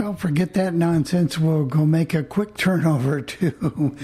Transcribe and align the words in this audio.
Well, 0.00 0.14
forget 0.14 0.54
that 0.54 0.72
nonsense. 0.72 1.36
We'll 1.36 1.66
go 1.66 1.84
make 1.84 2.14
a 2.14 2.22
quick 2.22 2.56
turnover 2.56 3.20
to 3.20 3.94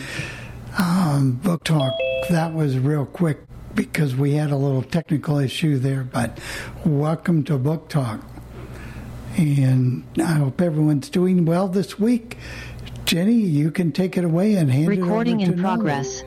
um, 0.78 1.40
book 1.42 1.64
talk. 1.64 1.94
That 2.28 2.52
was 2.52 2.78
real 2.78 3.06
quick 3.06 3.38
because 3.74 4.14
we 4.14 4.34
had 4.34 4.50
a 4.50 4.56
little 4.56 4.82
technical 4.82 5.38
issue 5.38 5.78
there. 5.78 6.04
But 6.04 6.38
welcome 6.84 7.44
to 7.44 7.56
book 7.56 7.88
talk, 7.88 8.20
and 9.38 10.04
I 10.18 10.34
hope 10.34 10.60
everyone's 10.60 11.08
doing 11.08 11.46
well 11.46 11.66
this 11.66 11.98
week. 11.98 12.36
Jenny, 13.06 13.32
you 13.32 13.70
can 13.70 13.90
take 13.90 14.18
it 14.18 14.24
away 14.24 14.52
and 14.56 14.70
hand 14.70 14.88
Recording 14.88 15.40
it 15.40 15.44
over 15.44 15.52
in 15.52 15.56
to 15.56 15.62
progress. 15.62 16.24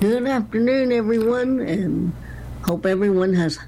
Good 0.00 0.26
afternoon, 0.26 0.90
everyone, 0.90 1.60
and 1.60 2.12
hope 2.64 2.84
everyone 2.84 3.32
has 3.34 3.60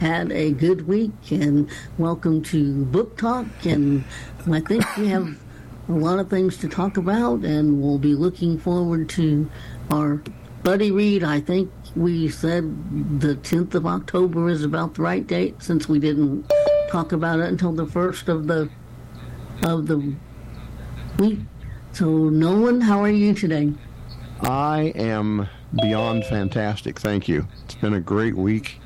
had 0.00 0.30
a 0.32 0.52
good 0.52 0.86
week. 0.86 1.12
And 1.30 1.68
welcome 1.96 2.42
to 2.44 2.84
Book 2.86 3.16
Talk. 3.16 3.46
And 3.64 4.04
I 4.50 4.60
think 4.60 4.84
we 4.96 5.08
have 5.08 5.36
a 5.88 5.92
lot 5.92 6.18
of 6.18 6.30
things 6.30 6.56
to 6.58 6.68
talk 6.68 6.96
about, 6.96 7.40
and 7.40 7.82
we'll 7.82 7.98
be 7.98 8.14
looking 8.14 8.58
forward 8.58 9.08
to 9.10 9.50
our 9.90 10.22
buddy 10.62 10.90
read. 10.90 11.24
I 11.24 11.40
think 11.40 11.70
we 11.96 12.28
said 12.28 13.20
the 13.20 13.36
10th 13.36 13.74
of 13.74 13.86
October 13.86 14.48
is 14.48 14.64
about 14.64 14.94
the 14.94 15.02
right 15.02 15.26
date, 15.26 15.62
since 15.62 15.88
we 15.88 15.98
didn't 15.98 16.50
talk 16.90 17.12
about 17.12 17.40
it 17.40 17.48
until 17.48 17.72
the 17.72 17.86
first 17.86 18.28
of 18.28 18.46
the 18.46 18.70
of 19.62 19.86
the 19.86 20.14
week. 21.18 21.40
So, 21.92 22.28
Nolan, 22.28 22.80
how 22.80 23.02
are 23.02 23.10
you 23.10 23.34
today? 23.34 23.72
I 24.42 24.92
am 24.94 25.48
beyond 25.74 26.24
fantastic. 26.26 27.00
Thank 27.00 27.26
you. 27.26 27.48
It's 27.64 27.74
been 27.74 27.94
a 27.94 28.00
great 28.00 28.36
week. 28.36 28.78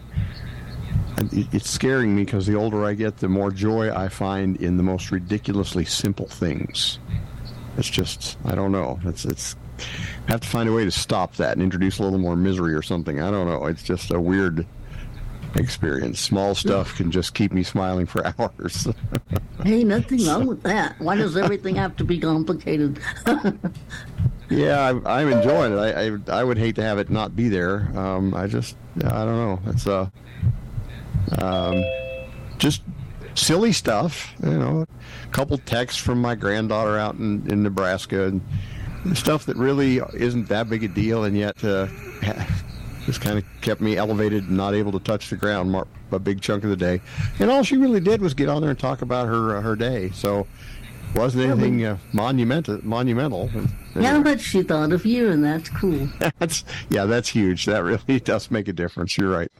It's 1.18 1.70
scaring 1.70 2.16
me 2.16 2.24
because 2.24 2.46
the 2.46 2.54
older 2.56 2.84
I 2.84 2.94
get, 2.94 3.18
the 3.18 3.28
more 3.28 3.50
joy 3.50 3.94
I 3.94 4.08
find 4.08 4.56
in 4.56 4.76
the 4.76 4.82
most 4.82 5.10
ridiculously 5.10 5.84
simple 5.84 6.26
things. 6.26 6.98
It's 7.76 7.88
just, 7.88 8.36
I 8.44 8.54
don't 8.54 8.72
know. 8.72 8.98
It's, 9.04 9.24
it's, 9.24 9.56
I 10.28 10.32
have 10.32 10.40
to 10.40 10.48
find 10.48 10.68
a 10.68 10.72
way 10.72 10.84
to 10.84 10.90
stop 10.90 11.36
that 11.36 11.52
and 11.52 11.62
introduce 11.62 11.98
a 11.98 12.02
little 12.02 12.18
more 12.18 12.36
misery 12.36 12.74
or 12.74 12.82
something. 12.82 13.20
I 13.20 13.30
don't 13.30 13.46
know. 13.46 13.66
It's 13.66 13.82
just 13.82 14.10
a 14.12 14.20
weird 14.20 14.66
experience. 15.54 16.20
Small 16.20 16.54
stuff 16.54 16.96
can 16.96 17.10
just 17.10 17.34
keep 17.34 17.52
me 17.52 17.62
smiling 17.62 18.06
for 18.06 18.26
hours. 18.38 18.88
Hey, 19.64 19.84
nothing 19.84 20.26
wrong 20.26 20.46
with 20.46 20.62
that. 20.62 20.98
Why 20.98 21.16
does 21.16 21.36
everything 21.36 21.74
have 21.76 21.96
to 21.96 22.04
be 22.04 22.18
complicated? 22.18 23.00
Yeah, 24.52 24.86
I'm, 24.86 25.06
I'm 25.06 25.32
enjoying 25.32 25.72
it. 25.72 25.78
I, 25.78 26.36
I 26.36 26.40
I 26.40 26.44
would 26.44 26.58
hate 26.58 26.74
to 26.74 26.82
have 26.82 26.98
it 26.98 27.08
not 27.08 27.34
be 27.34 27.48
there. 27.48 27.88
Um, 27.96 28.34
I 28.34 28.46
just 28.46 28.76
I 28.96 29.24
don't 29.24 29.36
know. 29.36 29.58
It's 29.66 29.86
uh, 29.86 30.10
um, 31.38 31.82
just 32.58 32.82
silly 33.34 33.72
stuff. 33.72 34.34
You 34.42 34.58
know, 34.58 34.86
a 35.24 35.28
couple 35.28 35.58
texts 35.58 36.00
from 36.00 36.20
my 36.20 36.34
granddaughter 36.34 36.98
out 36.98 37.16
in, 37.16 37.48
in 37.50 37.62
Nebraska 37.62 38.26
and 38.26 38.42
stuff 39.14 39.46
that 39.46 39.56
really 39.56 40.00
isn't 40.14 40.48
that 40.48 40.68
big 40.68 40.84
a 40.84 40.88
deal, 40.88 41.24
and 41.24 41.36
yet 41.36 41.62
uh, 41.64 41.86
just 43.06 43.20
kind 43.20 43.38
of 43.38 43.44
kept 43.60 43.80
me 43.80 43.96
elevated 43.96 44.44
and 44.44 44.56
not 44.56 44.74
able 44.74 44.92
to 44.92 45.00
touch 45.00 45.30
the 45.30 45.36
ground 45.36 45.74
a 46.12 46.18
big 46.18 46.40
chunk 46.40 46.64
of 46.64 46.70
the 46.70 46.76
day. 46.76 47.00
And 47.38 47.50
all 47.50 47.62
she 47.62 47.76
really 47.76 48.00
did 48.00 48.20
was 48.20 48.34
get 48.34 48.48
on 48.48 48.60
there 48.60 48.70
and 48.70 48.78
talk 48.78 49.02
about 49.02 49.26
her 49.28 49.56
uh, 49.56 49.60
her 49.60 49.76
day. 49.76 50.10
So 50.10 50.46
wasn't 51.14 51.44
anything 51.44 51.84
uh, 51.84 51.98
monumental. 52.12 52.80
Monumental. 52.82 53.50
yeah, 53.94 54.20
but 54.20 54.40
she 54.40 54.62
thought 54.62 54.92
of 54.92 55.04
you, 55.04 55.30
and 55.30 55.44
that's 55.44 55.68
cool. 55.68 56.08
That's 56.38 56.64
yeah, 56.88 57.04
that's 57.04 57.28
huge. 57.28 57.66
That 57.66 57.84
really 57.84 58.20
does 58.24 58.50
make 58.50 58.68
a 58.68 58.72
difference. 58.72 59.16
You're 59.18 59.30
right. 59.30 59.50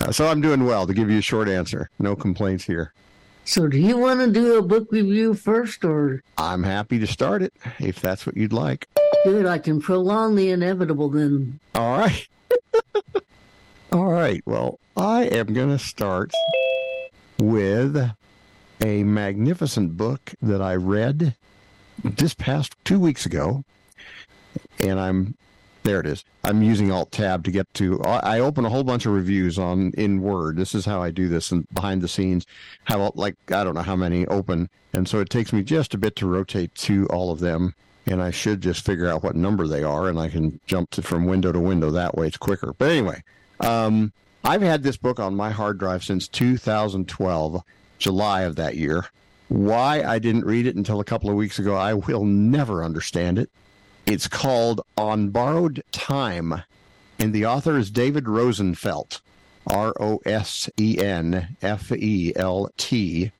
Uh, 0.00 0.12
so 0.12 0.28
I'm 0.28 0.40
doing 0.40 0.64
well. 0.64 0.86
To 0.86 0.94
give 0.94 1.10
you 1.10 1.18
a 1.18 1.22
short 1.22 1.48
answer, 1.48 1.90
no 1.98 2.14
complaints 2.16 2.64
here. 2.64 2.92
So, 3.44 3.68
do 3.68 3.78
you 3.78 3.96
want 3.96 4.20
to 4.20 4.30
do 4.30 4.58
a 4.58 4.62
book 4.62 4.90
review 4.90 5.32
first, 5.34 5.84
or 5.84 6.22
I'm 6.36 6.64
happy 6.64 6.98
to 6.98 7.06
start 7.06 7.42
it 7.42 7.54
if 7.78 8.00
that's 8.00 8.26
what 8.26 8.36
you'd 8.36 8.52
like. 8.52 8.88
good? 9.24 9.46
I 9.46 9.58
can 9.58 9.80
prolong 9.80 10.34
the 10.34 10.50
inevitable 10.50 11.08
then. 11.08 11.60
All 11.74 11.98
right. 11.98 12.28
All 13.92 14.10
right. 14.10 14.42
Well, 14.46 14.80
I 14.96 15.24
am 15.24 15.52
going 15.54 15.70
to 15.70 15.78
start 15.78 16.32
with 17.38 17.96
a 18.80 19.04
magnificent 19.04 19.96
book 19.96 20.34
that 20.42 20.60
I 20.60 20.74
read 20.74 21.36
this 22.02 22.34
past 22.34 22.74
two 22.84 22.98
weeks 22.98 23.26
ago. 23.26 23.64
And 24.80 24.98
I'm 24.98 25.36
there 25.86 26.00
it 26.00 26.06
is. 26.06 26.24
I'm 26.44 26.62
using 26.62 26.90
Alt 26.90 27.12
Tab 27.12 27.44
to 27.44 27.50
get 27.50 27.72
to. 27.74 28.02
I 28.02 28.40
open 28.40 28.64
a 28.64 28.68
whole 28.68 28.84
bunch 28.84 29.06
of 29.06 29.12
reviews 29.12 29.58
on 29.58 29.92
in 29.96 30.20
Word. 30.20 30.56
This 30.56 30.74
is 30.74 30.84
how 30.84 31.00
I 31.00 31.10
do 31.10 31.28
this, 31.28 31.52
and 31.52 31.66
behind 31.72 32.02
the 32.02 32.08
scenes, 32.08 32.44
have 32.84 33.12
like 33.14 33.36
I 33.52 33.64
don't 33.64 33.74
know 33.74 33.82
how 33.82 33.96
many 33.96 34.26
open, 34.26 34.68
and 34.92 35.08
so 35.08 35.20
it 35.20 35.30
takes 35.30 35.52
me 35.52 35.62
just 35.62 35.94
a 35.94 35.98
bit 35.98 36.16
to 36.16 36.26
rotate 36.26 36.74
to 36.74 37.06
all 37.06 37.30
of 37.30 37.40
them. 37.40 37.74
And 38.08 38.22
I 38.22 38.30
should 38.30 38.60
just 38.60 38.84
figure 38.84 39.08
out 39.08 39.24
what 39.24 39.34
number 39.34 39.66
they 39.66 39.82
are, 39.82 40.08
and 40.08 40.18
I 40.18 40.28
can 40.28 40.60
jump 40.66 40.90
to, 40.90 41.02
from 41.02 41.24
window 41.24 41.50
to 41.50 41.58
window. 41.58 41.90
That 41.90 42.16
way, 42.16 42.28
it's 42.28 42.36
quicker. 42.36 42.72
But 42.76 42.90
anyway, 42.90 43.22
um, 43.60 44.12
I've 44.44 44.62
had 44.62 44.84
this 44.84 44.96
book 44.96 45.18
on 45.18 45.34
my 45.34 45.50
hard 45.50 45.78
drive 45.78 46.04
since 46.04 46.28
2012, 46.28 47.62
July 47.98 48.42
of 48.42 48.54
that 48.56 48.76
year. 48.76 49.06
Why 49.48 50.04
I 50.04 50.20
didn't 50.20 50.44
read 50.44 50.66
it 50.66 50.76
until 50.76 51.00
a 51.00 51.04
couple 51.04 51.30
of 51.30 51.36
weeks 51.36 51.58
ago, 51.58 51.74
I 51.74 51.94
will 51.94 52.24
never 52.24 52.84
understand 52.84 53.40
it. 53.40 53.50
It's 54.06 54.28
called 54.28 54.82
On 54.96 55.30
Borrowed 55.30 55.82
Time, 55.90 56.62
and 57.18 57.34
the 57.34 57.44
author 57.44 57.76
is 57.76 57.90
David 57.90 58.28
Rosenfelt, 58.28 59.20
R 59.66 59.92
O 59.98 60.20
S 60.24 60.70
E 60.78 60.96
N 61.00 61.56
F 61.60 61.90
E 61.90 62.32
L 62.36 62.70
T. 62.76 63.32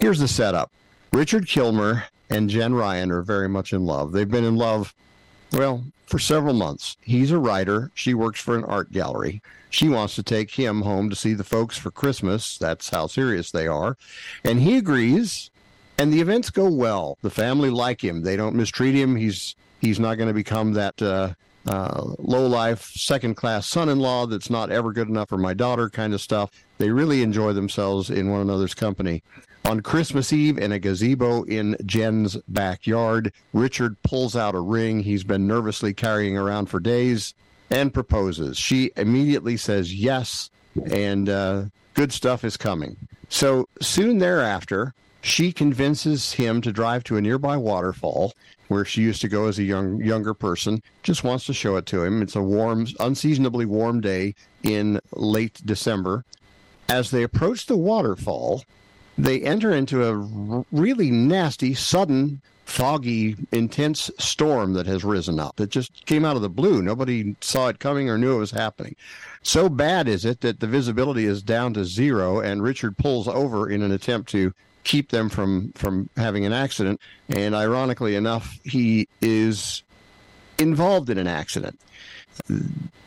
Here's 0.00 0.18
the 0.18 0.28
setup. 0.28 0.70
Richard 1.12 1.48
Kilmer 1.48 2.04
and 2.28 2.48
Jen 2.48 2.74
Ryan 2.74 3.10
are 3.10 3.22
very 3.22 3.48
much 3.48 3.72
in 3.72 3.84
love. 3.84 4.12
They've 4.12 4.30
been 4.30 4.44
in 4.44 4.56
love, 4.56 4.94
well, 5.52 5.84
for 6.06 6.18
several 6.18 6.54
months. 6.54 6.96
He's 7.00 7.30
a 7.32 7.38
writer. 7.38 7.90
She 7.94 8.14
works 8.14 8.40
for 8.40 8.56
an 8.56 8.64
art 8.64 8.92
gallery. 8.92 9.42
She 9.70 9.88
wants 9.88 10.14
to 10.16 10.22
take 10.22 10.50
him 10.50 10.82
home 10.82 11.10
to 11.10 11.16
see 11.16 11.34
the 11.34 11.44
folks 11.44 11.76
for 11.76 11.90
Christmas. 11.90 12.58
That's 12.58 12.90
how 12.90 13.06
serious 13.06 13.50
they 13.50 13.66
are. 13.66 13.96
And 14.44 14.60
he 14.60 14.76
agrees, 14.76 15.50
and 15.98 16.12
the 16.12 16.20
events 16.20 16.50
go 16.50 16.70
well. 16.70 17.18
The 17.22 17.30
family 17.30 17.70
like 17.70 18.02
him. 18.02 18.22
They 18.22 18.36
don't 18.36 18.56
mistreat 18.56 18.94
him. 18.94 19.16
He's 19.16 19.54
he's 19.80 20.00
not 20.00 20.16
going 20.16 20.28
to 20.28 20.34
become 20.34 20.72
that 20.74 21.00
uh, 21.00 21.34
uh, 21.66 22.14
low 22.18 22.46
life 22.46 22.90
second 22.94 23.34
class 23.34 23.66
son 23.68 23.88
in 23.88 23.98
law 23.98 24.26
that's 24.26 24.50
not 24.50 24.70
ever 24.70 24.92
good 24.92 25.08
enough 25.08 25.28
for 25.28 25.38
my 25.38 25.54
daughter 25.54 25.88
kind 25.88 26.14
of 26.14 26.20
stuff. 26.20 26.50
They 26.78 26.90
really 26.90 27.22
enjoy 27.22 27.52
themselves 27.52 28.10
in 28.10 28.30
one 28.30 28.40
another's 28.40 28.74
company. 28.74 29.22
On 29.64 29.80
Christmas 29.80 30.32
Eve, 30.32 30.58
in 30.58 30.72
a 30.72 30.78
gazebo 30.78 31.42
in 31.44 31.76
Jen's 31.84 32.36
backyard, 32.48 33.32
Richard 33.52 34.00
pulls 34.02 34.34
out 34.34 34.54
a 34.54 34.60
ring 34.60 35.00
he's 35.00 35.22
been 35.22 35.46
nervously 35.46 35.92
carrying 35.92 36.36
around 36.36 36.66
for 36.66 36.80
days 36.80 37.34
and 37.70 37.92
proposes. 37.92 38.56
She 38.56 38.90
immediately 38.96 39.56
says 39.56 39.94
yes, 39.94 40.50
and 40.90 41.28
uh, 41.28 41.64
good 41.94 42.12
stuff 42.12 42.42
is 42.42 42.56
coming. 42.56 42.96
So 43.28 43.68
soon 43.80 44.18
thereafter, 44.18 44.94
she 45.22 45.52
convinces 45.52 46.32
him 46.32 46.62
to 46.62 46.72
drive 46.72 47.04
to 47.04 47.16
a 47.16 47.20
nearby 47.20 47.56
waterfall 47.56 48.32
where 48.68 48.84
she 48.84 49.02
used 49.02 49.20
to 49.20 49.28
go 49.28 49.46
as 49.46 49.58
a 49.58 49.64
young 49.64 50.02
younger 50.02 50.32
person. 50.32 50.82
Just 51.02 51.22
wants 51.22 51.44
to 51.46 51.52
show 51.52 51.76
it 51.76 51.86
to 51.86 52.02
him. 52.02 52.22
It's 52.22 52.36
a 52.36 52.42
warm, 52.42 52.86
unseasonably 52.98 53.66
warm 53.66 54.00
day 54.00 54.34
in 54.62 55.00
late 55.12 55.60
December. 55.64 56.24
As 56.88 57.10
they 57.10 57.22
approach 57.22 57.66
the 57.66 57.76
waterfall, 57.76 58.64
they 59.24 59.40
enter 59.42 59.72
into 59.72 60.04
a 60.04 60.64
really 60.72 61.10
nasty, 61.10 61.74
sudden, 61.74 62.40
foggy, 62.64 63.36
intense 63.52 64.10
storm 64.18 64.72
that 64.74 64.86
has 64.86 65.04
risen 65.04 65.40
up. 65.40 65.60
It 65.60 65.70
just 65.70 66.06
came 66.06 66.24
out 66.24 66.36
of 66.36 66.42
the 66.42 66.48
blue. 66.48 66.82
Nobody 66.82 67.34
saw 67.40 67.68
it 67.68 67.80
coming 67.80 68.08
or 68.08 68.16
knew 68.16 68.36
it 68.36 68.38
was 68.38 68.52
happening. 68.52 68.94
So 69.42 69.68
bad 69.68 70.06
is 70.08 70.24
it 70.24 70.40
that 70.42 70.60
the 70.60 70.66
visibility 70.66 71.24
is 71.24 71.42
down 71.42 71.74
to 71.74 71.84
zero, 71.84 72.40
and 72.40 72.62
Richard 72.62 72.96
pulls 72.96 73.26
over 73.26 73.68
in 73.68 73.82
an 73.82 73.90
attempt 73.90 74.30
to 74.30 74.52
keep 74.84 75.10
them 75.10 75.28
from 75.28 75.72
from 75.72 76.08
having 76.16 76.46
an 76.46 76.52
accident. 76.52 77.00
And 77.28 77.54
ironically 77.54 78.14
enough, 78.16 78.58
he 78.64 79.08
is 79.20 79.82
involved 80.58 81.10
in 81.10 81.18
an 81.18 81.26
accident. 81.26 81.78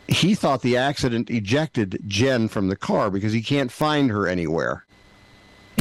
He 0.07 0.35
thought 0.35 0.61
the 0.61 0.77
accident 0.77 1.29
ejected 1.29 1.99
Jen 2.07 2.47
from 2.47 2.67
the 2.67 2.75
car 2.75 3.09
because 3.09 3.33
he 3.33 3.41
can't 3.41 3.71
find 3.71 4.11
her 4.11 4.27
anywhere. 4.27 4.85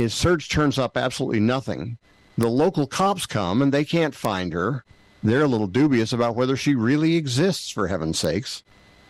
His 0.02 0.14
search 0.14 0.49
turns 0.49 0.81
up 0.81 0.96
absolutely 0.96 1.38
nothing. 1.38 1.96
The 2.37 2.49
local 2.49 2.88
cops 2.88 3.25
come 3.25 3.62
and 3.62 3.70
they 3.70 3.84
can't 3.84 4.16
find 4.16 4.52
her. 4.52 4.84
They're 5.22 5.44
a 5.44 5.49
little 5.49 5.69
dubious 5.69 6.12
about 6.12 6.34
whether 6.34 6.56
she 6.56 6.75
really 6.75 7.14
exists, 7.14 7.70
for 7.70 7.87
heaven's 7.87 8.19
sakes. 8.19 8.64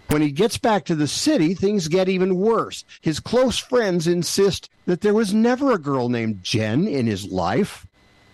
When 0.08 0.20
he 0.20 0.30
gets 0.30 0.58
back 0.58 0.84
to 0.84 0.94
the 0.94 1.08
city, 1.08 1.54
things 1.54 1.88
get 1.88 2.10
even 2.10 2.36
worse. 2.36 2.84
His 3.00 3.20
close 3.20 3.58
friends 3.58 4.06
insist 4.06 4.68
that 4.84 5.00
there 5.00 5.14
was 5.14 5.32
never 5.32 5.72
a 5.72 5.78
girl 5.78 6.10
named 6.10 6.44
Jen 6.44 6.86
in 6.86 7.06
his 7.06 7.24
life. 7.24 7.86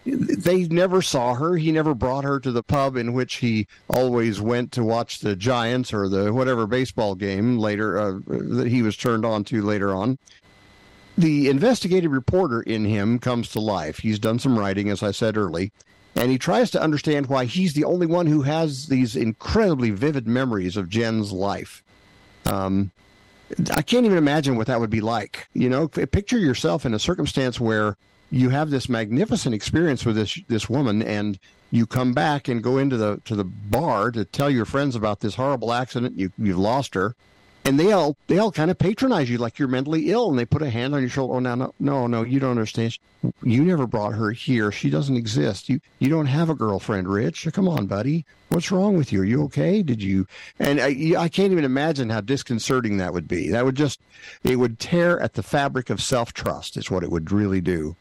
They 0.04 0.64
never 0.64 1.00
saw 1.00 1.34
her. 1.34 1.56
He 1.58 1.70
never 1.70 1.94
brought 1.94 2.24
her 2.24 2.40
to 2.40 2.50
the 2.50 2.64
pub 2.64 2.96
in 2.96 3.12
which 3.12 3.36
he 3.36 3.68
always 3.88 4.40
went 4.40 4.72
to 4.72 4.82
watch 4.82 5.20
the 5.20 5.36
Giants 5.36 5.94
or 5.94 6.08
the 6.08 6.32
whatever 6.32 6.66
baseball 6.66 7.14
game 7.14 7.58
later 7.58 7.96
uh, 7.96 8.18
that 8.26 8.66
he 8.66 8.82
was 8.82 8.96
turned 8.96 9.24
on 9.24 9.44
to 9.44 9.62
later 9.62 9.94
on. 9.94 10.18
The 11.18 11.48
investigative 11.48 12.12
reporter 12.12 12.62
in 12.62 12.84
him 12.84 13.18
comes 13.18 13.48
to 13.48 13.60
life. 13.60 13.98
He's 13.98 14.20
done 14.20 14.38
some 14.38 14.56
writing, 14.56 14.88
as 14.88 15.02
I 15.02 15.10
said 15.10 15.36
early, 15.36 15.72
and 16.14 16.30
he 16.30 16.38
tries 16.38 16.70
to 16.70 16.80
understand 16.80 17.26
why 17.26 17.44
he's 17.44 17.74
the 17.74 17.82
only 17.82 18.06
one 18.06 18.28
who 18.28 18.42
has 18.42 18.86
these 18.86 19.16
incredibly 19.16 19.90
vivid 19.90 20.28
memories 20.28 20.76
of 20.76 20.88
Jen's 20.88 21.32
life. 21.32 21.82
Um, 22.46 22.92
I 23.74 23.82
can't 23.82 24.06
even 24.06 24.16
imagine 24.16 24.54
what 24.54 24.68
that 24.68 24.78
would 24.78 24.90
be 24.90 25.00
like. 25.00 25.48
You 25.54 25.68
know, 25.68 25.88
picture 25.88 26.38
yourself 26.38 26.86
in 26.86 26.94
a 26.94 27.00
circumstance 27.00 27.58
where 27.58 27.96
you 28.30 28.50
have 28.50 28.70
this 28.70 28.88
magnificent 28.88 29.56
experience 29.56 30.06
with 30.06 30.14
this 30.14 30.38
this 30.46 30.70
woman, 30.70 31.02
and 31.02 31.36
you 31.72 31.84
come 31.84 32.12
back 32.12 32.46
and 32.46 32.62
go 32.62 32.78
into 32.78 32.96
the 32.96 33.20
to 33.24 33.34
the 33.34 33.44
bar 33.44 34.12
to 34.12 34.24
tell 34.24 34.50
your 34.50 34.66
friends 34.66 34.94
about 34.94 35.18
this 35.18 35.34
horrible 35.34 35.72
accident. 35.72 36.16
You 36.16 36.30
you've 36.38 36.58
lost 36.58 36.94
her, 36.94 37.16
and 37.68 37.78
they 37.78 37.92
all 37.92 38.16
they 38.28 38.38
all 38.38 38.50
kind 38.50 38.70
of 38.70 38.78
patronize 38.78 39.28
you 39.28 39.36
like 39.36 39.58
you're 39.58 39.68
mentally 39.68 40.10
ill, 40.10 40.30
and 40.30 40.38
they 40.38 40.46
put 40.46 40.62
a 40.62 40.70
hand 40.70 40.94
on 40.94 41.02
your 41.02 41.10
shoulder. 41.10 41.34
Oh, 41.34 41.38
no, 41.38 41.54
no, 41.54 41.74
no, 41.78 42.06
no, 42.06 42.22
you 42.22 42.40
don't 42.40 42.52
understand. 42.52 42.98
You 43.42 43.62
never 43.62 43.86
brought 43.86 44.14
her 44.14 44.30
here. 44.30 44.72
She 44.72 44.88
doesn't 44.88 45.16
exist. 45.16 45.68
You 45.68 45.78
you 45.98 46.08
don't 46.08 46.26
have 46.26 46.48
a 46.48 46.54
girlfriend, 46.54 47.08
Rich. 47.08 47.46
Come 47.52 47.68
on, 47.68 47.86
buddy. 47.86 48.24
What's 48.48 48.72
wrong 48.72 48.96
with 48.96 49.12
you? 49.12 49.20
Are 49.20 49.24
you 49.24 49.42
okay? 49.44 49.82
Did 49.82 50.02
you? 50.02 50.26
And 50.58 50.80
I, 50.80 51.12
I 51.18 51.28
can't 51.28 51.52
even 51.52 51.66
imagine 51.66 52.08
how 52.08 52.22
disconcerting 52.22 52.96
that 52.96 53.12
would 53.12 53.28
be. 53.28 53.50
That 53.50 53.66
would 53.66 53.76
just 53.76 54.00
it 54.42 54.56
would 54.56 54.78
tear 54.78 55.20
at 55.20 55.34
the 55.34 55.42
fabric 55.42 55.90
of 55.90 56.02
self 56.02 56.32
trust. 56.32 56.78
Is 56.78 56.90
what 56.90 57.04
it 57.04 57.10
would 57.10 57.30
really 57.30 57.60
do. 57.60 57.96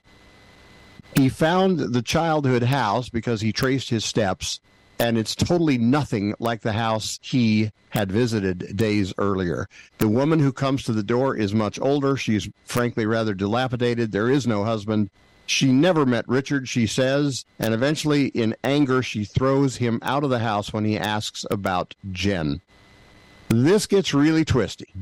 He 1.13 1.27
found 1.27 1.79
the 1.79 2.01
childhood 2.01 2.63
house 2.63 3.09
because 3.09 3.41
he 3.41 3.51
traced 3.51 3.89
his 3.89 4.05
steps 4.05 4.61
and 4.99 5.17
it's 5.17 5.35
totally 5.35 5.77
nothing 5.77 6.33
like 6.39 6.61
the 6.61 6.73
house 6.73 7.19
he 7.21 7.71
had 7.89 8.11
visited 8.11 8.75
days 8.75 9.13
earlier. 9.17 9.67
The 9.99 10.07
woman 10.07 10.39
who 10.39 10.51
comes 10.51 10.83
to 10.83 10.93
the 10.93 11.03
door 11.03 11.35
is 11.35 11.53
much 11.53 11.79
older. 11.79 12.17
She's 12.17 12.49
frankly 12.65 13.05
rather 13.05 13.33
dilapidated. 13.33 14.11
There 14.11 14.29
is 14.29 14.47
no 14.47 14.63
husband. 14.63 15.09
She 15.45 15.71
never 15.71 16.05
met 16.05 16.27
Richard, 16.27 16.67
she 16.67 16.87
says, 16.87 17.45
and 17.57 17.73
eventually, 17.73 18.27
in 18.27 18.53
anger, 18.65 19.01
she 19.01 19.23
throws 19.23 19.77
him 19.77 19.99
out 20.01 20.25
of 20.25 20.29
the 20.29 20.39
house 20.39 20.73
when 20.73 20.83
he 20.83 20.97
asks 20.97 21.45
about 21.49 21.95
Jen. 22.11 22.59
This 23.47 23.87
gets 23.87 24.13
really 24.13 24.43
twisty. 24.43 24.93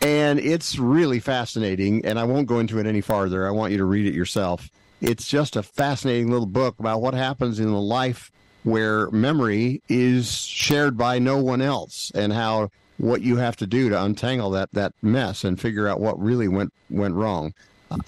And 0.00 0.38
it's 0.38 0.78
really 0.78 1.18
fascinating, 1.18 2.04
and 2.04 2.20
I 2.20 2.24
won't 2.24 2.46
go 2.46 2.60
into 2.60 2.78
it 2.78 2.86
any 2.86 3.00
farther. 3.00 3.46
I 3.46 3.50
want 3.50 3.72
you 3.72 3.78
to 3.78 3.84
read 3.84 4.06
it 4.06 4.14
yourself. 4.14 4.70
It's 5.00 5.26
just 5.26 5.56
a 5.56 5.62
fascinating 5.62 6.30
little 6.30 6.46
book 6.46 6.78
about 6.78 7.02
what 7.02 7.14
happens 7.14 7.58
in 7.58 7.66
the 7.66 7.80
life 7.80 8.30
where 8.64 9.10
memory 9.10 9.82
is 9.88 10.32
shared 10.32 10.96
by 10.96 11.18
no 11.18 11.38
one 11.38 11.60
else 11.60 12.12
and 12.14 12.32
how 12.32 12.70
what 12.98 13.22
you 13.22 13.36
have 13.36 13.56
to 13.56 13.66
do 13.66 13.88
to 13.88 14.02
untangle 14.02 14.50
that 14.50 14.70
that 14.72 14.92
mess 15.02 15.44
and 15.44 15.60
figure 15.60 15.88
out 15.88 16.00
what 16.00 16.18
really 16.20 16.48
went 16.48 16.72
went 16.90 17.14
wrong. 17.14 17.52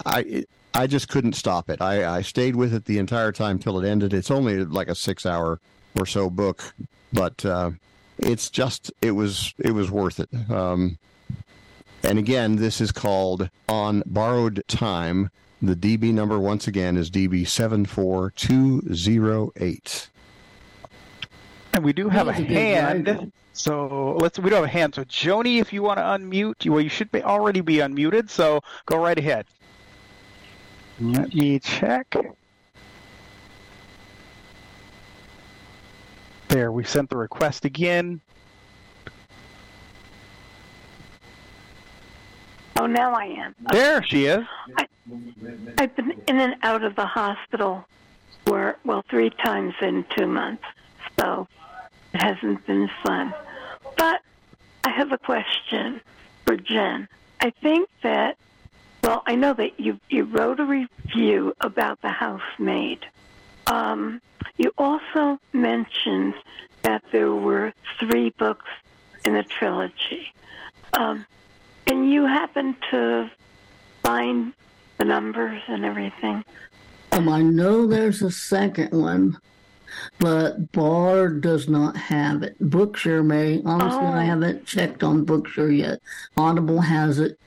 I 0.06 0.44
I 0.72 0.86
just 0.86 1.08
couldn't 1.08 1.34
stop 1.34 1.70
it. 1.70 1.80
I, 1.80 2.18
I 2.18 2.22
stayed 2.22 2.56
with 2.56 2.74
it 2.74 2.84
the 2.84 2.98
entire 2.98 3.30
time 3.30 3.58
till 3.58 3.78
it 3.80 3.88
ended. 3.88 4.12
It's 4.12 4.30
only 4.30 4.64
like 4.64 4.88
a 4.88 4.94
six 4.94 5.24
hour 5.24 5.60
or 5.98 6.04
so 6.04 6.28
book, 6.28 6.74
but 7.12 7.44
uh, 7.44 7.70
it's 8.18 8.50
just 8.50 8.92
it 9.00 9.12
was 9.12 9.54
it 9.58 9.72
was 9.72 9.90
worth 9.90 10.20
it. 10.20 10.28
Um, 10.50 10.98
and 12.02 12.18
again, 12.18 12.56
this 12.56 12.80
is 12.80 12.92
called 12.92 13.48
On 13.68 14.02
Borrowed 14.06 14.62
Time. 14.68 15.30
The 15.62 15.76
DB 15.76 16.12
number 16.12 16.38
once 16.38 16.66
again 16.66 16.96
is 16.96 17.10
DB 17.10 17.46
seven 17.46 17.86
four 17.86 18.30
two 18.30 18.82
zero 18.92 19.52
eight. 19.56 20.08
And 21.74 21.84
we 21.84 21.92
do 21.92 22.08
have 22.08 22.28
a 22.28 22.32
hand. 22.32 23.32
So 23.52 24.16
let's. 24.20 24.38
We 24.38 24.50
do 24.50 24.56
have 24.56 24.64
a 24.64 24.68
hand. 24.68 24.94
So 24.94 25.04
Joni, 25.04 25.60
if 25.60 25.72
you 25.72 25.82
want 25.82 25.98
to 25.98 26.02
unmute, 26.02 26.68
well, 26.70 26.80
you 26.80 26.88
should 26.88 27.10
be 27.12 27.22
already 27.22 27.60
be 27.60 27.76
unmuted. 27.76 28.30
So 28.30 28.60
go 28.86 28.98
right 28.98 29.18
ahead. 29.18 29.46
Let 31.00 31.34
me 31.34 31.58
check. 31.58 32.14
There, 36.48 36.70
we 36.70 36.84
sent 36.84 37.10
the 37.10 37.16
request 37.16 37.64
again. 37.64 38.20
Oh, 42.76 42.86
now 42.86 43.12
I 43.12 43.24
am. 43.24 43.54
There 43.72 44.02
she 44.04 44.26
is. 44.26 44.44
I, 44.76 44.86
I've 45.78 45.96
been 45.96 46.12
in 46.28 46.38
and 46.38 46.54
out 46.62 46.84
of 46.84 46.94
the 46.96 47.06
hospital 47.06 47.84
for, 48.44 48.76
well, 48.84 49.04
three 49.08 49.30
times 49.30 49.74
in 49.80 50.04
two 50.16 50.26
months. 50.26 50.62
So 51.18 51.48
it 52.14 52.22
hasn't 52.22 52.64
been 52.66 52.88
fun. 53.02 53.34
But 53.96 54.22
I 54.84 54.90
have 54.90 55.12
a 55.12 55.18
question 55.18 56.00
for 56.46 56.56
Jen. 56.56 57.08
I 57.40 57.50
think 57.50 57.88
that, 58.02 58.36
well, 59.02 59.22
I 59.26 59.34
know 59.34 59.52
that 59.54 59.80
you, 59.80 59.98
you 60.08 60.24
wrote 60.24 60.60
a 60.60 60.64
review 60.64 61.54
about 61.60 62.00
The 62.02 62.10
Housemaid. 62.10 63.04
Um, 63.66 64.20
you 64.56 64.72
also 64.78 65.38
mentioned 65.52 66.34
that 66.82 67.02
there 67.10 67.32
were 67.32 67.72
three 67.98 68.30
books 68.30 68.70
in 69.24 69.34
the 69.34 69.42
trilogy. 69.42 70.32
Um, 70.92 71.26
can 71.86 72.08
you 72.08 72.26
happen 72.26 72.76
to 72.90 73.30
find 74.02 74.52
the 74.98 75.04
numbers 75.04 75.62
and 75.66 75.84
everything? 75.84 76.44
Um, 77.10 77.28
I 77.28 77.42
know 77.42 77.86
there's 77.86 78.22
a 78.22 78.30
second 78.30 78.92
one 78.92 79.38
but 80.18 80.72
Bard 80.72 81.40
does 81.40 81.68
not 81.68 81.96
have 81.96 82.42
it. 82.42 82.58
Bookshare 82.60 83.24
may. 83.24 83.62
Honestly, 83.64 84.00
oh. 84.00 84.12
I 84.12 84.24
haven't 84.24 84.66
checked 84.66 85.02
on 85.02 85.26
Bookshare 85.26 85.76
yet. 85.76 86.00
Audible 86.36 86.80
has 86.80 87.18
it, 87.18 87.38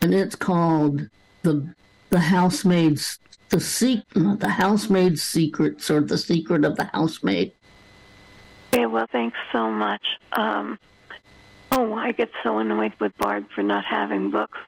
and 0.00 0.14
it's 0.14 0.36
called 0.36 1.08
the 1.42 1.74
the 2.10 2.20
housemaid's 2.20 3.18
the 3.50 3.60
secret 3.60 4.40
the 4.40 4.48
housemaid's 4.48 5.22
secrets 5.22 5.90
or 5.90 6.00
the 6.00 6.18
secret 6.18 6.64
of 6.64 6.76
the 6.76 6.84
housemaid. 6.92 7.52
Okay, 8.72 8.86
well, 8.86 9.06
thanks 9.10 9.36
so 9.52 9.70
much. 9.70 10.02
Um, 10.32 10.78
oh, 11.72 11.94
I 11.94 12.12
get 12.12 12.30
so 12.44 12.58
annoyed 12.58 12.92
with 13.00 13.16
Bard 13.18 13.46
for 13.54 13.62
not 13.62 13.84
having 13.84 14.30
books, 14.30 14.58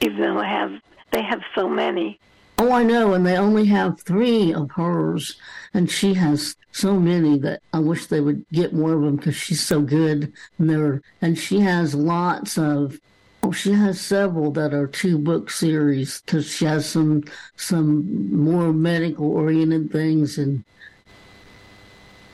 even 0.00 0.20
though 0.20 0.38
I 0.38 0.48
have 0.48 0.72
they 1.10 1.22
have 1.22 1.40
so 1.54 1.68
many. 1.68 2.18
Oh, 2.60 2.72
I 2.72 2.82
know, 2.82 3.14
and 3.14 3.24
they 3.24 3.36
only 3.36 3.66
have 3.66 4.00
three 4.00 4.52
of 4.52 4.72
hers, 4.72 5.36
and 5.72 5.88
she 5.88 6.14
has 6.14 6.56
so 6.72 6.98
many 6.98 7.38
that 7.38 7.62
I 7.72 7.78
wish 7.78 8.06
they 8.06 8.20
would 8.20 8.44
get 8.52 8.72
more 8.72 8.94
of 8.94 9.02
them 9.02 9.14
because 9.14 9.36
she's 9.36 9.62
so 9.62 9.80
good. 9.80 10.32
And 10.58 10.68
there, 10.68 11.00
and 11.22 11.38
she 11.38 11.60
has 11.60 11.94
lots 11.94 12.58
of. 12.58 12.98
Oh, 13.44 13.52
she 13.52 13.70
has 13.70 14.00
several 14.00 14.50
that 14.52 14.74
are 14.74 14.88
two 14.88 15.18
book 15.18 15.50
series 15.50 16.20
because 16.22 16.50
she 16.50 16.64
has 16.64 16.88
some 16.88 17.22
some 17.54 18.34
more 18.34 18.72
medical 18.72 19.30
oriented 19.30 19.92
things 19.92 20.36
and. 20.36 20.64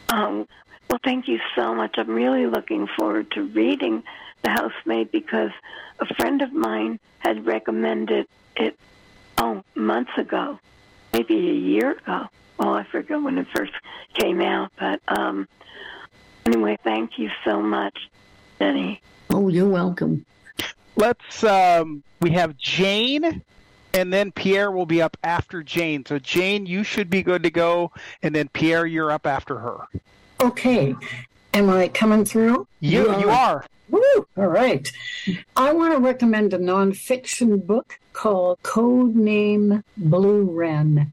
Um, 0.08 0.48
well, 0.88 1.00
thank 1.04 1.28
you 1.28 1.38
so 1.54 1.74
much. 1.74 1.96
I'm 1.98 2.08
really 2.08 2.46
looking 2.46 2.86
forward 2.96 3.30
to 3.32 3.42
reading 3.42 4.02
The 4.42 4.50
Housemaid 4.50 5.10
because 5.10 5.50
a 5.98 6.06
friend 6.14 6.40
of 6.40 6.52
mine 6.54 6.98
had 7.18 7.44
recommended 7.44 8.26
it 8.56 8.78
oh, 9.38 9.62
months 9.74 10.12
ago. 10.16 10.58
maybe 11.12 11.34
a 11.36 11.54
year 11.54 11.92
ago. 11.92 12.26
Well, 12.58 12.74
I 12.74 12.84
forget 12.84 13.22
when 13.22 13.38
it 13.38 13.46
first 13.54 13.72
came 14.14 14.40
out, 14.40 14.72
but 14.78 15.00
um, 15.08 15.48
anyway, 16.46 16.78
thank 16.84 17.18
you 17.18 17.30
so 17.44 17.60
much, 17.62 18.10
Jenny. 18.58 19.00
Oh, 19.30 19.48
you're 19.48 19.68
welcome. 19.68 20.24
Let's. 20.96 21.42
Um, 21.42 22.02
we 22.20 22.30
have 22.30 22.56
Jane, 22.56 23.42
and 23.92 24.12
then 24.12 24.30
Pierre 24.32 24.70
will 24.70 24.86
be 24.86 25.02
up 25.02 25.16
after 25.24 25.62
Jane. 25.62 26.04
So 26.06 26.18
Jane, 26.18 26.66
you 26.66 26.84
should 26.84 27.10
be 27.10 27.22
good 27.22 27.42
to 27.42 27.50
go, 27.50 27.90
and 28.22 28.34
then 28.34 28.48
Pierre, 28.48 28.86
you're 28.86 29.10
up 29.10 29.26
after 29.26 29.58
her. 29.58 29.78
Okay. 30.40 30.94
Am 31.54 31.70
I 31.70 31.86
coming 31.86 32.24
through? 32.24 32.66
You 32.80 33.16
you 33.20 33.30
are. 33.30 33.64
Woo! 33.88 34.26
All 34.36 34.48
right. 34.48 34.90
I 35.54 35.72
want 35.72 35.94
to 35.94 36.00
recommend 36.00 36.52
a 36.52 36.58
nonfiction 36.58 37.64
book 37.64 37.96
called 38.12 38.58
Code 38.64 39.14
Name 39.14 39.84
Blue 39.96 40.42
Wren. 40.42 41.12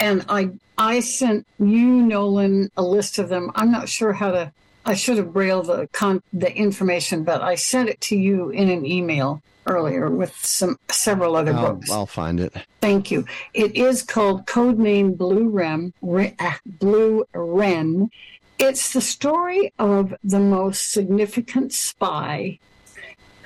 And 0.00 0.24
I 0.30 0.52
I 0.78 1.00
sent 1.00 1.46
you, 1.58 2.02
Nolan, 2.02 2.70
a 2.78 2.82
list 2.82 3.18
of 3.18 3.28
them. 3.28 3.52
I'm 3.54 3.70
not 3.70 3.90
sure 3.90 4.14
how 4.14 4.30
to 4.30 4.52
I 4.86 4.94
should 4.94 5.18
have 5.18 5.34
brailled 5.34 5.66
the 5.66 5.88
con- 5.92 6.22
the 6.32 6.50
information, 6.56 7.22
but 7.22 7.42
I 7.42 7.54
sent 7.56 7.90
it 7.90 8.00
to 8.02 8.16
you 8.16 8.48
in 8.48 8.70
an 8.70 8.86
email 8.86 9.42
earlier 9.66 10.08
with 10.08 10.34
some 10.36 10.78
several 10.88 11.36
other 11.36 11.52
I'll, 11.52 11.74
books. 11.74 11.90
I'll 11.90 12.06
find 12.06 12.40
it. 12.40 12.54
Thank 12.80 13.10
you. 13.10 13.26
It 13.52 13.76
is 13.76 14.02
called 14.02 14.46
Codename 14.46 15.12
ah, 15.12 15.16
Blue 15.16 15.48
Wren. 15.50 15.92
Re, 16.00 16.34
Blue 16.64 17.26
Wren. 17.34 18.10
It's 18.58 18.92
the 18.92 19.02
story 19.02 19.72
of 19.78 20.14
the 20.24 20.40
most 20.40 20.90
significant 20.90 21.72
spy 21.74 22.58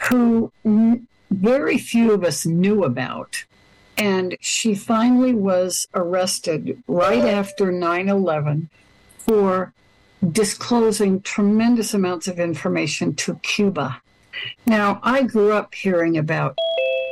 who 0.09 0.53
very 1.31 1.79
few 1.79 2.13
of 2.13 2.23
us 2.23 2.47
knew 2.47 2.85
about. 2.85 3.45
And 3.97 4.37
she 4.41 4.75
finally 4.75 5.35
was 5.35 5.89
arrested 5.95 6.83
right 6.87 7.25
after 7.25 7.73
9 7.73 8.09
11 8.09 8.71
for 9.19 9.73
disclosing 10.31 11.21
tremendous 11.23 11.93
amounts 11.93 12.29
of 12.29 12.39
information 12.39 13.15
to 13.17 13.35
Cuba. 13.37 14.01
Now, 14.65 15.01
I 15.03 15.23
grew 15.23 15.53
up 15.53 15.75
hearing 15.75 16.17
about 16.17 16.57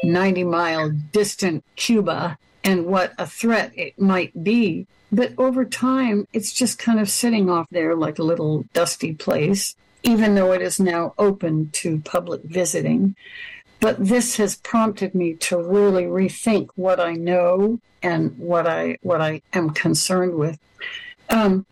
90 0.04 0.44
mile 0.44 0.90
distant 0.90 1.64
Cuba 1.76 2.38
and 2.64 2.86
what 2.86 3.12
a 3.18 3.26
threat 3.26 3.72
it 3.76 3.98
might 3.98 4.44
be. 4.44 4.86
But 5.10 5.32
over 5.38 5.64
time, 5.64 6.26
it's 6.32 6.52
just 6.52 6.78
kind 6.78 7.00
of 7.00 7.08
sitting 7.08 7.48
off 7.48 7.66
there 7.70 7.94
like 7.94 8.18
a 8.18 8.24
little 8.24 8.64
dusty 8.74 9.14
place, 9.14 9.74
even 10.02 10.34
though 10.34 10.52
it 10.52 10.62
is 10.62 10.78
now 10.78 11.14
open 11.18 11.70
to 11.70 12.00
public 12.00 12.42
visiting. 12.42 13.16
But 13.80 14.04
this 14.04 14.36
has 14.36 14.56
prompted 14.56 15.14
me 15.14 15.34
to 15.34 15.56
really 15.56 16.04
rethink 16.04 16.68
what 16.74 17.00
I 17.00 17.12
know 17.12 17.80
and 18.02 18.36
what 18.38 18.66
I 18.66 18.98
what 19.02 19.20
I 19.20 19.42
am 19.52 19.70
concerned 19.70 20.34
with. 20.34 20.58
Um, 21.30 21.64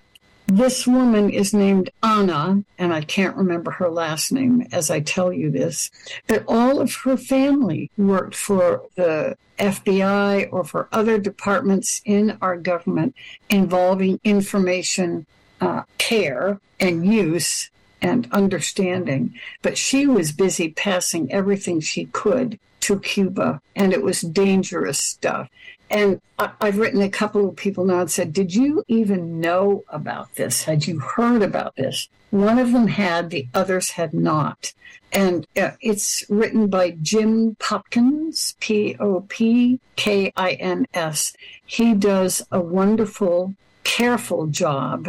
this 0.47 0.87
woman 0.87 1.31
is 1.31 1.53
named 1.53 1.91
Anna, 2.03 2.63
and 2.79 2.95
I 2.95 3.01
can't 3.01 3.37
remember 3.37 3.73
her 3.73 3.91
last 3.91 4.31
name 4.33 4.67
as 4.73 4.91
I 4.91 5.01
tell 5.01 5.33
you 5.33 5.51
this, 5.51 5.91
but 6.29 6.45
all 6.47 6.81
of 6.81 6.95
her 7.05 7.17
family 7.17 7.91
worked 7.97 8.37
for 8.37 8.83
the 8.95 9.37
FBI 9.59 10.49
or 10.53 10.63
for 10.63 10.89
other 10.93 11.19
departments 11.19 12.01
in 12.05 12.39
our 12.41 12.57
government 12.57 13.15
involving 13.51 14.21
information 14.23 15.27
uh, 15.61 15.83
care 15.99 16.61
and 16.79 17.07
use 17.07 17.71
and 18.01 18.29
understanding. 18.31 19.35
But 19.63 19.77
she 19.77 20.07
was 20.07 20.31
busy 20.31 20.71
passing 20.71 21.33
everything 21.33 21.81
she 21.81 22.07
could 22.07 22.61
to 22.81 23.01
Cuba, 23.01 23.61
and 23.75 23.93
it 23.93 24.03
was 24.03 24.21
dangerous 24.21 24.99
stuff. 24.99 25.49
And 25.91 26.21
I, 26.39 26.51
I've 26.61 26.79
written 26.79 27.03
a 27.03 27.09
couple 27.09 27.49
of 27.49 27.57
people 27.57 27.85
now 27.85 28.01
and 28.01 28.11
said, 28.11 28.33
Did 28.33 28.55
you 28.55 28.85
even 28.89 29.41
know 29.41 29.85
about 29.89 30.35
this? 30.35 30.65
Had 30.65 30.87
you 30.87 30.99
heard 30.99 31.43
about 31.43 31.77
this? 31.77 32.09
One 32.31 32.59
of 32.59 32.73
them 32.73 32.89
had, 32.89 33.31
the 33.31 33.47
others 33.55 33.91
had 33.91 34.13
not. 34.13 34.73
And 35.13 35.47
uh, 35.57 35.71
it's 35.81 36.25
written 36.29 36.67
by 36.69 36.91
Jim 37.01 37.57
Popkins, 37.59 38.57
P 38.61 38.97
O 38.99 39.21
P 39.29 39.81
K 39.95 40.33
I 40.37 40.53
N 40.53 40.87
S. 40.93 41.33
He 41.65 41.95
does 41.95 42.45
a 42.51 42.61
wonderful, 42.61 43.55
careful 43.85 44.49
job. 44.49 45.09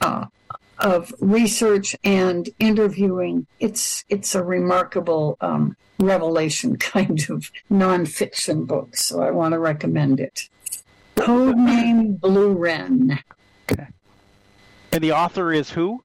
Uh, 0.00 0.26
of 0.82 1.14
research 1.20 1.96
and 2.04 2.48
interviewing. 2.58 3.46
It's 3.60 4.04
it's 4.08 4.34
a 4.34 4.42
remarkable 4.42 5.38
um, 5.40 5.76
revelation 5.98 6.76
kind 6.92 7.24
of 7.30 7.50
nonfiction 7.70 8.66
book, 8.66 8.96
so 8.96 9.22
I 9.22 9.30
want 9.30 9.52
to 9.52 9.58
recommend 9.58 10.20
it. 10.20 10.48
Codename 11.16 12.20
Blue 12.20 12.52
Wren. 12.52 13.18
Okay. 13.70 13.86
And 14.90 15.02
the 15.02 15.12
author 15.12 15.52
is 15.52 15.70
who? 15.70 16.02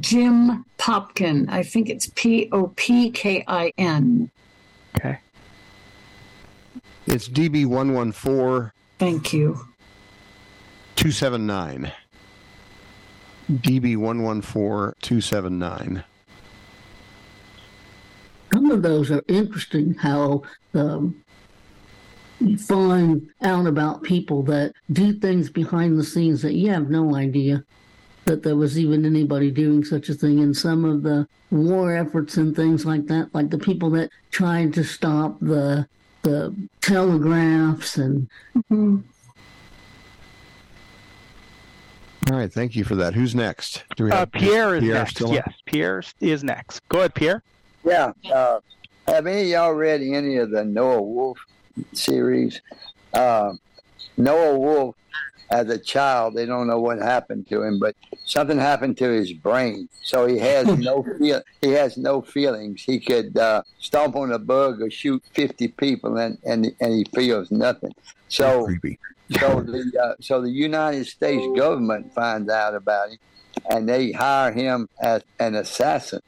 Jim 0.00 0.64
Popkin. 0.78 1.48
I 1.48 1.62
think 1.62 1.88
it's 1.88 2.10
P 2.14 2.48
O 2.52 2.72
P 2.76 3.10
K 3.10 3.44
I 3.46 3.72
N. 3.78 4.30
Okay. 4.98 5.18
It's 7.06 7.28
DB 7.28 7.66
one 7.66 7.94
one 7.94 8.12
four 8.12 8.74
Thank 8.98 9.32
you. 9.32 9.60
two 10.96 11.12
seven 11.12 11.46
nine. 11.46 11.92
DB 13.50 13.96
one 13.96 14.22
one 14.22 14.42
four 14.42 14.96
two 15.02 15.20
seven 15.20 15.58
nine. 15.58 16.04
Some 18.52 18.70
of 18.70 18.82
those 18.82 19.10
are 19.10 19.22
interesting. 19.28 19.94
How 19.94 20.42
um, 20.74 21.22
you 22.40 22.58
find 22.58 23.28
out 23.42 23.66
about 23.66 24.02
people 24.02 24.42
that 24.44 24.72
do 24.92 25.12
things 25.12 25.50
behind 25.50 25.98
the 25.98 26.04
scenes 26.04 26.42
that 26.42 26.54
you 26.54 26.70
have 26.70 26.90
no 26.90 27.14
idea 27.16 27.64
that 28.24 28.42
there 28.42 28.56
was 28.56 28.78
even 28.78 29.04
anybody 29.04 29.50
doing 29.50 29.84
such 29.84 30.08
a 30.08 30.14
thing. 30.14 30.40
And 30.40 30.56
some 30.56 30.84
of 30.84 31.02
the 31.02 31.28
war 31.50 31.94
efforts 31.96 32.36
and 32.36 32.54
things 32.56 32.84
like 32.84 33.06
that, 33.06 33.32
like 33.34 33.50
the 33.50 33.58
people 33.58 33.90
that 33.90 34.10
tried 34.30 34.74
to 34.74 34.84
stop 34.84 35.38
the 35.40 35.86
the 36.22 36.52
telegraphs 36.80 37.98
and 37.98 38.28
Mhm. 38.70 39.02
All 42.30 42.36
right, 42.36 42.52
thank 42.52 42.74
you 42.74 42.82
for 42.84 42.96
that. 42.96 43.14
Who's 43.14 43.34
next? 43.34 43.84
Do 43.96 44.04
we 44.04 44.10
Uh, 44.10 44.26
Pierre 44.26 44.74
is 44.76 44.82
next. 44.82 45.10
still 45.12 45.28
on? 45.28 45.34
Yes, 45.34 45.52
Pierre 45.66 46.02
is 46.20 46.42
next. 46.42 46.80
Go 46.88 46.98
ahead, 46.98 47.14
Pierre. 47.14 47.42
Yeah. 47.84 48.12
Uh, 48.32 48.58
have 49.06 49.26
any 49.28 49.42
of 49.42 49.46
y'all 49.48 49.72
read 49.74 50.00
any 50.02 50.36
of 50.36 50.50
the 50.50 50.64
Noah 50.64 51.02
Wolf 51.02 51.38
series? 51.92 52.60
Uh, 53.14 53.52
Noah 54.16 54.58
Wolf, 54.58 54.96
as 55.50 55.68
a 55.68 55.78
child, 55.78 56.34
they 56.34 56.44
don't 56.46 56.66
know 56.66 56.80
what 56.80 56.98
happened 56.98 57.48
to 57.50 57.62
him, 57.62 57.78
but 57.78 57.94
something 58.24 58.58
happened 58.58 58.98
to 58.98 59.08
his 59.08 59.32
brain, 59.32 59.88
so 60.02 60.26
he 60.26 60.38
has 60.38 60.66
no 60.66 61.04
feel. 61.20 61.40
He 61.60 61.70
has 61.70 61.96
no 61.96 62.20
feelings. 62.22 62.82
He 62.82 62.98
could 62.98 63.38
uh, 63.38 63.62
stomp 63.78 64.16
on 64.16 64.32
a 64.32 64.40
bug 64.40 64.82
or 64.82 64.90
shoot 64.90 65.22
fifty 65.32 65.68
people, 65.68 66.16
and 66.16 66.36
and 66.44 66.74
and 66.80 66.92
he 66.94 67.04
feels 67.14 67.52
nothing. 67.52 67.94
So 68.28 68.64
creepy. 68.64 68.98
So 69.32 69.60
the 69.60 69.92
uh, 70.02 70.14
so 70.20 70.40
the 70.40 70.50
United 70.50 71.06
States 71.06 71.44
government 71.56 72.12
finds 72.14 72.50
out 72.50 72.74
about 72.74 73.10
him, 73.10 73.18
and 73.70 73.88
they 73.88 74.12
hire 74.12 74.52
him 74.52 74.88
as 75.00 75.22
an 75.38 75.54
assassin. 75.54 76.20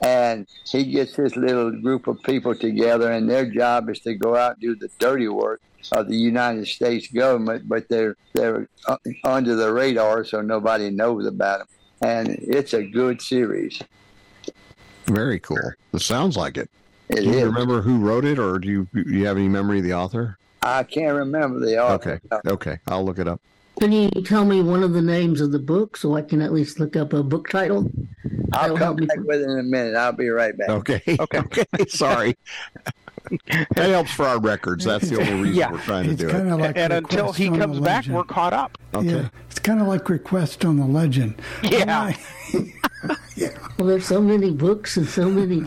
And 0.00 0.46
he 0.64 0.84
gets 0.84 1.16
his 1.16 1.34
little 1.34 1.72
group 1.72 2.06
of 2.06 2.22
people 2.22 2.54
together, 2.54 3.10
and 3.10 3.28
their 3.28 3.46
job 3.46 3.90
is 3.90 3.98
to 4.00 4.14
go 4.14 4.36
out 4.36 4.52
and 4.52 4.60
do 4.60 4.76
the 4.76 4.88
dirty 4.98 5.26
work 5.28 5.60
of 5.92 6.08
the 6.08 6.16
United 6.16 6.68
States 6.68 7.08
government. 7.08 7.68
But 7.68 7.88
they're 7.88 8.16
they're 8.32 8.68
under 9.24 9.56
the 9.56 9.72
radar, 9.72 10.24
so 10.24 10.40
nobody 10.40 10.90
knows 10.90 11.26
about 11.26 11.58
them. 11.58 11.68
And 12.00 12.28
it's 12.28 12.74
a 12.74 12.84
good 12.84 13.20
series. 13.20 13.82
Very 15.06 15.40
cool. 15.40 15.72
It 15.92 16.00
sounds 16.00 16.36
like 16.36 16.56
it. 16.56 16.70
It 17.08 17.22
do 17.22 17.30
you 17.30 17.38
is. 17.38 17.44
remember 17.44 17.82
who 17.82 17.98
wrote 17.98 18.24
it, 18.24 18.38
or 18.38 18.58
do 18.58 18.68
you 18.68 18.88
do 18.94 19.10
you 19.10 19.26
have 19.26 19.36
any 19.36 19.48
memory 19.48 19.78
of 19.78 19.84
the 19.84 19.94
author? 19.94 20.37
I 20.62 20.82
can't 20.82 21.14
remember 21.16 21.60
the 21.60 21.82
author. 21.82 22.20
Okay, 22.32 22.50
okay, 22.50 22.78
I'll 22.86 23.04
look 23.04 23.18
it 23.18 23.28
up. 23.28 23.40
Can 23.80 23.92
you 23.92 24.10
tell 24.24 24.44
me 24.44 24.60
one 24.60 24.82
of 24.82 24.92
the 24.92 25.02
names 25.02 25.40
of 25.40 25.52
the 25.52 25.58
book 25.60 25.96
so 25.96 26.16
I 26.16 26.22
can 26.22 26.42
at 26.42 26.52
least 26.52 26.80
look 26.80 26.96
up 26.96 27.12
a 27.12 27.22
book 27.22 27.48
title? 27.48 27.88
I'll 28.52 28.74
That'll 28.74 28.76
come 28.78 28.96
back 29.06 29.18
with 29.18 29.40
it 29.40 29.44
in 29.48 29.58
a 29.58 29.62
minute. 29.62 29.94
I'll 29.94 30.12
be 30.12 30.28
right 30.30 30.56
back. 30.58 30.68
Okay, 30.68 31.00
Okay. 31.20 31.38
okay. 31.38 31.64
Sorry. 31.88 32.36
that 33.50 33.68
helps 33.90 34.10
for 34.12 34.26
our 34.26 34.40
records. 34.40 34.84
That's 34.84 35.08
the 35.10 35.20
only 35.20 35.34
reason 35.34 35.54
Yeah. 35.54 35.70
we're 35.70 35.78
trying 35.80 36.04
to 36.06 36.10
It's 36.12 36.20
do 36.22 36.28
it. 36.28 36.44
like 36.56 36.76
and 36.76 36.92
until 36.92 37.32
he 37.32 37.50
comes 37.50 37.78
back, 37.78 38.06
we're 38.06 38.24
caught 38.24 38.52
up. 38.52 38.76
Okay. 38.94 39.06
Yeah, 39.08 39.28
it's 39.50 39.58
kind 39.60 39.80
of 39.80 39.86
like 39.86 40.08
request 40.08 40.64
on 40.64 40.76
the 40.78 40.86
legend. 40.86 41.40
Yeah. 43.36 43.50
Well, 43.78 43.86
there's 43.86 44.06
so 44.06 44.20
many 44.20 44.50
books 44.50 44.96
and 44.96 45.06
so 45.08 45.30
many 45.30 45.62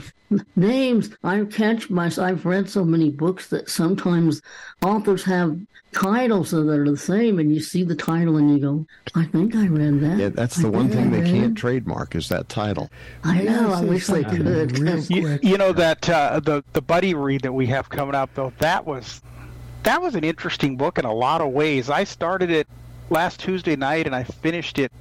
names. 0.56 1.10
I 1.24 1.44
catch 1.46 1.90
myself. 1.90 2.28
I've 2.28 2.46
read 2.46 2.70
so 2.70 2.84
many 2.86 3.10
books 3.10 3.48
that 3.50 3.70
sometimes 3.70 4.42
authors 4.84 5.24
have 5.24 5.58
titles 5.94 6.52
that 6.52 6.68
are 6.70 6.90
the 6.90 6.96
same, 6.98 7.38
and 7.40 7.54
you 7.54 7.60
see 7.60 7.84
the 7.84 7.96
title 7.96 8.38
and 8.38 8.50
you 8.52 8.60
go, 8.60 8.86
"I 9.16 9.26
think 9.26 9.56
I 9.56 9.68
read 9.68 10.00
that." 10.02 10.18
Yeah, 10.18 10.30
that's 10.30 10.60
I 10.60 10.64
the 10.64 10.72
one 10.72 10.90
thing 10.90 11.12
they 11.12 11.24
can't 11.30 11.58
trademark 11.58 12.16
is 12.16 12.30
that 12.30 12.48
title. 12.50 12.90
I 13.24 13.42
know. 13.44 13.72
I 13.74 13.82
wish 13.82 14.08
they 14.08 14.24
could. 14.24 14.80
Real 14.80 15.00
You, 15.10 15.22
quick. 15.22 15.44
you 15.44 15.58
know 15.58 15.74
that 15.74 16.10
uh, 16.10 16.40
the 16.40 16.64
the 16.74 16.82
buddy 16.82 17.14
read 17.14 17.42
that 17.42 17.54
we 17.54 17.66
have 17.68 17.90
coming 17.90 18.16
up 18.16 18.30
though 18.36 18.54
that 18.60 18.86
was 18.86 19.22
that 19.84 20.02
was 20.02 20.16
an 20.16 20.24
interesting 20.24 20.78
book 20.78 20.98
in 20.98 21.06
a 21.06 21.14
lot 21.14 21.42
of 21.42 21.52
ways. 21.52 21.90
I 21.90 22.04
started 22.06 22.50
it 22.52 22.68
last 23.10 23.40
Tuesday 23.40 23.76
night 23.76 24.06
and 24.06 24.16
I 24.16 24.24
finished 24.24 24.80
it 24.80 24.92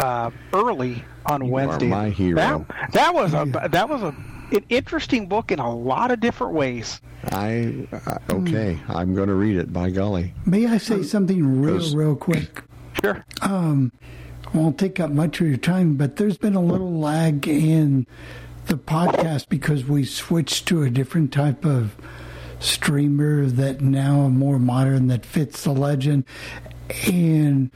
uh, 0.00 0.30
early 0.52 1.02
on 1.24 1.40
You 1.42 1.48
are 1.48 1.50
Wednesday. 1.52 1.86
my 1.86 2.10
hero. 2.10 2.66
That, 2.68 2.92
that 2.92 3.14
was 3.14 3.32
a 3.32 3.68
that 3.70 3.88
was 3.88 4.02
a 4.02 4.14
an 4.52 4.64
interesting 4.68 5.26
book 5.26 5.50
in 5.50 5.58
a 5.58 5.74
lot 5.74 6.10
of 6.10 6.20
different 6.20 6.54
ways. 6.54 7.00
I 7.32 7.86
uh, 7.92 8.18
okay. 8.30 8.78
I'm 8.88 9.14
going 9.14 9.28
to 9.28 9.34
read 9.34 9.56
it. 9.56 9.72
By 9.72 9.90
golly. 9.90 10.34
May 10.44 10.66
I 10.66 10.78
say 10.78 11.02
something 11.02 11.60
real, 11.60 11.94
real 11.94 12.16
quick? 12.16 12.62
Sure. 13.02 13.26
Um, 13.42 13.92
won't 14.54 14.78
take 14.78 14.98
up 14.98 15.10
much 15.10 15.38
of 15.42 15.46
your 15.46 15.58
time, 15.58 15.96
but 15.96 16.16
there's 16.16 16.38
been 16.38 16.54
a 16.54 16.62
little 16.62 16.98
lag 16.98 17.46
in 17.46 18.06
the 18.68 18.76
podcast 18.76 19.50
because 19.50 19.84
we 19.84 20.02
switched 20.02 20.66
to 20.68 20.82
a 20.82 20.88
different 20.88 21.30
type 21.30 21.66
of 21.66 21.94
streamer 22.58 23.44
that 23.44 23.82
now 23.82 24.28
more 24.28 24.58
modern 24.58 25.08
that 25.08 25.26
fits 25.26 25.64
the 25.64 25.72
legend, 25.72 26.24
and 27.06 27.70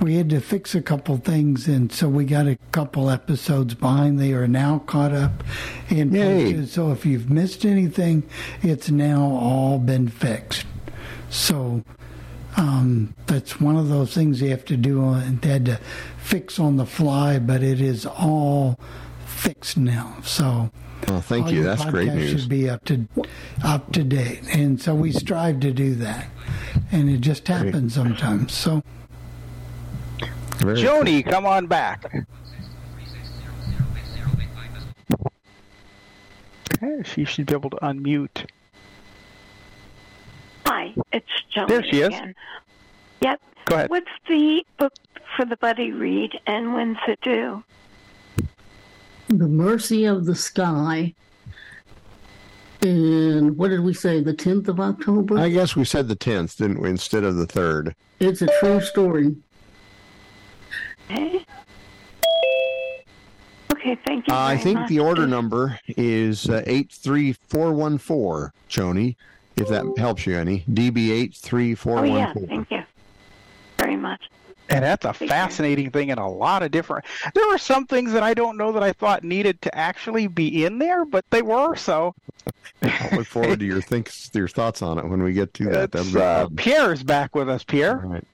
we 0.00 0.14
had 0.16 0.30
to 0.30 0.40
fix 0.40 0.74
a 0.74 0.82
couple 0.82 1.16
things, 1.16 1.66
and 1.66 1.92
so 1.92 2.08
we 2.08 2.24
got 2.24 2.46
a 2.46 2.56
couple 2.72 3.10
episodes 3.10 3.74
behind. 3.74 4.20
They 4.20 4.32
are 4.32 4.48
now 4.48 4.80
caught 4.80 5.12
up 5.12 5.44
and. 5.90 6.12
So 6.68 6.92
if 6.92 7.04
you've 7.04 7.30
missed 7.30 7.64
anything, 7.64 8.28
it's 8.62 8.90
now 8.90 9.22
all 9.22 9.78
been 9.78 10.08
fixed. 10.08 10.66
So 11.30 11.82
um, 12.56 13.14
that's 13.26 13.60
one 13.60 13.76
of 13.76 13.88
those 13.88 14.14
things 14.14 14.40
you 14.40 14.50
have 14.50 14.64
to 14.66 14.76
do 14.76 15.10
and 15.10 15.44
had 15.44 15.66
to 15.66 15.80
fix 16.18 16.58
on 16.58 16.76
the 16.76 16.86
fly, 16.86 17.38
but 17.38 17.62
it 17.62 17.80
is 17.80 18.06
all 18.06 18.78
fixed 19.26 19.76
now. 19.76 20.16
So 20.22 20.70
Well, 21.06 21.20
thank 21.20 21.46
all 21.46 21.52
you. 21.52 21.62
That's 21.62 21.84
great 21.84 22.12
news. 22.12 22.40
Should 22.40 22.48
be 22.48 22.68
up 22.68 22.84
to 22.86 23.06
up 23.64 23.92
to 23.92 24.04
date, 24.04 24.42
and 24.52 24.80
so 24.80 24.94
we 24.94 25.12
strive 25.12 25.60
to 25.60 25.72
do 25.72 25.94
that, 25.96 26.28
and 26.92 27.10
it 27.10 27.20
just 27.20 27.46
happens 27.48 27.94
sometimes. 27.94 28.52
So 28.52 28.82
Very 30.58 30.82
Joni, 30.82 31.24
come 31.24 31.46
on 31.46 31.66
back. 31.66 32.26
Okay, 36.74 37.02
she 37.04 37.24
should 37.24 37.46
be 37.46 37.54
able 37.54 37.70
to 37.70 37.76
unmute. 37.76 38.46
Hi, 40.66 40.94
it's 41.12 41.26
Joni 41.54 41.68
There 41.68 41.82
she 41.84 42.00
is. 42.02 42.14
Yep. 43.20 43.40
Go 43.66 43.74
ahead. 43.74 43.90
What's 43.90 44.06
the 44.28 44.64
book 44.78 44.92
for 45.36 45.44
the 45.44 45.56
buddy 45.56 45.92
read, 45.92 46.38
and 46.46 46.74
when's 46.74 46.98
it 47.06 47.20
due? 47.20 47.62
The 49.28 49.48
Mercy 49.48 50.04
of 50.04 50.24
the 50.24 50.34
Sky. 50.34 51.14
And 52.80 53.56
what 53.56 53.68
did 53.68 53.80
we 53.80 53.92
say? 53.92 54.20
The 54.20 54.34
10th 54.34 54.68
of 54.68 54.78
October? 54.80 55.38
I 55.38 55.48
guess 55.48 55.74
we 55.74 55.84
said 55.84 56.08
the 56.08 56.16
10th, 56.16 56.56
didn't 56.56 56.80
we, 56.80 56.90
instead 56.90 57.24
of 57.24 57.36
the 57.36 57.46
3rd? 57.46 57.94
It's 58.20 58.40
a 58.40 58.48
true 58.60 58.80
story. 58.80 59.36
Okay. 61.10 61.44
Okay, 63.72 63.96
thank 64.06 64.26
you. 64.26 64.34
Uh, 64.34 64.38
I 64.38 64.56
think 64.56 64.80
much. 64.80 64.88
the 64.88 64.98
order 65.00 65.26
number 65.26 65.78
is 65.88 66.48
uh, 66.48 66.62
83414, 66.66 68.52
Joni, 68.68 69.16
if 69.56 69.68
that 69.68 69.84
helps 69.98 70.26
you 70.26 70.36
any. 70.36 70.64
DB83414. 70.70 71.86
Oh, 71.96 72.04
yeah, 72.04 72.30
83414. 72.30 72.48
thank 72.48 72.70
you 72.70 72.82
very 73.78 73.96
much. 73.96 74.28
And 74.70 74.84
that's 74.84 75.04
a 75.06 75.12
Thank 75.14 75.20
you. 75.22 75.28
fascinating 75.28 75.90
thing 75.90 76.10
and 76.10 76.20
a 76.20 76.26
lot 76.26 76.62
of 76.62 76.70
different. 76.70 77.06
There 77.34 77.46
were 77.48 77.56
some 77.56 77.86
things 77.86 78.12
that 78.12 78.22
I 78.22 78.34
don't 78.34 78.58
know 78.58 78.70
that 78.72 78.82
I 78.82 78.92
thought 78.92 79.24
needed 79.24 79.62
to 79.62 79.74
actually 79.74 80.26
be 80.26 80.64
in 80.66 80.78
there, 80.78 81.06
but 81.06 81.24
they 81.30 81.40
were. 81.40 81.74
So 81.74 82.14
I'll 82.82 83.16
look 83.18 83.26
forward 83.26 83.60
to 83.60 83.64
your 83.64 83.80
thinks, 83.80 84.30
your 84.34 84.48
thoughts 84.48 84.82
on 84.82 84.98
it 84.98 85.06
when 85.08 85.22
we 85.22 85.32
get 85.32 85.54
to 85.54 85.64
that. 85.70 85.92
That'll 85.92 86.18
uh, 86.20 86.44
fun. 86.48 86.56
Pierre 86.56 86.92
is 86.92 87.02
back 87.02 87.34
with 87.34 87.48
us. 87.48 87.62
All 87.62 87.66
Pierre, 87.66 87.96
right. 87.96 88.24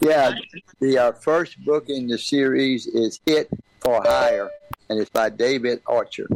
Yeah, 0.00 0.34
the 0.80 0.98
uh, 0.98 1.12
first 1.12 1.64
book 1.64 1.88
in 1.88 2.06
the 2.06 2.18
series 2.18 2.86
is 2.86 3.20
Hit 3.26 3.48
for 3.80 4.00
Hire, 4.02 4.50
and 4.88 5.00
it's 5.00 5.10
by 5.10 5.28
David 5.30 5.80
Archer. 5.86 6.28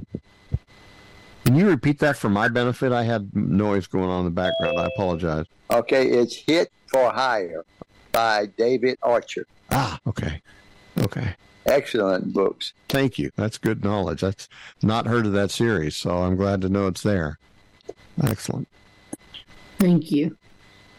Can 1.44 1.56
you 1.56 1.68
repeat 1.68 1.98
that 2.00 2.16
for 2.16 2.28
my 2.28 2.48
benefit? 2.48 2.92
I 2.92 3.04
had 3.04 3.34
noise 3.34 3.86
going 3.86 4.08
on 4.08 4.20
in 4.20 4.24
the 4.26 4.30
background. 4.30 4.78
I 4.78 4.86
apologize. 4.86 5.46
Okay, 5.70 6.08
it's 6.08 6.34
Hit 6.34 6.72
for 6.86 7.10
Hire 7.12 7.64
by 8.10 8.46
David 8.56 8.98
Archer. 9.02 9.46
Ah, 9.70 9.98
okay. 10.06 10.40
Okay. 10.98 11.34
Excellent 11.66 12.32
books. 12.32 12.72
Thank 12.88 13.18
you. 13.18 13.30
That's 13.36 13.58
good 13.58 13.84
knowledge. 13.84 14.20
That's 14.20 14.48
not 14.82 15.06
heard 15.06 15.26
of 15.26 15.32
that 15.32 15.50
series, 15.50 15.96
so 15.96 16.18
I'm 16.18 16.36
glad 16.36 16.60
to 16.62 16.68
know 16.68 16.88
it's 16.88 17.02
there. 17.02 17.38
Excellent. 18.22 18.68
Thank 19.78 20.10
you. 20.10 20.36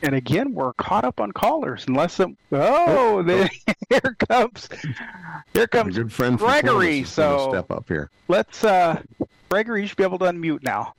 And 0.03 0.13
again, 0.15 0.53
we're 0.53 0.73
caught 0.73 1.05
up 1.05 1.19
on 1.19 1.31
callers. 1.31 1.85
Unless 1.87 2.13
some, 2.15 2.37
oh, 2.51 3.23
there, 3.23 3.49
here 3.89 4.15
comes, 4.29 4.69
here 5.53 5.61
My 5.61 5.65
comes 5.67 5.95
good 5.97 6.11
friend 6.11 6.37
Gregory, 6.37 7.03
Columbus 7.03 7.09
is 7.11 7.15
gonna 7.15 7.39
so- 7.39 7.49
step 7.49 7.71
up 7.71 7.87
here. 7.87 8.09
Let's, 8.27 8.63
uh, 8.63 9.01
Gregory, 9.49 9.81
you 9.81 9.87
should 9.87 9.97
be 9.97 10.03
able 10.03 10.19
to 10.19 10.25
unmute 10.25 10.61
now. 10.61 10.93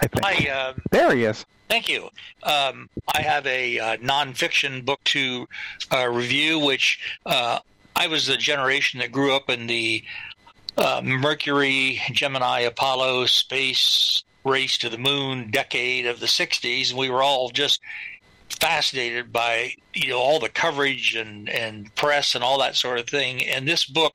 I 0.00 0.06
think. 0.06 0.24
Hi, 0.24 0.48
um, 0.50 0.82
There 0.90 1.14
he 1.14 1.24
is. 1.24 1.44
thank 1.68 1.88
you. 1.88 2.08
Um, 2.42 2.88
I 3.14 3.22
have 3.22 3.46
a 3.46 3.78
uh, 3.78 3.96
nonfiction 3.98 4.84
book 4.84 5.02
to 5.04 5.48
uh, 5.92 6.08
review, 6.08 6.58
which 6.58 7.00
uh, 7.24 7.60
I 7.96 8.08
was 8.08 8.26
the 8.26 8.36
generation 8.36 8.98
that 9.00 9.12
grew 9.12 9.34
up 9.34 9.48
in 9.48 9.68
the 9.68 10.02
uh, 10.76 11.00
Mercury, 11.04 12.00
Gemini, 12.10 12.60
Apollo 12.60 13.26
space 13.26 14.24
race 14.44 14.78
to 14.78 14.88
the 14.88 14.98
moon 14.98 15.50
decade 15.50 16.06
of 16.06 16.20
the 16.20 16.26
60s. 16.26 16.90
And 16.90 16.98
we 16.98 17.10
were 17.10 17.22
all 17.22 17.50
just 17.50 17.80
fascinated 18.60 19.32
by 19.32 19.72
you 19.94 20.08
know 20.08 20.18
all 20.18 20.38
the 20.40 20.48
coverage 20.48 21.14
and 21.14 21.48
and 21.48 21.94
press 21.94 22.34
and 22.34 22.42
all 22.44 22.58
that 22.58 22.76
sort 22.76 22.98
of 22.98 23.06
thing 23.08 23.42
and 23.44 23.66
this 23.66 23.84
book 23.84 24.14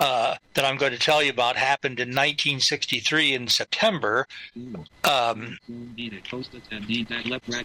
uh, 0.00 0.34
that 0.54 0.64
i'm 0.64 0.76
going 0.76 0.92
to 0.92 0.98
tell 0.98 1.22
you 1.22 1.30
about 1.30 1.56
happened 1.56 1.98
in 2.00 2.08
1963 2.08 3.34
in 3.34 3.48
september 3.48 4.26
um, 5.04 5.58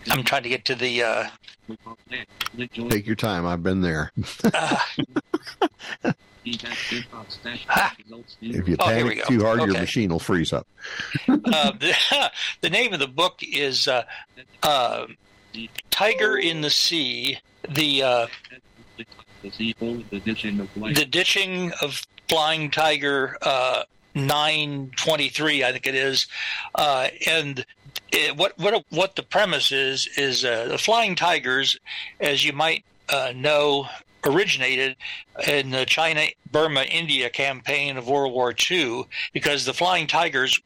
i'm 0.09 0.23
trying 0.23 0.43
to 0.43 0.49
get 0.49 0.65
to 0.65 0.75
the 0.75 1.03
uh, 1.03 1.27
Take 2.89 3.07
your 3.07 3.15
time. 3.15 3.45
I've 3.45 3.63
been 3.63 3.79
there. 3.81 4.11
uh, 4.43 4.77
Ah. 7.69 7.95
If 8.41 8.67
you 8.67 8.75
Oh, 8.79 8.85
panic 8.85 9.17
go. 9.19 9.23
too 9.23 9.41
hard, 9.45 9.59
your 9.59 9.67
machine 9.79 10.09
will 10.09 10.19
freeze 10.19 10.51
up. 10.51 10.67
uh, 11.29 11.71
the, 11.79 11.95
the 12.61 12.69
name 12.69 12.93
of 12.93 12.99
the 12.99 13.07
book 13.07 13.39
is 13.41 13.87
uh, 13.87 14.03
uh, 14.61 15.05
Tiger 15.89 16.37
in 16.37 16.61
the 16.61 16.69
Sea. 16.69 17.37
The 17.69 18.03
uh, 18.03 18.27
the 19.41 21.07
ditching 21.09 21.71
of 21.81 22.01
Flying 22.29 22.69
Tiger 22.71 23.37
uh, 23.41 23.83
923, 24.15 25.63
I 25.63 25.71
think 25.71 25.87
it 25.87 25.95
is, 25.95 26.27
uh, 26.75 27.07
and. 27.27 27.65
It, 28.11 28.37
what 28.37 28.57
what 28.59 28.85
what 28.89 29.15
the 29.15 29.23
premise 29.23 29.71
is 29.71 30.07
is 30.17 30.45
uh, 30.45 30.65
the 30.65 30.77
Flying 30.77 31.15
Tigers, 31.15 31.79
as 32.19 32.45
you 32.45 32.53
might 32.53 32.83
uh, 33.09 33.33
know, 33.35 33.87
originated 34.25 34.95
in 35.47 35.71
the 35.71 35.85
China 35.85 36.25
Burma 36.51 36.83
India 36.83 37.29
campaign 37.29 37.97
of 37.97 38.07
World 38.07 38.33
War 38.33 38.53
II 38.69 39.05
because 39.33 39.65
the 39.65 39.73
Flying 39.73 40.07
Tigers 40.07 40.59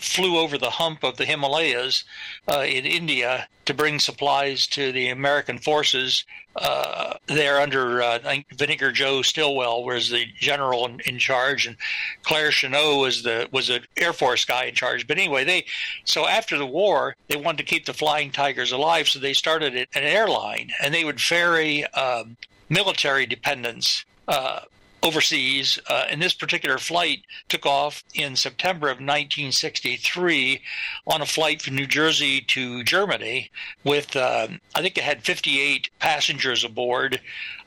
flew 0.00 0.38
over 0.38 0.58
the 0.58 0.70
hump 0.70 1.04
of 1.04 1.16
the 1.16 1.24
Himalayas 1.24 2.04
uh, 2.50 2.60
in 2.60 2.84
India 2.84 3.48
to 3.66 3.74
bring 3.74 3.98
supplies 3.98 4.66
to 4.66 4.92
the 4.92 5.08
American 5.08 5.58
forces 5.58 6.24
uh, 6.56 7.14
there 7.26 7.60
under 7.60 8.02
uh, 8.02 8.18
Vinegar 8.54 8.92
Joe 8.92 9.22
Stilwell 9.22 9.84
was 9.84 10.10
the 10.10 10.26
general 10.38 10.86
in, 10.86 11.00
in 11.00 11.18
charge, 11.18 11.66
and 11.66 11.76
Claire 12.22 12.50
Chennault 12.50 13.00
was 13.00 13.22
the 13.22 13.48
was 13.50 13.70
an 13.70 13.84
Air 13.96 14.12
Force 14.12 14.44
guy 14.44 14.64
in 14.64 14.74
charge. 14.74 15.06
But 15.06 15.18
anyway, 15.18 15.44
they 15.44 15.64
so 16.04 16.28
after 16.28 16.56
the 16.56 16.66
war 16.66 17.16
they 17.28 17.36
wanted 17.36 17.58
to 17.58 17.64
keep 17.64 17.86
the 17.86 17.92
Flying 17.92 18.30
Tigers 18.30 18.70
alive, 18.70 19.08
so 19.08 19.18
they 19.18 19.32
started 19.32 19.74
an 19.74 19.86
airline, 19.94 20.70
and 20.80 20.94
they 20.94 21.04
would 21.04 21.20
ferry 21.20 21.84
um, 21.86 22.36
military 22.68 23.26
dependents. 23.26 24.04
Uh, 24.26 24.60
overseas. 25.04 25.78
Uh, 25.88 26.06
and 26.08 26.20
this 26.20 26.32
particular 26.32 26.78
flight 26.78 27.22
took 27.48 27.66
off 27.66 28.02
in 28.14 28.34
September 28.34 28.86
of 28.86 28.96
1963 28.96 30.62
on 31.06 31.20
a 31.20 31.26
flight 31.26 31.60
from 31.60 31.76
New 31.76 31.86
Jersey 31.86 32.40
to 32.40 32.82
Germany 32.82 33.50
with, 33.84 34.16
um, 34.16 34.60
I 34.74 34.80
think 34.80 34.96
it 34.96 35.04
had 35.04 35.22
58 35.22 35.90
passengers 36.00 36.64
aboard. 36.64 37.20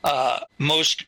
Uh, 0.04 0.40
most. 0.58 1.06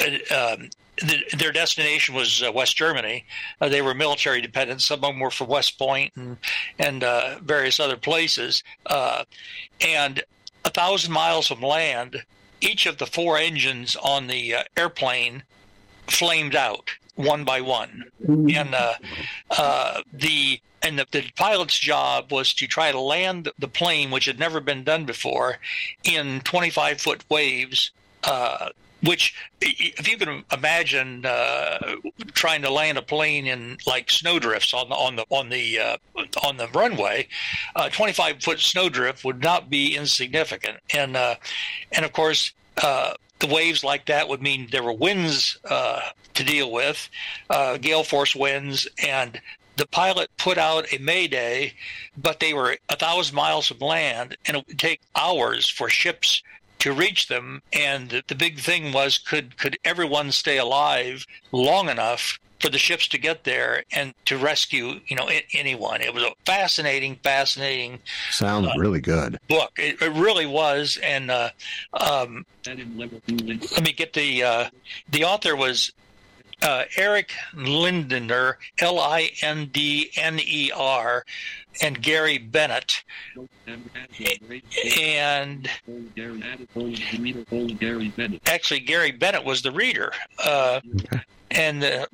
Uh, 0.00 0.34
um, 0.34 0.70
the, 0.98 1.22
their 1.36 1.52
destination 1.52 2.14
was 2.14 2.42
uh, 2.42 2.50
West 2.50 2.74
Germany. 2.76 3.26
Uh, 3.60 3.68
they 3.68 3.82
were 3.82 3.92
military 3.92 4.40
dependents. 4.40 4.86
Some 4.86 5.04
of 5.04 5.10
them 5.10 5.20
were 5.20 5.30
from 5.30 5.48
West 5.48 5.78
Point 5.78 6.12
and 6.16 6.38
and 6.78 7.04
uh, 7.04 7.38
various 7.42 7.78
other 7.78 7.98
places. 7.98 8.62
Uh, 8.86 9.24
and 9.82 10.22
a 10.64 10.70
thousand 10.70 11.12
miles 11.12 11.48
from 11.48 11.60
land, 11.60 12.24
each 12.60 12.86
of 12.86 12.98
the 12.98 13.06
four 13.06 13.36
engines 13.38 13.96
on 13.96 14.26
the 14.26 14.54
uh, 14.54 14.62
airplane 14.76 15.42
flamed 16.06 16.54
out 16.54 16.90
one 17.14 17.44
by 17.44 17.60
one, 17.60 18.04
and 18.28 18.74
uh, 18.74 18.94
uh, 19.50 20.02
the 20.12 20.60
and 20.82 20.98
the, 20.98 21.06
the 21.10 21.24
pilot's 21.36 21.78
job 21.78 22.30
was 22.30 22.52
to 22.54 22.66
try 22.66 22.92
to 22.92 23.00
land 23.00 23.50
the 23.58 23.68
plane, 23.68 24.10
which 24.10 24.26
had 24.26 24.38
never 24.38 24.60
been 24.60 24.84
done 24.84 25.04
before, 25.04 25.58
in 26.04 26.40
25 26.42 27.00
foot 27.00 27.24
waves. 27.28 27.90
Which, 29.06 29.34
if 29.60 30.08
you 30.08 30.16
can 30.18 30.44
imagine 30.52 31.24
uh, 31.24 31.96
trying 32.32 32.62
to 32.62 32.70
land 32.70 32.98
a 32.98 33.02
plane 33.02 33.46
in 33.46 33.78
like 33.86 34.10
snowdrifts 34.10 34.74
on 34.74 34.88
the 34.88 34.94
on 34.94 35.16
the 35.16 35.24
on 35.30 35.48
the 35.48 35.78
uh, 35.78 35.96
on 36.44 36.56
the 36.56 36.68
runway, 36.68 37.28
uh, 37.76 37.88
25 37.88 38.42
foot 38.42 38.58
snowdrift 38.58 39.24
would 39.24 39.42
not 39.42 39.70
be 39.70 39.96
insignificant, 39.96 40.78
and 40.94 41.16
uh, 41.16 41.36
and 41.92 42.04
of 42.04 42.12
course 42.12 42.52
uh, 42.82 43.14
the 43.38 43.46
waves 43.46 43.84
like 43.84 44.06
that 44.06 44.28
would 44.28 44.42
mean 44.42 44.68
there 44.72 44.82
were 44.82 44.92
winds 44.92 45.58
uh, 45.64 46.00
to 46.34 46.44
deal 46.44 46.72
with, 46.72 47.08
gale 47.80 48.04
force 48.04 48.34
winds, 48.34 48.88
and 49.06 49.40
the 49.76 49.86
pilot 49.86 50.30
put 50.38 50.58
out 50.58 50.90
a 50.92 50.98
mayday, 50.98 51.74
but 52.16 52.40
they 52.40 52.54
were 52.54 52.76
a 52.88 52.96
thousand 52.96 53.34
miles 53.34 53.68
from 53.68 53.78
land, 53.78 54.36
and 54.46 54.56
it 54.56 54.66
would 54.66 54.78
take 54.78 55.00
hours 55.14 55.68
for 55.68 55.88
ships 55.88 56.42
to 56.86 56.92
reach 56.92 57.26
them. 57.26 57.62
And 57.72 58.22
the 58.28 58.34
big 58.36 58.60
thing 58.60 58.92
was, 58.92 59.18
could 59.18 59.58
could 59.58 59.76
everyone 59.84 60.30
stay 60.30 60.56
alive 60.56 61.26
long 61.50 61.88
enough 61.88 62.38
for 62.60 62.70
the 62.70 62.78
ships 62.78 63.08
to 63.08 63.18
get 63.18 63.42
there 63.42 63.82
and 63.92 64.14
to 64.24 64.38
rescue, 64.38 65.00
you 65.08 65.16
know, 65.16 65.28
anyone. 65.52 66.00
It 66.00 66.14
was 66.14 66.22
a 66.22 66.30
fascinating, 66.46 67.16
fascinating. 67.16 67.98
Sounds 68.30 68.68
uh, 68.68 68.72
really 68.78 69.00
good. 69.00 69.38
Book. 69.48 69.72
It, 69.78 70.00
it 70.00 70.12
really 70.12 70.46
was. 70.46 70.98
And 71.02 71.30
uh, 71.30 71.50
um, 71.92 72.46
let 72.64 73.82
me 73.82 73.92
get 73.92 74.12
the 74.12 74.44
uh, 74.44 74.70
the 75.10 75.24
author 75.24 75.56
was 75.56 75.90
uh, 76.62 76.84
Eric 76.96 77.32
Lindner, 77.54 78.56
L 78.78 78.98
I 78.98 79.30
N 79.42 79.66
D 79.72 80.10
N 80.16 80.40
E 80.40 80.70
R, 80.74 81.24
and 81.82 82.00
Gary 82.02 82.38
Bennett. 82.38 83.04
And 83.66 83.76
actually, 88.46 88.80
Gary 88.80 89.10
Bennett 89.12 89.44
was 89.44 89.60
the 89.62 89.70
reader. 89.72 90.12
Uh, 90.42 90.80
and 91.50 91.84
uh, 91.84 92.06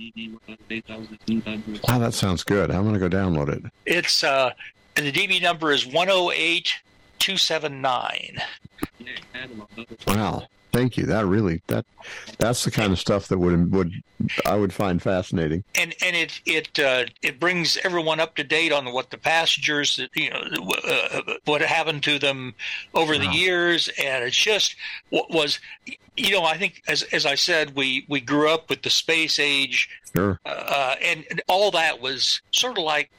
wow, 1.89 1.99
that 1.99 2.15
sounds 2.15 2.43
good. 2.45 2.71
I'm 2.71 2.83
going 2.83 2.95
to 2.95 3.01
go 3.01 3.09
download 3.09 3.49
it. 3.49 3.63
It's 3.87 4.23
uh, 4.25 4.51
the 4.95 5.11
DB 5.13 5.41
number 5.43 5.73
is 5.73 5.87
108279. 5.87 8.39
Wow. 10.07 10.47
Thank 10.73 10.97
you. 10.97 11.05
That 11.05 11.27
really 11.27 11.61
that 11.67 11.85
that's 12.39 12.65
the 12.65 12.71
kind 12.71 12.93
of 12.93 12.99
stuff 12.99 13.29
that 13.29 13.39
would 13.39 13.73
would 13.73 13.93
I 14.47 14.57
would 14.57 14.73
find 14.73 15.03
fascinating. 15.03 15.65
And 15.75 15.95
and 16.03 16.17
it 16.17 16.41
it 16.47 16.79
uh, 16.79 17.05
it 17.21 17.39
brings 17.39 17.77
everyone 17.85 18.21
up 18.21 18.37
to 18.37 18.45
date 18.45 18.73
on 18.73 18.93
what 18.93 19.11
the 19.11 19.19
passengers 19.19 19.97
that 19.97 20.09
you 20.15 20.31
know 20.31 20.41
uh, 20.89 21.35
what 21.45 21.61
happened 21.61 22.03
to 22.05 22.19
them 22.19 22.55
over 22.95 23.13
wow. 23.13 23.19
the 23.19 23.27
years, 23.27 23.91
and 24.03 24.25
it's 24.25 24.37
just 24.37 24.75
what 25.11 25.31
was 25.31 25.61
you 26.17 26.31
know 26.31 26.45
I 26.45 26.57
think 26.57 26.83
as 26.89 27.03
as 27.05 27.27
I 27.27 27.35
said 27.35 27.77
we 27.77 28.07
we 28.09 28.21
grew 28.21 28.49
up 28.49 28.71
with 28.71 28.81
the 28.81 28.91
space 28.91 29.39
age, 29.39 29.91
sure. 30.17 30.41
uh, 30.47 30.95
and, 31.03 31.27
and 31.31 31.43
all 31.49 31.71
that 31.73 32.01
was 32.01 32.41
sort 32.51 32.79
of 32.79 32.85
like 32.85 33.11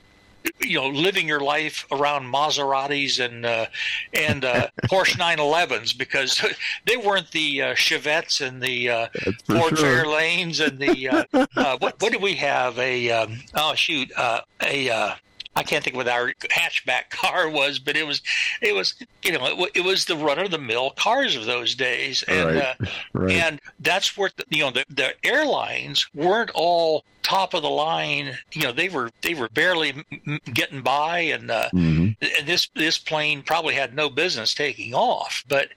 you 0.62 0.80
know, 0.80 0.88
living 0.88 1.28
your 1.28 1.40
life 1.40 1.86
around 1.92 2.32
Maseratis 2.32 3.24
and 3.24 3.46
uh, 3.46 3.66
and 4.14 4.46
uh, 4.46 4.68
Porsche 4.84 5.18
911s 5.18 5.98
because 5.98 6.44
they 6.86 6.98
weren't 6.98 7.32
the 7.32 7.62
uh, 7.62 7.74
Chevettes 7.76 8.46
and 8.46 8.62
the 8.62 8.90
uh, 8.90 9.08
Ford 9.48 9.78
sure. 9.78 10.04
Fairlanes 10.04 10.66
and 10.66 10.80
the 10.80 11.10
uh, 11.10 11.24
uh, 11.56 11.78
what 11.78 12.02
what 12.02 12.12
do 12.12 12.20
we 12.20 12.36
have 12.36 12.78
a 12.80 13.10
um, 13.12 13.40
oh 13.56 13.74
shoot 13.76 14.12
uh, 14.18 14.42
a 14.62 14.90
uh, 14.90 15.16
I 15.56 15.64
can't 15.64 15.84
think 15.84 15.96
what 15.96 16.08
our 16.08 16.34
hatchback 16.52 17.10
car 17.10 17.50
was, 17.50 17.80
but 17.80 17.96
it 17.96 18.06
was, 18.06 18.22
it 18.62 18.74
was, 18.74 18.96
you 19.24 19.32
know, 19.32 19.46
it, 19.46 19.72
it 19.76 19.84
was 19.84 20.06
the 20.06 20.18
run 20.18 20.40
of 20.40 20.52
the 20.52 20.58
mill 20.58 20.92
cars 20.92 21.36
of 21.36 21.46
those 21.46 21.76
days, 21.76 22.24
and 22.24 22.56
right. 22.56 22.76
Uh, 22.80 22.86
right. 23.14 23.32
and 23.32 23.62
that's 23.80 24.18
where 24.18 24.32
the, 24.36 24.46
you 24.50 24.64
know 24.64 24.72
the, 24.72 24.86
the 24.90 25.14
airlines 25.26 26.08
weren't 26.14 26.52
all 26.54 27.04
top 27.24 27.54
of 27.54 27.62
the 27.62 27.70
line. 27.70 28.38
You 28.52 28.64
know, 28.64 28.72
they 28.72 28.90
were 28.90 29.10
they 29.22 29.34
were 29.34 29.50
barely 29.50 30.06
getting 30.54 30.82
by, 30.82 31.20
and 31.20 31.50
uh, 31.50 31.70
mm-hmm. 31.74 32.24
and 32.40 32.48
this 32.48 32.70
this 32.76 33.00
plane 33.00 33.42
probably 33.42 33.74
had 33.74 33.96
no 33.96 34.10
business 34.10 34.54
taking 34.54 34.94
off. 34.94 35.44
But 35.48 35.70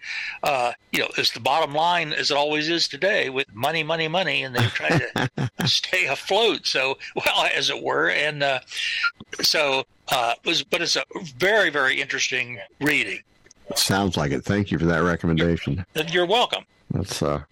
uh, 0.43 0.73
you 0.93 1.01
know, 1.01 1.09
it's 1.17 1.33
the 1.33 1.41
bottom 1.41 1.75
line, 1.75 2.13
as 2.13 2.31
it 2.31 2.37
always 2.37 2.69
is 2.69 2.89
today, 2.89 3.31
with 3.31 3.47
money, 3.55 3.83
money, 3.83 4.09
money, 4.09 4.43
and 4.43 4.55
they 4.55 4.67
try 4.67 4.89
to 4.89 5.51
stay 5.67 6.07
afloat. 6.07 6.67
So, 6.67 6.99
well, 7.15 7.49
as 7.55 7.71
it 7.71 7.83
were, 7.83 8.11
and 8.11 8.43
uh, 8.43 8.61
so 9.43 9.85
uh, 10.09 10.35
it 10.43 10.49
was, 10.49 10.63
but 10.63 10.83
it's 10.83 10.97
a 10.97 11.05
very 11.37 11.71
very 11.71 12.01
interesting 12.01 12.59
reading. 12.81 13.21
Sounds 13.75 14.17
like 14.17 14.33
it. 14.33 14.45
Thank 14.45 14.71
you 14.71 14.79
for 14.79 14.87
that 14.87 15.03
recommendation. 15.03 15.85
You're, 15.95 16.07
you're 16.07 16.27
welcome. 16.27 16.65
That's 16.91 17.21
uh, 17.23 17.43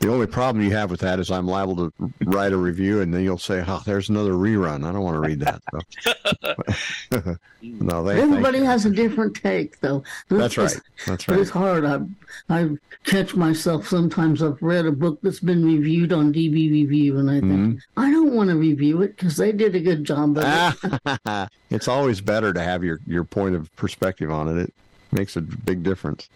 the 0.00 0.08
only 0.08 0.26
problem 0.26 0.64
you 0.64 0.70
have 0.72 0.90
with 0.90 1.00
that 1.00 1.18
is 1.18 1.30
I'm 1.30 1.46
liable 1.46 1.76
to 1.76 1.92
write 2.24 2.52
a 2.52 2.56
review 2.56 3.00
and 3.00 3.12
then 3.12 3.22
you'll 3.22 3.38
say, 3.38 3.64
"Oh, 3.66 3.82
there's 3.84 4.08
another 4.08 4.32
rerun." 4.32 4.86
I 4.86 4.92
don't 4.92 5.02
want 5.02 5.14
to 5.14 5.20
read 5.20 5.40
that. 5.40 7.38
No, 7.60 8.04
they, 8.04 8.20
everybody 8.20 8.60
has 8.60 8.86
a 8.86 8.90
different 8.90 9.34
take, 9.34 9.80
though. 9.80 10.04
This, 10.28 10.38
that's 10.38 10.58
right. 10.58 10.80
That's 11.06 11.26
right. 11.26 11.40
It's 11.40 11.50
hard. 11.50 11.84
I 11.84 12.00
I 12.48 12.70
catch 13.02 13.34
myself 13.34 13.88
sometimes. 13.88 14.42
I've 14.42 14.62
read 14.62 14.86
a 14.86 14.92
book 14.92 15.18
that's 15.22 15.40
been 15.40 15.64
reviewed 15.64 16.12
on 16.12 16.32
DB 16.32 16.70
Review, 16.70 17.18
and 17.18 17.28
I 17.28 17.40
think 17.40 17.52
mm-hmm. 17.52 18.00
I 18.00 18.10
don't 18.12 18.32
want 18.32 18.50
to 18.50 18.56
review 18.56 19.02
it 19.02 19.16
because 19.16 19.36
they 19.36 19.50
did 19.50 19.74
a 19.74 19.80
good 19.80 20.04
job 20.04 20.38
of 20.38 20.44
it. 20.46 21.48
it's 21.70 21.88
always 21.88 22.20
better 22.20 22.52
to 22.52 22.62
have 22.62 22.84
your 22.84 23.00
your 23.06 23.24
point 23.24 23.56
of 23.56 23.74
perspective 23.74 24.30
on 24.30 24.56
it. 24.56 24.62
It 24.62 24.74
makes 25.10 25.36
a 25.36 25.40
big 25.40 25.82
difference. 25.82 26.28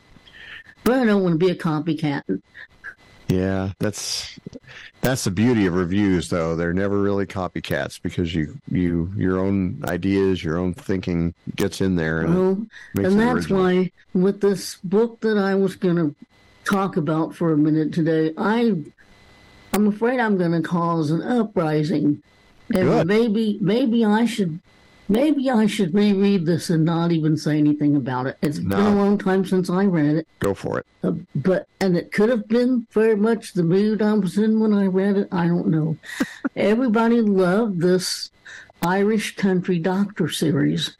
But 0.83 0.95
I 0.95 1.05
don't 1.05 1.23
want 1.23 1.39
to 1.39 1.47
be 1.47 1.53
a 1.53 1.55
copycat. 1.55 2.23
Yeah, 3.33 3.73
that's 3.79 4.39
that's 5.01 5.25
the 5.25 5.31
beauty 5.31 5.67
of 5.67 5.75
reviews, 5.75 6.29
though. 6.29 6.55
They're 6.55 6.75
never 6.75 7.01
really 7.01 7.27
copycats 7.27 8.01
because 8.01 8.35
you 8.35 8.59
you 8.71 9.13
your 9.17 9.39
own 9.39 9.83
ideas, 9.85 10.45
your 10.45 10.59
own 10.59 10.75
thinking 10.75 11.35
gets 11.57 11.81
in 11.81 11.97
there, 11.97 12.21
and, 12.23 12.35
well, 12.35 12.67
and 12.97 13.19
that's 13.19 13.47
original. 13.47 13.63
why 13.63 13.91
with 14.15 14.41
this 14.41 14.77
book 14.85 15.21
that 15.21 15.39
I 15.39 15.55
was 15.55 15.77
going 15.77 15.97
to 15.97 16.15
talk 16.65 16.97
about 16.97 17.35
for 17.35 17.53
a 17.53 17.57
minute 17.57 17.93
today, 17.93 18.35
I 18.37 18.77
I'm 19.73 19.87
afraid 19.87 20.21
I'm 20.21 20.37
going 20.37 20.53
to 20.53 20.69
cause 20.69 21.11
an 21.11 21.23
uprising, 21.23 22.23
and 22.75 22.89
Good. 22.89 23.07
maybe 23.07 23.59
maybe 23.61 24.05
I 24.05 24.27
should 24.27 24.61
Maybe 25.09 25.51
I 25.51 25.67
should 25.67 25.95
reread 25.95 26.47
this 26.47 26.71
and 26.71 26.85
not 26.85 27.13
even 27.13 27.37
say 27.37 27.59
anything 27.59 27.97
about 27.97 28.27
it. 28.27 28.39
It's 28.41 28.59
no. 28.59 28.77
been 28.77 28.87
a 28.87 28.97
long 28.97 29.19
time 29.19 29.45
since 29.45 29.69
I 29.69 29.85
read 29.85 30.17
it. 30.17 30.29
Go 30.39 30.55
for 30.55 30.79
it. 30.79 30.87
Uh, 31.03 31.13
but 31.35 31.67
and 31.81 31.97
it 31.97 32.13
could 32.13 32.29
have 32.29 32.49
been 32.49 32.87
very 32.93 33.17
much 33.17 33.53
the 33.53 33.65
mood 33.65 34.01
I 34.01 34.13
was 34.15 34.39
in 34.39 34.61
when 34.61 34.73
I 34.73 34.87
read 34.87 35.17
it. 35.17 35.29
I 35.33 35.49
don't 35.49 35.69
know. 35.69 35.97
Everybody 36.57 37.21
loved 37.21 37.81
this 37.81 38.31
Irish 38.83 39.37
country 39.37 39.79
doctor 39.79 40.29
series. 40.29 40.97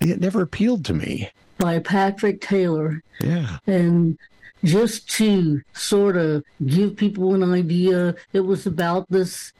It 0.00 0.20
never 0.20 0.42
appealed 0.42 0.84
to 0.86 0.94
me. 0.94 1.30
By 1.58 1.78
Patrick 1.78 2.40
Taylor. 2.40 3.02
Yeah. 3.20 3.58
And 3.66 4.18
just 4.64 5.08
to 5.12 5.62
sort 5.72 6.16
of 6.16 6.44
give 6.66 6.96
people 6.96 7.34
an 7.34 7.52
idea, 7.52 8.14
it 8.32 8.40
was 8.40 8.66
about 8.66 9.08
this 9.10 9.52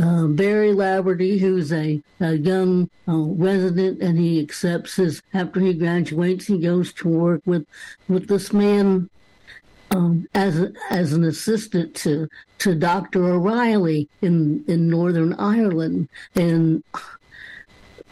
uh, 0.00 0.26
Barry 0.26 0.72
Laverty, 0.72 1.38
who's 1.38 1.72
a, 1.72 2.00
a 2.20 2.34
young 2.34 2.88
uh, 3.08 3.16
resident, 3.16 4.02
and 4.02 4.18
he 4.18 4.40
accepts 4.40 4.96
his 4.96 5.22
after 5.34 5.60
he 5.60 5.74
graduates, 5.74 6.46
he 6.46 6.58
goes 6.58 6.92
to 6.94 7.08
work 7.08 7.42
with 7.44 7.66
with 8.08 8.28
this 8.28 8.52
man 8.52 9.08
um, 9.90 10.28
as 10.34 10.72
as 10.90 11.12
an 11.12 11.24
assistant 11.24 11.94
to 11.96 12.28
to 12.58 12.74
Doctor 12.74 13.24
O'Reilly 13.24 14.08
in 14.22 14.64
in 14.68 14.88
Northern 14.88 15.34
Ireland, 15.34 16.08
and 16.34 16.82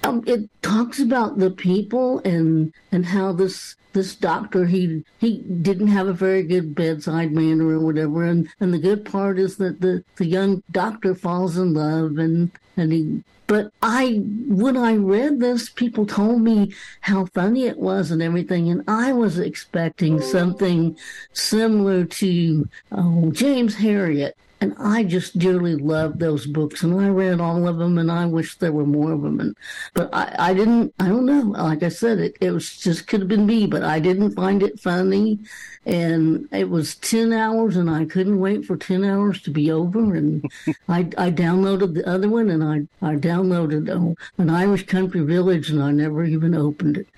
um, 0.05 0.23
it 0.27 0.49
talks 0.63 1.01
about 1.01 1.39
the 1.39 1.51
people 1.51 2.21
and 2.21 2.73
and 2.93 3.07
how 3.07 3.33
this 3.33 3.77
this 3.93 4.15
doctor 4.15 4.67
he 4.67 5.05
he 5.19 5.39
didn't 5.39 5.89
have 5.89 6.07
a 6.07 6.13
very 6.13 6.43
good 6.43 6.75
bedside 6.75 7.33
manner 7.33 7.69
or 7.69 7.81
whatever. 7.81 8.25
And 8.25 8.49
and 8.61 8.73
the 8.73 8.79
good 8.79 9.05
part 9.05 9.39
is 9.39 9.57
that 9.57 9.81
the 9.81 10.05
the 10.17 10.27
young 10.27 10.63
doctor 10.71 11.15
falls 11.15 11.57
in 11.57 11.75
love 11.75 12.19
and 12.19 12.51
and 12.77 12.93
he 12.93 13.23
but 13.47 13.73
I 13.83 14.21
when 14.47 14.77
I 14.77 14.97
read 14.97 15.41
this 15.41 15.71
people 15.71 16.07
told 16.07 16.43
me 16.43 16.75
how 17.01 17.25
funny 17.27 17.65
it 17.65 17.79
was 17.79 18.11
and 18.11 18.23
everything. 18.23 18.71
And 18.71 18.83
I 18.87 19.13
was 19.13 19.39
expecting 19.39 20.21
something 20.21 20.97
similar 21.33 22.05
to 22.05 22.69
oh, 22.93 23.31
James 23.33 23.75
Herriot 23.75 24.33
and 24.61 24.75
I 24.79 25.05
just 25.05 25.39
dearly 25.39 25.77
loved 25.77 26.19
those 26.19 26.47
books, 26.47 26.83
and 26.83 27.01
I 27.01 27.09
read 27.09 27.41
all 27.41 27.69
of 27.69 27.79
them, 27.79 27.99
and 27.99 28.11
I 28.11 28.27
wish 28.27 28.57
there 28.57 28.73
were 28.73 28.87
more 28.87 29.13
of 29.13 29.23
them. 29.23 29.41
And 29.41 29.57
but 29.95 30.11
I, 30.13 30.35
I 30.39 30.55
didn't. 30.55 30.95
I 30.99 31.09
don't 31.09 31.27
know. 31.27 31.41
Like 31.41 31.83
I 31.83 31.89
said, 31.89 32.19
it 32.19 32.37
it 32.41 32.51
was 32.51 32.77
just 32.77 33.07
could 33.07 33.21
have 33.21 33.29
been 33.29 33.47
me, 33.47 33.67
but 33.67 33.83
I 33.85 34.01
didn't 34.01 34.33
find 34.33 34.63
it 34.63 34.81
funny, 34.81 35.39
and 35.87 36.49
it 36.53 36.69
was 36.69 36.97
ten 36.97 37.33
hours, 37.33 37.77
and 37.77 37.89
I 37.89 38.05
couldn't 38.05 38.41
wait 38.41 38.65
for 38.65 38.77
ten 38.77 39.05
hours 39.05 39.41
to 39.43 39.51
be 39.51 39.71
over. 39.71 40.15
And 40.15 40.45
I 40.89 41.01
I 41.17 41.31
downloaded 41.31 41.95
the 41.95 42.09
other 42.09 42.29
one, 42.29 42.51
and 42.51 42.65
I 42.65 43.07
I 43.07 43.15
downloaded 43.15 43.89
uh, 43.89 44.15
an 44.39 44.51
Irish 44.51 44.87
Country 44.87 45.21
Village, 45.21 45.71
and 45.71 45.83
I 45.83 45.93
never 45.93 46.25
even 46.25 46.55
opened 46.55 46.97
it. 46.97 47.09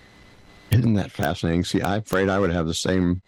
Isn't 0.70 0.94
that 0.94 1.10
fascinating? 1.10 1.64
See, 1.64 1.82
I'm 1.82 2.00
afraid 2.00 2.28
I 2.28 2.38
would 2.38 2.52
have 2.52 2.66
the 2.66 2.74
same. 2.74 3.22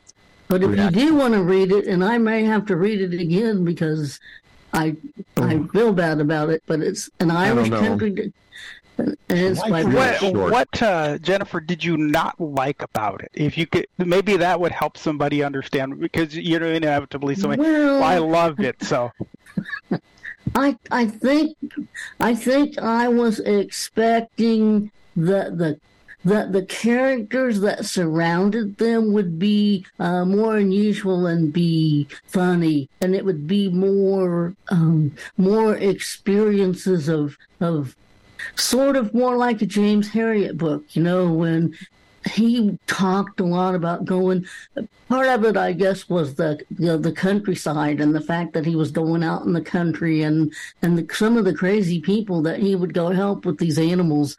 But 0.52 0.62
if 0.64 0.70
reaction. 0.72 1.00
you 1.00 1.06
do 1.06 1.14
want 1.14 1.32
to 1.32 1.42
read 1.42 1.72
it, 1.72 1.86
and 1.86 2.04
I 2.04 2.18
may 2.18 2.44
have 2.44 2.66
to 2.66 2.76
read 2.76 3.00
it 3.00 3.18
again 3.18 3.64
because 3.64 4.20
I 4.74 4.96
I 5.38 5.62
feel 5.72 5.94
bad 5.94 6.20
about 6.20 6.50
it, 6.50 6.62
but 6.66 6.80
it's 6.80 7.08
an 7.20 7.30
Irish 7.30 7.70
country, 7.70 8.34
and 8.98 9.16
it's 9.30 9.62
by 9.62 9.80
Like 9.80 10.20
What, 10.20 10.50
what 10.50 10.82
uh, 10.82 11.16
Jennifer, 11.16 11.58
did 11.58 11.82
you 11.82 11.96
not 11.96 12.38
like 12.38 12.82
about 12.82 13.22
it? 13.22 13.30
If 13.32 13.56
you 13.56 13.66
could, 13.66 13.86
maybe 13.96 14.36
that 14.36 14.60
would 14.60 14.72
help 14.72 14.98
somebody 14.98 15.42
understand 15.42 15.98
because 15.98 16.36
you're 16.36 16.62
inevitably 16.64 17.34
somebody. 17.34 17.62
Well- 17.62 18.00
Well, 18.00 18.04
I 18.04 18.18
loved 18.18 18.60
it, 18.60 18.82
so 18.82 19.10
I 20.54 20.76
I 20.90 21.06
think 21.06 21.56
I 22.20 22.34
think 22.34 22.76
I 22.76 23.08
was 23.08 23.40
expecting 23.40 24.90
the 25.16 25.50
the 25.56 25.80
the 26.24 26.48
the 26.50 26.64
characters 26.66 27.60
that 27.60 27.84
surrounded 27.84 28.76
them 28.78 29.12
would 29.12 29.38
be 29.38 29.84
uh, 29.98 30.24
more 30.24 30.56
unusual 30.56 31.26
and 31.26 31.52
be 31.52 32.06
funny, 32.26 32.88
and 33.00 33.14
it 33.14 33.24
would 33.24 33.46
be 33.46 33.68
more 33.68 34.54
um, 34.68 35.14
more 35.36 35.76
experiences 35.76 37.08
of 37.08 37.36
of 37.60 37.96
sort 38.56 38.96
of 38.96 39.14
more 39.14 39.36
like 39.36 39.62
a 39.62 39.66
James 39.66 40.08
Herriot 40.08 40.56
book, 40.56 40.84
you 40.94 41.02
know, 41.02 41.32
when 41.32 41.76
he 42.30 42.78
talked 42.86 43.40
a 43.40 43.44
lot 43.44 43.74
about 43.74 44.04
going. 44.04 44.46
Part 45.08 45.26
of 45.26 45.44
it, 45.44 45.56
I 45.56 45.72
guess, 45.72 46.08
was 46.08 46.36
the 46.36 46.60
you 46.78 46.86
know, 46.86 46.96
the 46.96 47.12
countryside 47.12 48.00
and 48.00 48.14
the 48.14 48.20
fact 48.20 48.52
that 48.54 48.64
he 48.64 48.76
was 48.76 48.90
going 48.90 49.22
out 49.22 49.44
in 49.44 49.52
the 49.52 49.60
country 49.60 50.22
and 50.22 50.52
and 50.82 50.98
the, 50.98 51.14
some 51.14 51.36
of 51.36 51.44
the 51.44 51.54
crazy 51.54 52.00
people 52.00 52.42
that 52.42 52.60
he 52.60 52.74
would 52.74 52.94
go 52.94 53.10
help 53.10 53.44
with 53.44 53.58
these 53.58 53.78
animals. 53.78 54.36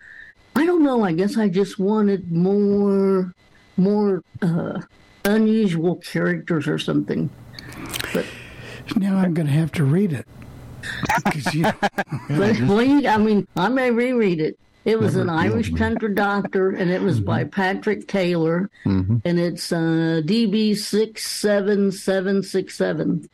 I 0.56 0.66
don't 0.66 0.84
know. 0.84 1.04
I 1.04 1.12
guess 1.14 1.38
I 1.38 1.50
just 1.50 1.80
wanted 1.80 2.32
more 2.32 3.34
more 3.78 4.24
uh, 4.42 4.82
unusual 5.26 5.96
characters 5.98 6.68
or 6.68 6.78
something. 6.78 7.30
But 8.14 8.26
now 8.96 9.18
I'm 9.18 9.34
going 9.34 9.48
to 9.48 9.54
have 9.54 9.72
to 9.74 9.84
read 9.84 10.14
it. 10.14 10.28
you- 11.54 11.64
But 12.30 12.60
well, 12.62 13.08
I 13.08 13.18
mean, 13.18 13.48
I 13.56 13.70
may 13.70 13.90
reread 13.92 14.40
it. 14.40 14.60
It 14.86 15.00
was 15.00 15.16
Never 15.16 15.30
an 15.30 15.36
Irish 15.38 15.72
me. 15.72 15.78
country 15.80 16.14
doctor, 16.14 16.72
and 16.72 16.92
it 16.92 17.02
was 17.02 17.22
by 17.22 17.46
Patrick 17.46 18.06
Taylor, 18.08 18.70
Mhm. 18.86 19.22
and 19.24 19.40
it's 19.40 19.72
uh, 19.72 20.22
DB 20.26 20.76
six 20.76 21.26
seven 21.26 21.90
seven 21.92 22.44
six 22.44 22.76
seven. 22.76 23.28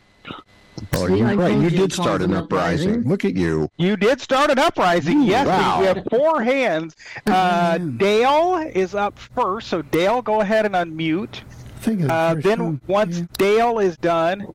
Oh, 0.94 1.08
See, 1.08 1.18
you're 1.18 1.36
right. 1.36 1.54
You 1.56 1.62
you 1.64 1.70
did 1.70 1.92
start 1.94 2.22
an 2.22 2.32
an 2.32 2.38
uprising. 2.38 2.90
uprising. 2.90 3.10
Look 3.10 3.26
at 3.26 3.36
you. 3.36 3.70
you 3.78 3.96
did 3.98 4.22
start 4.22 4.50
an 4.52 4.60
uprising. 4.60 5.22
Yes, 5.24 5.48
wow. 5.48 5.80
you 5.82 5.88
have 5.88 6.04
four 6.10 6.42
hands. 6.42 6.96
Uh, 7.28 7.78
Dale 7.78 8.58
is 8.74 8.96
up 8.96 9.18
first, 9.20 9.68
so 9.68 9.82
Dale, 9.82 10.22
go 10.22 10.42
ahead 10.42 10.66
and 10.66 10.76
unmute. 10.76 11.42
Think 11.82 12.10
Uh, 12.10 12.36
then 12.36 12.60
one. 12.64 12.82
once 12.88 13.20
Yeah. 13.20 13.26
Dale 13.38 13.80
is 13.80 13.98
done, 13.98 14.48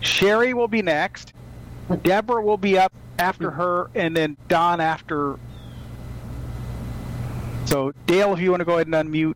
Sherry 0.00 0.54
will 0.54 0.68
be 0.68 0.82
next. 0.82 1.32
Deborah 2.02 2.42
will 2.42 2.56
be 2.58 2.78
up 2.78 2.92
after 3.18 3.50
her, 3.50 3.90
and 3.94 4.16
then 4.16 4.36
Don 4.48 4.80
after. 4.80 5.38
So 7.66 7.92
Dale, 8.06 8.32
if 8.34 8.40
you 8.40 8.50
want 8.50 8.60
to 8.60 8.64
go 8.64 8.74
ahead 8.74 8.86
and 8.86 8.94
unmute. 8.94 9.34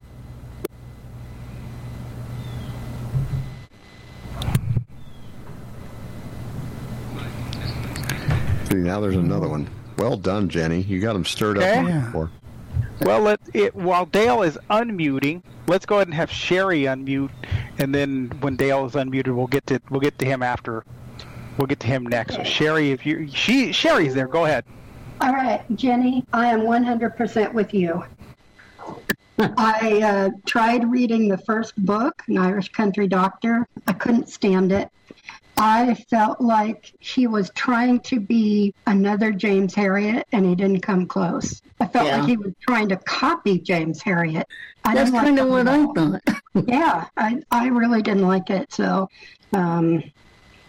See, 8.68 8.74
now 8.76 9.00
there's 9.00 9.16
another 9.16 9.48
one. 9.48 9.68
Well 9.96 10.16
done, 10.16 10.48
Jenny. 10.48 10.82
You 10.82 11.00
got 11.00 11.14
them 11.14 11.24
stirred 11.24 11.58
Okay. 11.58 11.78
up. 11.78 11.86
Yeah. 11.86 12.00
before. 12.06 12.30
Well, 13.00 13.20
let 13.20 13.40
it 13.54 13.74
while 13.74 14.06
Dale 14.06 14.42
is 14.42 14.58
unmuting. 14.70 15.42
Let's 15.66 15.86
go 15.86 15.96
ahead 15.96 16.08
and 16.08 16.14
have 16.14 16.30
Sherry 16.30 16.82
unmute, 16.82 17.30
and 17.78 17.94
then 17.94 18.30
when 18.40 18.56
Dale 18.56 18.84
is 18.86 18.92
unmuted, 18.92 19.34
we'll 19.34 19.46
get 19.46 19.66
to 19.68 19.80
we'll 19.90 20.00
get 20.00 20.18
to 20.18 20.26
him 20.26 20.42
after. 20.42 20.84
We'll 21.56 21.66
get 21.66 21.80
to 21.80 21.86
him 21.86 22.06
next. 22.06 22.36
So 22.36 22.44
Sherry, 22.44 22.90
if 22.90 23.06
you 23.06 23.28
she 23.32 23.72
Sherry's 23.72 24.14
there, 24.14 24.28
go 24.28 24.44
ahead. 24.44 24.64
All 25.20 25.32
right, 25.32 25.62
Jenny, 25.74 26.24
I 26.32 26.46
am 26.46 26.60
100% 26.60 27.52
with 27.52 27.74
you. 27.74 28.04
I 29.40 30.00
uh, 30.02 30.30
tried 30.46 30.88
reading 30.90 31.28
the 31.28 31.38
first 31.38 31.74
book, 31.84 32.22
An 32.28 32.38
Irish 32.38 32.68
Country 32.70 33.08
Doctor. 33.08 33.66
I 33.88 33.92
couldn't 33.94 34.28
stand 34.28 34.70
it. 34.72 34.88
I 35.60 35.94
felt 36.08 36.40
like 36.40 36.92
he 37.00 37.26
was 37.26 37.50
trying 37.54 38.00
to 38.00 38.20
be 38.20 38.74
another 38.86 39.32
James 39.32 39.74
Herriot, 39.74 40.22
and 40.32 40.46
he 40.46 40.54
didn't 40.54 40.80
come 40.80 41.06
close. 41.06 41.62
I 41.80 41.86
felt 41.86 42.06
Yeah. 42.06 42.18
like 42.18 42.28
he 42.28 42.36
was 42.36 42.52
trying 42.60 42.88
to 42.90 42.96
copy 42.96 43.58
James 43.58 44.02
Herriot. 44.02 44.44
I 44.84 44.94
That's 44.94 45.10
like 45.10 45.24
kind 45.24 45.38
of 45.38 45.48
what 45.48 45.68
I 45.68 45.84
thought. 45.86 46.22
Yeah, 46.66 47.06
I, 47.16 47.40
I 47.52 47.68
really 47.68 48.02
didn't 48.02 48.26
like 48.26 48.50
it. 48.50 48.72
So, 48.72 49.08
um, 49.52 50.02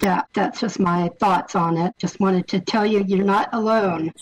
yeah, 0.02 0.22
that's 0.34 0.60
just 0.60 0.80
my 0.80 1.10
thoughts 1.20 1.56
on 1.56 1.78
it. 1.78 1.96
Just 1.98 2.20
wanted 2.20 2.48
to 2.50 2.60
tell 2.60 2.86
you 2.86 3.04
you're 3.08 3.26
not 3.26 3.50
alone. 3.54 4.14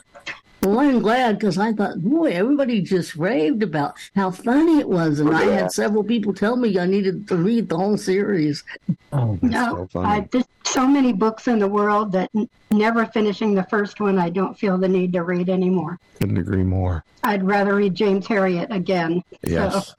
Well, 0.68 0.80
I'm 0.80 1.00
glad 1.00 1.40
because 1.40 1.58
I 1.58 1.72
thought, 1.72 2.02
boy, 2.02 2.32
everybody 2.32 2.82
just 2.82 3.16
raved 3.16 3.64
about 3.64 3.96
how 4.18 4.32
funny 4.32 4.80
it 4.80 4.90
was, 4.90 5.22
and 5.22 5.34
I 5.34 5.46
had 5.46 5.72
several 5.72 6.04
people 6.04 6.34
tell 6.34 6.58
me 6.58 6.78
I 6.78 6.86
needed 6.86 7.26
to 7.30 7.38
read 7.38 7.70
the 7.70 7.78
whole 7.78 7.98
series. 7.98 8.66
Oh, 9.14 9.40
that's 9.42 9.54
No, 9.54 9.76
so 9.76 9.88
funny. 9.94 10.08
I, 10.08 10.28
there's 10.30 10.44
so 10.66 10.86
many 10.86 11.14
books 11.14 11.48
in 11.48 11.60
the 11.60 11.68
world 11.70 12.12
that 12.12 12.30
n- 12.36 12.50
never 12.70 13.06
finishing 13.06 13.56
the 13.56 13.64
first 13.64 14.02
one, 14.02 14.20
I 14.20 14.30
don't 14.30 14.60
feel 14.60 14.78
the 14.78 14.90
need 14.90 15.14
to 15.14 15.24
read 15.24 15.50
anymore. 15.50 16.00
Couldn't 16.20 16.38
agree 16.38 16.64
more. 16.64 17.06
I'd 17.24 17.44
rather 17.44 17.76
read 17.76 17.96
James 17.96 18.28
Herriot 18.28 18.70
again. 18.70 19.24
Yes. 19.44 19.96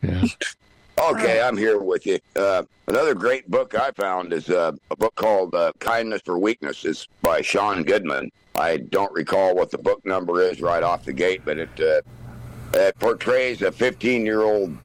yes. 0.00 0.36
Okay, 0.98 1.40
I'm 1.40 1.56
here 1.56 1.78
with 1.78 2.06
you. 2.06 2.18
Uh, 2.34 2.64
another 2.88 3.14
great 3.14 3.48
book 3.48 3.78
I 3.78 3.92
found 3.92 4.32
is 4.32 4.50
uh, 4.50 4.72
a 4.90 4.96
book 4.96 5.14
called 5.14 5.54
uh, 5.54 5.72
Kindness 5.78 6.22
for 6.24 6.38
Weakness. 6.40 6.84
It's 6.84 7.06
by 7.22 7.40
Shawn 7.40 7.84
Goodman. 7.84 8.32
I 8.56 8.78
don't 8.78 9.12
recall 9.12 9.54
what 9.54 9.70
the 9.70 9.78
book 9.78 10.04
number 10.04 10.42
is 10.42 10.60
right 10.60 10.82
off 10.82 11.04
the 11.04 11.12
gate, 11.12 11.42
but 11.44 11.56
it, 11.56 11.68
uh, 11.80 12.00
it 12.74 12.98
portrays 12.98 13.62
a 13.62 13.70
15 13.70 14.26
year 14.26 14.42
old 14.42 14.76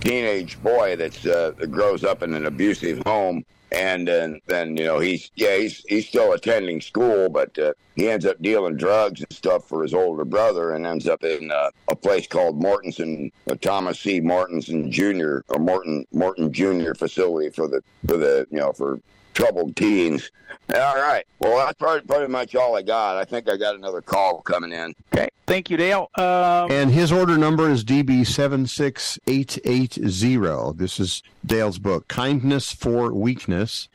teenage 0.00 0.62
boy 0.62 0.94
that's 0.94 1.26
uh, 1.26 1.52
that 1.58 1.72
grows 1.72 2.04
up 2.04 2.22
in 2.22 2.32
an 2.34 2.46
abusive 2.46 3.02
home. 3.04 3.44
And 3.74 4.06
then, 4.06 4.40
then 4.46 4.76
you 4.76 4.84
know 4.84 4.98
he's 4.98 5.30
yeah 5.34 5.56
he's 5.56 5.84
he's 5.88 6.06
still 6.08 6.32
attending 6.32 6.80
school, 6.80 7.28
but 7.28 7.58
uh, 7.58 7.72
he 7.96 8.08
ends 8.08 8.24
up 8.24 8.40
dealing 8.40 8.76
drugs 8.76 9.20
and 9.20 9.32
stuff 9.32 9.68
for 9.68 9.82
his 9.82 9.94
older 9.94 10.24
brother, 10.24 10.72
and 10.72 10.86
ends 10.86 11.08
up 11.08 11.24
in 11.24 11.50
uh, 11.50 11.70
a 11.88 11.96
place 11.96 12.26
called 12.26 12.62
Mortenson, 12.62 13.32
uh, 13.50 13.54
Thomas 13.56 14.00
C. 14.00 14.20
Mortenson 14.20 14.90
Jr. 14.90 15.40
or 15.52 15.58
Morton 15.58 16.06
Morton 16.12 16.52
Jr. 16.52 16.94
facility 16.94 17.50
for 17.50 17.66
the 17.66 17.82
for 18.06 18.16
the 18.16 18.46
you 18.50 18.58
know 18.58 18.72
for 18.72 19.00
troubled 19.34 19.76
teens. 19.76 20.30
All 20.74 20.96
right, 20.96 21.26
well 21.40 21.58
that's 21.58 21.76
pretty, 21.78 22.06
pretty 22.06 22.30
much 22.32 22.54
all 22.54 22.74
I 22.76 22.80
got. 22.82 23.16
I 23.16 23.24
think 23.24 23.50
I 23.50 23.56
got 23.58 23.74
another 23.74 24.00
call 24.00 24.40
coming 24.40 24.72
in. 24.72 24.94
Okay, 25.14 25.28
thank 25.46 25.68
you, 25.68 25.76
Dale. 25.76 26.08
Um, 26.16 26.70
And 26.70 26.90
his 26.90 27.12
order 27.12 27.36
number 27.36 27.68
is 27.70 27.84
DB76880. 27.84 30.78
This 30.78 30.98
is 31.00 31.22
Dale's 31.44 31.78
book, 31.78 32.08
Kindness 32.08 32.72
for 32.72 33.12
Weakness. 33.12 33.88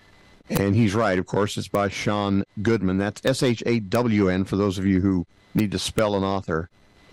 And 0.49 0.75
he's 0.75 0.95
right, 0.95 1.19
of 1.19 1.27
course, 1.27 1.57
it's 1.57 1.67
by 1.67 1.89
Shawn 1.89 2.43
Goodman. 2.61 2.97
That's 2.97 3.21
S 3.23 3.43
H 3.43 3.61
A 3.65 3.79
W 3.79 4.29
N 4.29 4.45
for 4.45 4.55
those 4.55 4.77
of 4.79 4.85
you 4.85 4.99
who 5.01 5.25
need 5.53 5.71
to 5.71 5.79
spell 5.79 6.15
an 6.15 6.23
author. 6.23 6.69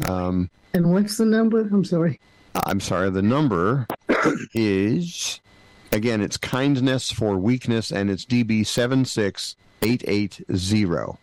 Um, 0.09 0.51
And 0.75 0.93
what's 0.93 1.17
the 1.19 1.27
number? 1.27 1.61
I'm 1.61 1.85
sorry. 1.85 2.19
I'm 2.67 2.81
sorry, 2.81 3.11
the 3.11 3.21
number 3.23 3.87
is, 4.55 5.41
again, 5.93 6.21
it's 6.21 6.37
Kindness 6.37 7.13
for 7.13 7.37
Weakness, 7.37 7.93
and 7.93 8.11
it's 8.11 8.25
DB76880. 8.25 11.17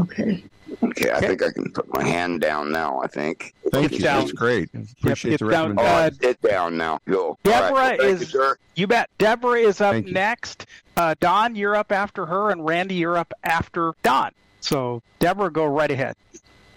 Okay. 0.00 0.44
Okay, 0.82 1.10
I 1.10 1.20
think 1.20 1.42
I 1.42 1.50
can 1.50 1.72
put 1.72 1.92
my 1.94 2.04
hand 2.06 2.40
down 2.42 2.70
now. 2.70 3.00
I 3.02 3.06
think. 3.06 3.54
Thank 3.72 3.86
It's 3.86 3.94
you. 3.96 4.02
down. 4.04 4.20
That's 4.20 4.32
great. 4.32 4.68
Appreciate 5.00 5.34
it's 5.34 5.42
the 5.42 5.48
down. 5.50 5.78
Oh, 5.78 5.82
recommendation. 5.82 6.24
Uh, 6.24 6.28
it's 6.30 6.40
down 6.42 6.76
now. 6.76 7.00
Go. 7.08 7.38
Deborah 7.42 7.72
right, 7.72 7.98
well, 7.98 8.06
is- 8.08 8.32
you. 8.32 8.54
You 8.76 8.86
bet. 8.86 9.08
Deborah 9.18 9.58
is 9.60 9.80
up 9.80 9.94
Thank 9.94 10.08
you. 10.08 10.12
next. 10.12 10.66
Uh, 10.96 11.14
Don, 11.20 11.56
you're 11.56 11.74
up 11.74 11.90
after 11.90 12.26
her, 12.26 12.50
and 12.50 12.64
Randy, 12.64 12.96
you're 12.96 13.16
up 13.16 13.32
after 13.44 13.92
Don. 14.02 14.30
So, 14.60 15.02
Deborah, 15.20 15.50
go 15.50 15.64
right 15.64 15.90
ahead. 15.90 16.16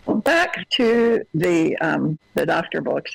Well, 0.05 0.17
back 0.17 0.67
to 0.71 1.21
the 1.35 1.75
um, 1.77 2.17
the 2.33 2.45
doctor 2.45 2.81
books. 2.81 3.11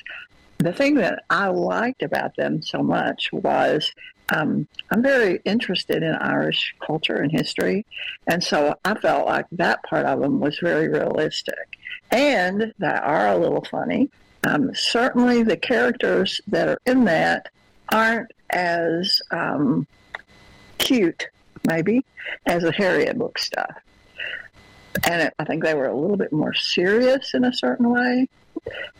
The 0.59 0.73
thing 0.73 0.95
that 0.95 1.23
I 1.29 1.47
liked 1.47 2.01
about 2.01 2.35
them 2.35 2.61
so 2.63 2.81
much 2.81 3.31
was 3.31 3.91
um, 4.29 4.67
I'm 4.91 5.01
very 5.01 5.39
interested 5.45 6.03
in 6.03 6.15
Irish 6.15 6.75
culture 6.85 7.15
and 7.15 7.31
history, 7.31 7.85
and 8.27 8.43
so 8.43 8.75
I 8.83 8.95
felt 8.95 9.25
like 9.25 9.45
that 9.53 9.83
part 9.83 10.05
of 10.05 10.19
them 10.19 10.39
was 10.39 10.59
very 10.59 10.89
realistic, 10.89 11.77
and 12.11 12.73
that 12.79 13.03
are 13.03 13.27
a 13.27 13.37
little 13.37 13.63
funny. 13.63 14.09
Um, 14.45 14.71
certainly, 14.73 15.43
the 15.43 15.57
characters 15.57 16.41
that 16.47 16.67
are 16.67 16.81
in 16.85 17.05
that 17.05 17.49
aren't 17.91 18.31
as 18.49 19.21
um, 19.31 19.87
cute, 20.77 21.27
maybe, 21.65 22.03
as 22.45 22.63
the 22.63 22.71
Herriot 22.71 23.17
book 23.17 23.37
stuff. 23.39 23.77
And 25.05 25.21
it, 25.21 25.33
I 25.39 25.45
think 25.45 25.63
they 25.63 25.73
were 25.73 25.87
a 25.87 25.95
little 25.95 26.17
bit 26.17 26.31
more 26.31 26.53
serious 26.53 27.33
in 27.33 27.43
a 27.43 27.53
certain 27.53 27.89
way. 27.89 28.27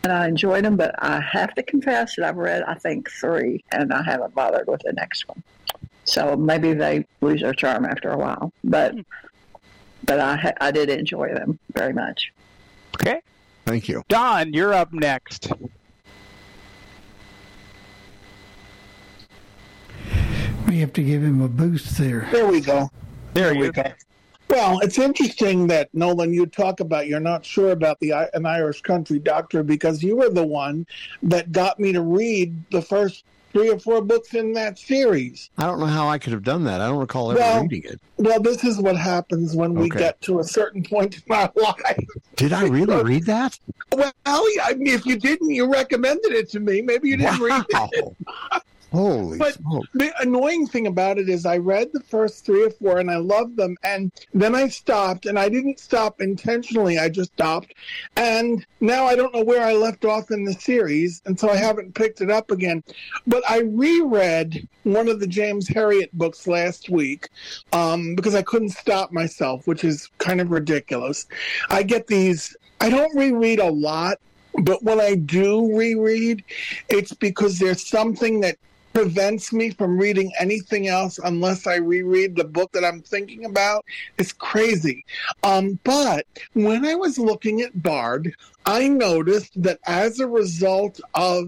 And 0.03 0.13
I 0.13 0.27
enjoyed 0.27 0.63
them, 0.63 0.77
but 0.77 0.95
I 0.99 1.19
have 1.19 1.53
to 1.55 1.63
confess 1.63 2.15
that 2.15 2.25
I've 2.25 2.37
read, 2.37 2.63
I 2.63 2.75
think, 2.75 3.09
three, 3.09 3.63
and 3.71 3.93
I 3.93 4.03
haven't 4.03 4.33
bothered 4.33 4.67
with 4.67 4.81
the 4.83 4.93
next 4.93 5.27
one. 5.27 5.43
So 6.05 6.37
maybe 6.37 6.73
they 6.73 7.05
lose 7.19 7.41
their 7.41 7.53
charm 7.53 7.85
after 7.85 8.09
a 8.09 8.17
while. 8.17 8.53
But 8.63 8.95
but 10.05 10.19
I 10.19 10.53
I 10.61 10.71
did 10.71 10.89
enjoy 10.89 11.33
them 11.33 11.59
very 11.73 11.91
much. 11.91 12.31
Okay. 12.95 13.21
Thank 13.65 13.89
you. 13.89 14.03
Don, 14.07 14.53
you're 14.53 14.73
up 14.73 14.93
next. 14.93 15.51
We 20.67 20.79
have 20.79 20.93
to 20.93 21.03
give 21.03 21.23
him 21.23 21.41
a 21.41 21.49
boost 21.49 21.97
there. 21.97 22.29
There 22.31 22.47
we 22.47 22.61
go. 22.61 22.89
There, 23.33 23.53
we 23.53 23.69
go. 23.71 23.83
Well, 24.49 24.79
it's 24.79 24.97
interesting 24.97 25.67
that 25.67 25.89
Nolan, 25.93 26.33
you 26.33 26.45
talk 26.45 26.79
about 26.79 27.07
you're 27.07 27.19
not 27.19 27.45
sure 27.45 27.71
about 27.71 27.99
the 27.99 28.11
an 28.33 28.45
Irish 28.45 28.81
country 28.81 29.19
doctor 29.19 29.61
because 29.61 30.01
you 30.01 30.15
were 30.15 30.29
the 30.29 30.45
one 30.45 30.85
that 31.23 31.51
got 31.51 31.79
me 31.79 31.91
to 31.93 32.01
read 32.01 32.55
the 32.71 32.81
first 32.81 33.25
three 33.51 33.69
or 33.69 33.79
four 33.79 34.01
books 34.01 34.33
in 34.33 34.53
that 34.53 34.77
series. 34.77 35.49
I 35.57 35.65
don't 35.65 35.79
know 35.79 35.85
how 35.85 36.07
I 36.07 36.17
could 36.17 36.33
have 36.33 36.43
done 36.43 36.63
that. 36.65 36.79
I 36.79 36.87
don't 36.87 36.99
recall 36.99 37.31
ever 37.31 37.39
Well, 37.41 37.63
reading 37.63 37.83
it. 37.85 37.99
Well, 38.17 38.39
this 38.41 38.63
is 38.63 38.79
what 38.79 38.95
happens 38.95 39.55
when 39.55 39.73
we 39.73 39.87
Okay. 39.87 39.99
get 39.99 40.21
to 40.21 40.39
a 40.39 40.43
certain 40.43 40.83
point 40.83 41.21
in 41.25 41.33
our 41.35 41.51
life. 41.55 42.05
Did 42.35 42.53
I 42.53 42.67
really 42.67 43.03
read 43.03 43.25
that? 43.25 43.57
Well, 43.91 44.11
I 44.25 44.73
mean, 44.75 44.87
if 44.87 45.05
you 45.05 45.17
didn't, 45.17 45.49
you 45.49 45.71
recommended 45.71 46.31
it 46.31 46.49
to 46.51 46.59
me. 46.59 46.81
Maybe 46.81 47.09
you 47.09 47.17
didn't 47.17 47.39
read 47.39 47.65
it. 47.69 48.05
Holy 48.91 49.37
But 49.37 49.55
smoke. 49.55 49.85
the 49.93 50.13
annoying 50.21 50.65
thing 50.65 50.87
about 50.87 51.17
it 51.17 51.27
is, 51.27 51.45
I 51.45 51.57
read 51.57 51.89
the 51.91 51.99
first 51.99 52.45
three 52.45 52.63
or 52.63 52.69
four 52.69 52.99
and 52.99 53.11
I 53.11 53.17
loved 53.17 53.57
them, 53.57 53.75
and 53.83 54.11
then 54.33 54.55
I 54.55 54.69
stopped, 54.69 55.25
and 55.25 55.37
I 55.37 55.49
didn't 55.49 55.79
stop 55.79 56.21
intentionally. 56.21 56.97
I 56.97 57.09
just 57.09 57.33
stopped, 57.33 57.73
and 58.15 58.65
now 58.79 59.05
I 59.05 59.15
don't 59.15 59.33
know 59.33 59.43
where 59.43 59.63
I 59.63 59.73
left 59.73 60.05
off 60.05 60.31
in 60.31 60.45
the 60.45 60.53
series, 60.53 61.21
and 61.25 61.37
so 61.37 61.49
I 61.49 61.57
haven't 61.57 61.95
picked 61.95 62.21
it 62.21 62.31
up 62.31 62.49
again. 62.49 62.81
But 63.25 63.43
I 63.49 63.59
reread 63.59 64.67
one 64.83 65.09
of 65.09 65.19
the 65.19 65.27
James 65.27 65.67
Herriot 65.67 66.11
books 66.13 66.47
last 66.47 66.89
week 66.89 67.27
um, 67.73 68.15
because 68.15 68.35
I 68.35 68.41
couldn't 68.41 68.69
stop 68.69 69.11
myself, 69.11 69.67
which 69.67 69.83
is 69.83 70.09
kind 70.17 70.39
of 70.39 70.51
ridiculous. 70.51 71.25
I 71.69 71.83
get 71.83 72.07
these. 72.07 72.55
I 72.79 72.89
don't 72.89 73.13
reread 73.17 73.59
a 73.59 73.69
lot, 73.69 74.19
but 74.59 74.81
when 74.83 75.01
I 75.01 75.15
do 75.15 75.75
reread, 75.75 76.43
it's 76.87 77.13
because 77.13 77.59
there's 77.59 77.85
something 77.85 78.39
that 78.41 78.57
prevents 78.97 79.53
me 79.53 79.69
from 79.69 79.95
reading 79.95 80.31
anything 80.39 80.87
else 80.87 81.19
unless 81.23 81.67
I 81.67 81.75
reread 81.75 82.35
the 82.35 82.43
book 82.43 82.71
that 82.71 82.83
I'm 82.83 83.03
thinking 83.03 83.45
about. 83.45 83.85
It's 84.17 84.33
crazy. 84.33 85.05
Um, 85.43 85.77
but 85.83 86.25
when 86.53 86.83
I 86.83 86.95
was 86.95 87.19
looking 87.19 87.61
at 87.61 87.83
Bard, 87.83 88.35
I 88.65 88.87
noticed 88.87 89.61
that 89.61 89.77
as 89.85 90.19
a 90.19 90.25
result 90.25 90.99
of 91.13 91.47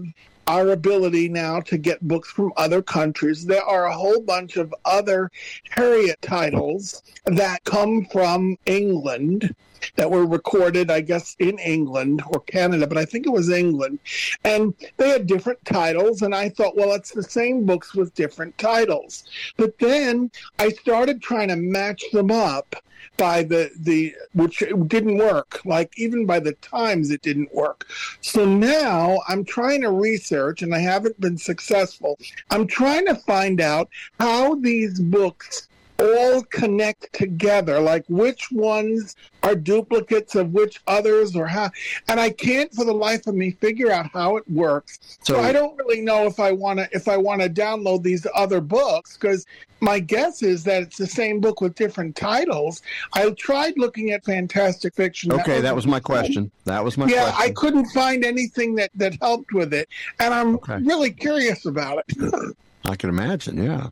our 0.50 0.70
ability 0.70 1.28
now 1.28 1.60
to 1.60 1.78
get 1.78 2.08
books 2.08 2.28
from 2.28 2.52
other 2.56 2.82
countries, 2.82 3.46
there 3.46 3.62
are 3.62 3.86
a 3.86 3.96
whole 3.96 4.20
bunch 4.20 4.56
of 4.56 4.74
other 4.84 5.30
Herriot 5.70 6.20
titles 6.22 7.04
that 7.26 7.62
come 7.62 8.04
from 8.06 8.58
England 8.66 9.54
that 9.94 10.10
were 10.10 10.26
recorded, 10.26 10.90
I 10.90 11.02
guess, 11.02 11.36
in 11.38 11.56
England 11.60 12.22
or 12.32 12.40
Canada, 12.40 12.88
but 12.88 12.98
I 12.98 13.04
think 13.04 13.26
it 13.26 13.32
was 13.32 13.48
England. 13.48 14.00
And 14.42 14.74
they 14.96 15.10
had 15.10 15.28
different 15.28 15.64
titles, 15.64 16.22
and 16.22 16.34
I 16.34 16.48
thought, 16.48 16.76
well, 16.76 16.94
it's 16.94 17.12
the 17.12 17.22
same 17.22 17.64
books 17.64 17.94
with 17.94 18.12
different 18.14 18.58
titles. 18.58 19.24
But 19.56 19.78
then 19.78 20.32
I 20.58 20.70
started 20.70 21.22
trying 21.22 21.48
to 21.48 21.56
match 21.56 22.02
them 22.12 22.32
up 22.32 22.74
by 23.20 23.42
the 23.42 23.70
the 23.76 24.14
which 24.32 24.64
didn't 24.86 25.18
work. 25.18 25.60
Like 25.66 25.92
even 25.98 26.24
by 26.24 26.40
the 26.40 26.54
times 26.54 27.10
it 27.10 27.20
didn't 27.20 27.54
work. 27.54 27.86
So 28.22 28.44
now 28.44 29.20
i'm 29.28 29.44
trying 29.44 29.82
to 29.82 29.90
research 29.90 30.62
and 30.62 30.74
i 30.74 30.78
haven't 30.78 31.20
been 31.20 31.36
successful. 31.36 32.18
I'm 32.50 32.66
trying 32.66 33.06
to 33.06 33.14
find 33.14 33.60
out 33.60 33.88
how 34.18 34.54
these 34.54 34.98
books 34.98 35.68
all 36.00 36.42
connect 36.44 37.12
together. 37.12 37.80
Like 37.80 38.04
which 38.08 38.50
ones 38.50 39.16
are 39.42 39.54
duplicates 39.54 40.34
of 40.34 40.52
which 40.52 40.80
others 40.86 41.34
or 41.36 41.46
how? 41.46 41.70
And 42.08 42.20
i 42.20 42.30
can't 42.30 42.72
for 42.74 42.84
the 42.84 42.92
life 42.92 43.26
of 43.26 43.34
me 43.34 43.52
figure 43.52 43.90
out 43.90 44.10
how 44.12 44.36
it 44.36 44.44
works. 44.50 44.98
So, 45.22 45.34
So- 45.34 45.40
i 45.40 45.52
don't 45.52 45.76
really 45.78 46.00
know 46.00 46.26
if 46.26 46.40
i 46.40 46.52
want 46.52 46.78
to 46.78 46.88
if 46.92 47.08
i 47.08 47.16
want 47.16 47.42
to 47.42 47.48
download 47.48 48.02
these 48.02 48.26
other 48.34 48.60
books 48.60 49.16
because 49.16 49.46
my 49.82 49.98
guess 49.98 50.42
is 50.42 50.64
that 50.64 50.82
it's 50.82 50.98
the 50.98 51.06
same 51.06 51.40
book 51.40 51.62
with 51.62 51.74
different 51.74 52.14
titles. 52.14 52.82
I 53.14 53.30
tried 53.30 53.78
looking 53.78 54.10
at 54.10 54.22
fantastic 54.26 54.94
fiction. 54.94 55.32
Okay, 55.32 55.62
that 55.62 55.74
was 55.74 55.86
my 55.86 56.00
question. 56.00 56.50
That 56.64 56.84
was 56.84 56.98
my 56.98 57.06
yeah 57.06 57.32
i 57.36 57.50
couldn't 57.50 57.86
find 57.86 58.24
anything 58.24 58.74
that 58.76 58.90
that 58.94 59.14
helped 59.20 59.52
with 59.52 59.72
it 59.72 59.88
and 60.18 60.32
i'm 60.34 60.58
really 60.86 61.10
curious 61.10 61.64
about 61.66 62.04
it. 62.08 62.56
I 62.86 62.96
can 62.96 63.10
imagine, 63.10 63.62
yeah. 63.62 63.88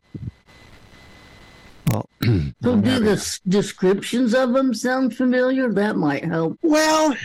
Well, 1.89 2.09
So 2.61 2.75
do 2.75 2.99
the 2.99 3.11
s- 3.11 3.39
descriptions 3.47 4.35
of 4.35 4.53
them 4.53 4.73
sound 4.73 5.15
familiar? 5.15 5.71
That 5.71 5.95
might 5.95 6.23
help. 6.25 6.57
Well, 6.61 7.15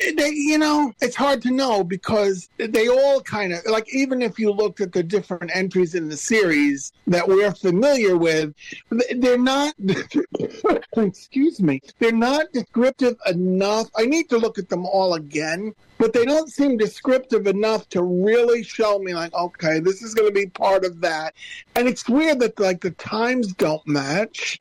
they, 0.00 0.30
you 0.30 0.58
know, 0.58 0.92
it's 1.00 1.16
hard 1.16 1.42
to 1.42 1.50
know 1.50 1.84
because 1.84 2.48
they 2.58 2.88
all 2.88 3.20
kind 3.20 3.52
of 3.52 3.60
like 3.66 3.92
even 3.92 4.22
if 4.22 4.38
you 4.38 4.52
looked 4.52 4.80
at 4.80 4.92
the 4.92 5.02
different 5.02 5.50
entries 5.54 5.94
in 5.94 6.08
the 6.08 6.16
series 6.16 6.92
that 7.08 7.26
we're 7.26 7.52
familiar 7.52 8.16
with, 8.16 8.54
they're 9.16 9.38
not. 9.38 9.74
excuse 10.96 11.60
me, 11.60 11.80
they're 11.98 12.12
not 12.12 12.52
descriptive 12.52 13.16
enough. 13.26 13.88
I 13.96 14.06
need 14.06 14.28
to 14.30 14.38
look 14.38 14.58
at 14.58 14.68
them 14.68 14.86
all 14.86 15.14
again, 15.14 15.74
but 15.98 16.12
they 16.12 16.24
don't 16.24 16.50
seem 16.50 16.76
descriptive 16.76 17.46
enough 17.46 17.88
to 17.90 18.02
really 18.02 18.62
show 18.62 18.98
me 18.98 19.14
like, 19.14 19.34
okay, 19.34 19.80
this 19.80 20.02
is 20.02 20.14
going 20.14 20.28
to 20.28 20.34
be 20.34 20.46
part 20.46 20.84
of 20.84 21.00
that. 21.00 21.34
And 21.74 21.88
it's 21.88 22.08
weird 22.08 22.40
that 22.40 22.58
like 22.58 22.80
the 22.80 22.90
times 22.92 23.52
don't 23.54 23.86
match. 23.86 24.60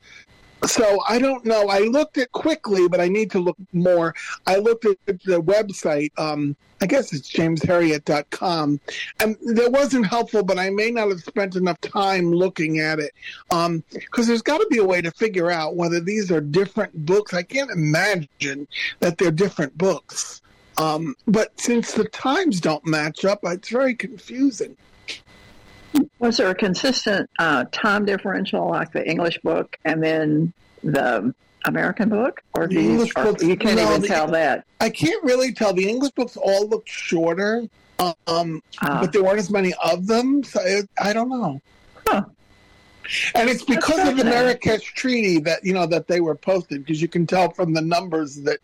So 0.65 0.99
I 1.07 1.19
don't 1.19 1.45
know. 1.45 1.67
I 1.67 1.79
looked 1.79 2.17
at 2.17 2.31
quickly, 2.31 2.87
but 2.87 2.99
I 2.99 3.07
need 3.07 3.29
to 3.31 3.39
look 3.39 3.57
more. 3.73 4.15
I 4.47 4.57
looked 4.57 4.85
at 4.85 4.97
the 5.05 5.41
website. 5.41 6.11
Um, 6.17 6.55
I 6.81 6.87
guess 6.87 7.13
it's 7.13 7.31
jamesherriot.com, 7.31 8.79
and 9.21 9.37
that 9.55 9.71
wasn't 9.71 10.07
helpful. 10.07 10.43
But 10.43 10.59
I 10.59 10.69
may 10.69 10.91
not 10.91 11.09
have 11.09 11.21
spent 11.21 11.55
enough 11.55 11.79
time 11.81 12.31
looking 12.31 12.79
at 12.79 12.99
it 12.99 13.13
because 13.49 14.27
there's 14.27 14.41
got 14.41 14.57
to 14.57 14.67
be 14.69 14.79
a 14.79 14.83
way 14.83 15.01
to 15.01 15.11
figure 15.11 15.51
out 15.51 15.75
whether 15.75 15.99
these 15.99 16.31
are 16.31 16.41
different 16.41 17.05
books. 17.05 17.33
I 17.33 17.43
can't 17.43 17.71
imagine 17.71 18.67
that 18.99 19.17
they're 19.17 19.31
different 19.31 19.77
books. 19.77 20.41
Um, 20.77 21.15
but 21.27 21.59
since 21.59 21.93
the 21.93 22.05
times 22.05 22.59
don't 22.59 22.85
match 22.85 23.23
up, 23.25 23.39
it's 23.43 23.69
very 23.69 23.95
confusing. 23.95 24.75
Was 26.19 26.37
there 26.37 26.49
a 26.49 26.55
consistent 26.55 27.29
uh, 27.39 27.65
time 27.71 28.05
differential 28.05 28.69
like 28.69 28.91
the 28.91 29.07
English 29.09 29.39
book 29.43 29.77
and 29.85 30.03
then 30.03 30.51
the 30.83 31.33
American 31.65 32.09
book? 32.09 32.41
Or, 32.53 32.67
do 32.67 32.75
The 32.75 33.05
you, 33.05 33.11
or 33.15 33.35
you 33.41 33.55
can't 33.55 33.77
no, 33.77 33.87
even 33.89 34.01
the- 34.01 34.07
tell 34.07 34.27
that? 34.27 34.65
I 34.81 34.89
can't 34.89 35.23
really 35.23 35.53
tell. 35.53 35.73
The 35.73 35.87
English 35.87 36.11
books 36.11 36.35
all 36.35 36.67
look 36.67 36.85
shorter, 36.87 37.63
um, 37.99 38.61
Ah. 38.81 38.99
but 39.01 39.13
there 39.13 39.23
weren't 39.23 39.39
as 39.39 39.49
many 39.49 39.73
of 39.83 40.05
them. 40.07 40.43
So 40.43 40.59
it, 40.61 40.89
I 41.01 41.13
don't 41.13 41.29
know. 41.29 41.61
And 43.33 43.49
it's 43.49 43.63
because 43.63 44.07
of 44.07 44.17
the. 44.17 44.25
Marrakesh 44.25 44.93
Treaty 44.93 45.39
that 45.39 45.63
you 45.63 45.73
know 45.73 45.85
that 45.85 46.07
they 46.07 46.19
were 46.19 46.35
posted 46.35 46.83
because 46.83 47.01
you 47.01 47.07
can 47.07 47.25
tell 47.25 47.49
from 47.51 47.73
the 47.73 47.81
numbers 47.81 48.35
that 48.41 48.59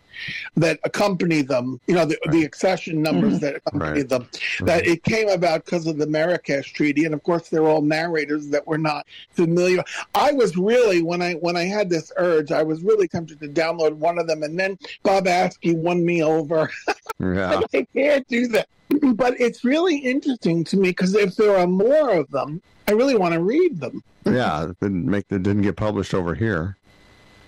that 0.55 0.79
accompany 0.83 1.41
them. 1.41 1.79
You 1.87 1.95
know 1.95 2.05
the, 2.05 2.17
the 2.31 2.43
accession 2.43 3.01
numbers 3.01 3.35
mm-hmm. 3.35 3.45
that 3.45 3.55
accompany 3.55 4.01
Right. 4.01 4.09
them. 4.09 4.27
That 4.61 4.83
mm-hmm. 4.83 4.93
it 4.93 5.03
came 5.03 5.29
about 5.29 5.65
because 5.65 5.87
of 5.87 5.97
the 5.97 6.07
Marrakesh 6.07 6.73
Treaty, 6.73 7.05
and 7.05 7.13
of 7.13 7.23
course 7.23 7.49
they're 7.49 7.67
all 7.67 7.81
narrators 7.81 8.49
that 8.49 8.65
were 8.67 8.77
not 8.77 9.05
familiar. 9.31 9.83
I 10.15 10.31
was 10.31 10.57
really 10.57 11.01
when 11.01 11.21
I 11.21 11.33
when 11.33 11.55
I 11.55 11.63
had 11.63 11.89
this 11.89 12.11
urge, 12.17 12.51
I 12.51 12.63
was 12.63 12.81
really 12.83 13.07
tempted 13.07 13.39
to 13.39 13.47
download 13.47 13.93
one 13.93 14.19
of 14.19 14.27
them, 14.27 14.43
and 14.43 14.59
then 14.59 14.77
Bob 15.03 15.25
Askey 15.25 15.75
won 15.75 16.05
me 16.05 16.23
over. 16.23 16.69
Yeah. 17.19 17.61
I 17.71 17.85
can't 17.93 18.27
do 18.27 18.47
that. 18.47 18.67
But 19.13 19.39
it's 19.39 19.63
really 19.63 19.97
interesting 19.97 20.63
to 20.65 20.77
me 20.77 20.89
because 20.89 21.13
if 21.13 21.35
there 21.35 21.55
are 21.55 21.67
more 21.67 22.09
of 22.09 22.29
them, 22.31 22.61
I 22.91 22.93
really 22.93 23.15
want 23.15 23.33
to 23.33 23.39
read 23.41 23.79
them. 23.79 24.03
yeah, 24.25 24.65
it 24.65 24.77
didn't 24.81 25.05
make 25.05 25.25
it 25.29 25.43
didn't 25.43 25.61
get 25.61 25.77
published 25.77 26.13
over 26.13 26.35
here. 26.35 26.75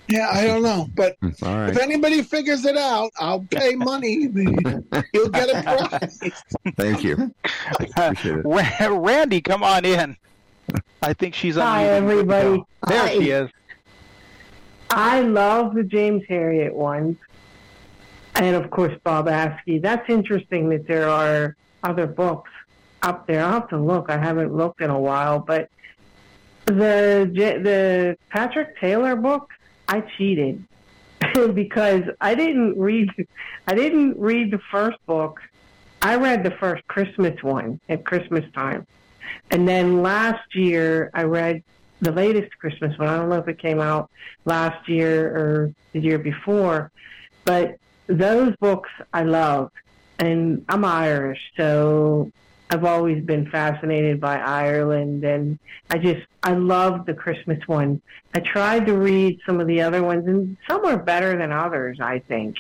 Yeah, 0.08 0.30
I 0.32 0.46
don't 0.46 0.64
know, 0.64 0.88
but 0.96 1.18
All 1.44 1.58
right. 1.58 1.70
if 1.70 1.78
anybody 1.78 2.22
figures 2.22 2.64
it 2.64 2.78
out, 2.78 3.12
I'll 3.20 3.42
pay 3.52 3.76
money. 3.76 4.30
You'll 5.14 5.30
get 5.30 5.50
a 5.50 5.62
prize. 5.90 6.32
Thank 6.78 7.04
you. 7.04 7.34
Appreciate 7.98 8.38
it. 8.38 8.46
Randy, 8.90 9.42
come 9.42 9.64
on 9.64 9.84
in. 9.84 10.16
I 11.02 11.12
think 11.12 11.36
she's 11.36 11.58
on. 11.58 11.64
Hi, 11.68 11.84
unmuted. 11.84 11.90
everybody. 11.98 12.64
There 12.88 13.00
Hi. 13.00 13.14
she 13.14 13.30
is. 13.32 13.50
I 14.92 15.20
love 15.22 15.74
the 15.74 15.84
James 15.84 16.24
Herriot 16.30 16.72
ones. 16.74 17.18
And 18.36 18.56
of 18.56 18.72
course, 18.72 18.94
Bob 19.04 19.26
Askey. 19.28 19.82
That's 19.82 20.10
interesting 20.10 20.70
that 20.70 20.88
there 20.88 21.10
are 21.10 21.58
other 21.84 22.08
books 22.08 22.50
up 23.04 23.28
there. 23.28 23.44
I'll 23.44 23.52
have 23.52 23.70
to 23.70 23.80
look. 23.80 24.10
I 24.10 24.18
haven't 24.18 24.56
looked 24.56 24.82
in 24.82 24.90
a 24.90 25.00
while. 25.00 25.40
But 25.40 25.70
the 26.66 27.30
the 27.34 28.18
Patrick 28.30 28.80
Taylor 28.80 29.16
book, 29.16 29.50
I 29.88 30.02
cheated 30.18 30.64
because 31.54 32.04
I 32.20 32.34
didn't 32.36 32.80
read. 32.80 33.10
I 33.68 33.76
didn't 33.76 34.18
read 34.18 34.52
the 34.52 34.62
first 34.72 34.98
book. 35.06 35.40
I 36.02 36.16
read 36.16 36.44
the 36.44 36.52
first 36.52 36.86
Christmas 36.88 37.42
one 37.44 37.80
at 37.88 38.06
Christmas 38.06 38.44
time, 38.54 38.88
and 39.52 39.68
then 39.68 40.02
last 40.02 40.56
year 40.56 41.12
I 41.14 41.24
read 41.24 41.64
the 42.02 42.12
latest 42.12 42.58
Christmas 42.60 42.98
one. 42.98 43.08
I 43.08 43.18
don't 43.18 43.30
know 43.30 43.38
if 43.38 43.48
it 43.48 43.60
came 43.60 43.80
out 43.80 44.10
last 44.46 44.90
year 44.90 45.28
or 45.28 45.74
the 45.94 46.00
year 46.00 46.20
before, 46.20 46.92
but 47.46 47.78
those 48.08 48.56
books 48.58 48.90
I 49.14 49.24
love. 49.24 49.72
And 50.20 50.64
I'm 50.70 50.86
Irish, 50.86 51.40
so 51.58 52.32
I've 52.70 52.86
always 52.86 53.24
been 53.24 53.50
fascinated 53.50 54.20
by 54.20 54.38
Ireland, 54.38 55.24
and 55.24 55.60
I 55.90 55.98
just 55.98 56.26
I 56.44 56.54
love 56.54 57.06
the 57.06 57.14
Christmas 57.14 57.60
one. 57.68 58.02
I 58.34 58.40
tried 58.40 58.86
to 58.88 58.98
read 58.98 59.40
some 59.46 59.60
of 59.60 59.68
the 59.68 59.82
other 59.82 60.02
ones, 60.02 60.28
and 60.28 60.58
some 60.68 60.86
are 60.86 60.98
better 60.98 61.38
than 61.38 61.52
others, 61.52 62.00
I 62.00 62.20
think. 62.20 62.56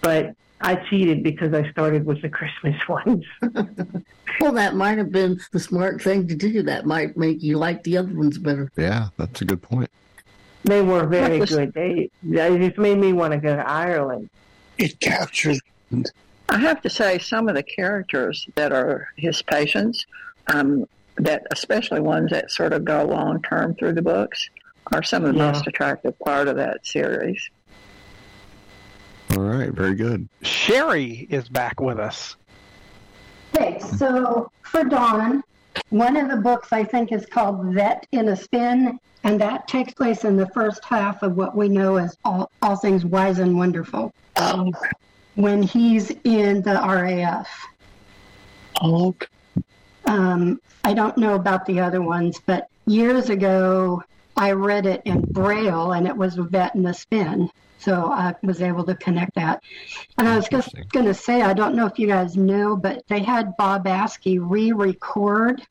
But 0.00 0.34
I 0.60 0.76
cheated 0.76 1.22
because 1.22 1.52
I 1.54 1.70
started 1.70 2.06
with 2.06 2.22
the 2.22 2.28
Christmas 2.38 2.76
ones. 2.88 3.24
Well, 4.40 4.52
that 4.52 4.76
might 4.76 4.98
have 4.98 5.10
been 5.10 5.40
the 5.52 5.58
smart 5.58 6.00
thing 6.00 6.28
to 6.28 6.34
do. 6.36 6.62
That 6.62 6.86
might 6.86 7.16
make 7.16 7.42
you 7.42 7.58
like 7.58 7.82
the 7.82 7.96
other 7.96 8.14
ones 8.14 8.38
better. 8.38 8.70
Yeah, 8.76 9.08
that's 9.16 9.40
a 9.40 9.44
good 9.44 9.62
point. 9.62 9.90
They 10.64 10.82
were 10.82 11.06
very 11.06 11.40
good. 11.40 11.72
They, 11.72 12.10
they 12.22 12.58
just 12.58 12.78
made 12.78 12.98
me 12.98 13.12
want 13.12 13.32
to 13.32 13.38
go 13.38 13.56
to 13.56 13.68
Ireland. 13.68 14.28
It 14.76 15.00
captures. 15.00 15.60
I 16.48 16.58
have 16.58 16.80
to 16.82 16.90
say, 16.90 17.18
some 17.18 17.48
of 17.48 17.54
the 17.54 17.62
characters 17.62 18.46
that 18.54 18.72
are 18.72 19.08
his 19.16 19.42
patients, 19.42 20.06
um, 20.46 20.86
that 21.16 21.46
especially 21.50 22.00
ones 22.00 22.30
that 22.30 22.50
sort 22.50 22.72
of 22.72 22.84
go 22.84 23.04
long 23.04 23.42
term 23.42 23.74
through 23.74 23.92
the 23.92 24.02
books, 24.02 24.48
are 24.92 25.02
some 25.02 25.24
of 25.24 25.34
the 25.34 25.38
Yeah. 25.38 25.52
most 25.52 25.66
attractive 25.66 26.18
part 26.20 26.48
of 26.48 26.56
that 26.56 26.86
series. 26.86 27.50
All 29.36 29.42
right, 29.42 29.70
very 29.70 29.94
good. 29.94 30.26
Sherry 30.42 31.26
is 31.28 31.48
back 31.48 31.80
with 31.80 31.98
us. 31.98 32.36
Okay, 33.54 33.78
so 33.80 34.50
for 34.62 34.84
Dawn, 34.84 35.42
one 35.90 36.16
of 36.16 36.30
the 36.30 36.36
books 36.36 36.72
I 36.72 36.82
think 36.84 37.12
is 37.12 37.26
called 37.26 37.74
Vet 37.74 38.06
in 38.12 38.28
a 38.28 38.36
Spin, 38.36 38.98
and 39.24 39.40
that 39.40 39.68
takes 39.68 39.92
place 39.92 40.24
in 40.24 40.36
the 40.36 40.46
first 40.48 40.82
half 40.84 41.22
of 41.22 41.36
what 41.36 41.54
we 41.54 41.68
know 41.68 41.96
as 41.96 42.16
All, 42.24 42.50
all 42.62 42.76
Things 42.76 43.04
Wise 43.04 43.38
and 43.38 43.56
Wonderful. 43.56 44.14
Oh, 44.36 44.72
When 45.38 45.62
he's 45.62 46.10
in 46.24 46.62
the 46.62 46.72
RAF. 46.74 47.48
oh, 48.82 49.14
Um, 50.04 50.60
I 50.82 50.92
don't 50.94 51.16
know 51.16 51.34
about 51.36 51.64
the 51.64 51.78
other 51.78 52.02
ones, 52.02 52.40
but 52.44 52.66
years 52.86 53.30
ago 53.30 54.02
I 54.36 54.50
read 54.50 54.84
it 54.84 55.00
in 55.04 55.20
Braille 55.20 55.92
and 55.92 56.08
it 56.08 56.16
was 56.16 56.38
a 56.38 56.42
Vet 56.42 56.74
in 56.74 56.84
a 56.86 56.92
Spin. 56.92 57.48
So 57.78 58.06
I 58.06 58.34
was 58.42 58.60
able 58.60 58.82
to 58.86 58.96
connect 58.96 59.36
that. 59.36 59.62
And 60.16 60.28
I 60.28 60.34
was 60.34 60.48
just 60.48 60.74
going 60.88 61.06
to 61.06 61.14
say, 61.14 61.42
I 61.42 61.54
don't 61.54 61.76
know 61.76 61.86
if 61.86 62.00
you 62.00 62.08
guys 62.08 62.36
know, 62.36 62.74
but 62.74 63.04
they 63.06 63.20
had 63.20 63.56
Bob 63.56 63.84
Askey 63.84 64.40
re 64.42 64.72
record 64.72 65.62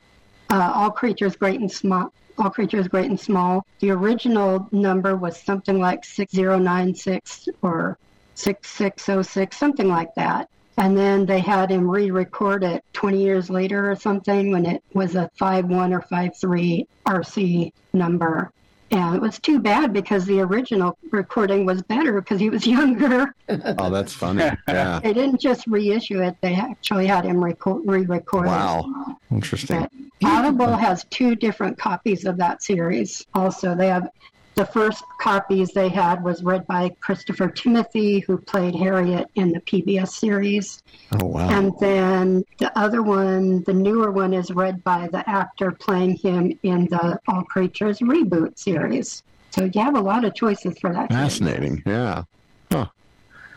uh, 0.49 0.71
All 0.73 0.91
Creatures 0.91 1.35
Great 1.35 1.59
and 1.59 1.69
Small. 1.69 2.13
All 2.37 2.49
Creatures 2.49 2.87
Great 2.87 3.09
and 3.09 3.19
Small. 3.19 3.65
The 3.81 3.91
original 3.91 4.69
number 4.71 5.17
was 5.17 5.37
something 5.37 5.77
like 5.77 6.05
6096 6.05 7.49
or 7.61 7.97
6606, 8.37 9.57
something 9.57 9.87
like 9.87 10.13
that. 10.15 10.49
And 10.77 10.95
then 10.95 11.25
they 11.25 11.39
had 11.39 11.71
him 11.71 11.89
re 11.89 12.11
record 12.11 12.63
it 12.63 12.83
20 12.93 13.19
years 13.21 13.49
later 13.49 13.89
or 13.89 13.95
something 13.95 14.51
when 14.51 14.65
it 14.65 14.83
was 14.93 15.15
a 15.15 15.29
5-1 15.39 15.91
or 15.91 16.01
5-3 16.01 16.85
RC 17.07 17.71
number. 17.93 18.51
And 18.91 19.15
it 19.15 19.21
was 19.21 19.39
too 19.39 19.59
bad 19.59 19.91
because 19.91 20.25
the 20.25 20.39
original 20.39 20.97
recording 21.11 21.65
was 21.65 21.81
better 21.81 22.21
because 22.21 22.39
he 22.39 22.49
was 22.49 22.65
younger. 22.77 23.33
Oh, 23.49 23.89
that's 23.89 24.13
funny. 24.13 24.43
Yeah. 24.67 24.99
they 24.99 25.13
didn't 25.13 25.41
just 25.41 25.65
reissue 25.67 26.21
it, 26.21 26.37
they 26.41 26.53
actually 26.53 27.07
had 27.07 27.25
him 27.25 27.37
reco- 27.37 27.81
re 27.85 28.05
record 28.05 28.45
it. 28.45 28.49
Wow. 28.49 29.17
Interesting. 29.31 29.87
Audible 30.23 30.75
has 30.75 31.05
two 31.09 31.35
different 31.35 31.77
copies 31.77 32.25
of 32.25 32.37
that 32.37 32.61
series. 32.61 33.25
Also, 33.33 33.75
they 33.75 33.87
have 33.87 34.09
the 34.57 34.65
first 34.65 35.03
copies 35.19 35.69
they 35.71 35.87
had 35.87 36.23
was 36.23 36.43
read 36.43 36.65
by 36.65 36.89
Christopher 36.99 37.47
Timothy, 37.47 38.19
who 38.19 38.39
played 38.39 38.73
Herriot 38.73 39.27
in 39.35 39.51
the 39.51 39.61
PBS 39.61 40.09
series. 40.09 40.81
Oh, 41.11 41.27
wow. 41.27 41.47
And 41.49 41.73
then 41.79 42.43
the 42.57 42.75
other 42.77 43.03
one, 43.03 43.61
the 43.63 43.73
newer 43.73 44.11
one, 44.11 44.33
is 44.33 44.49
read 44.51 44.83
by 44.83 45.09
the 45.09 45.27
actor 45.29 45.71
playing 45.71 46.17
him 46.17 46.57
in 46.63 46.85
the 46.87 47.19
All 47.27 47.43
Creatures 47.43 47.99
reboot 47.99 48.57
series. 48.57 49.21
So 49.51 49.65
you 49.65 49.81
have 49.81 49.95
a 49.95 50.01
lot 50.01 50.25
of 50.25 50.33
choices 50.33 50.77
for 50.79 50.91
that. 50.91 51.09
Fascinating. 51.09 51.83
Yeah. 51.85 52.23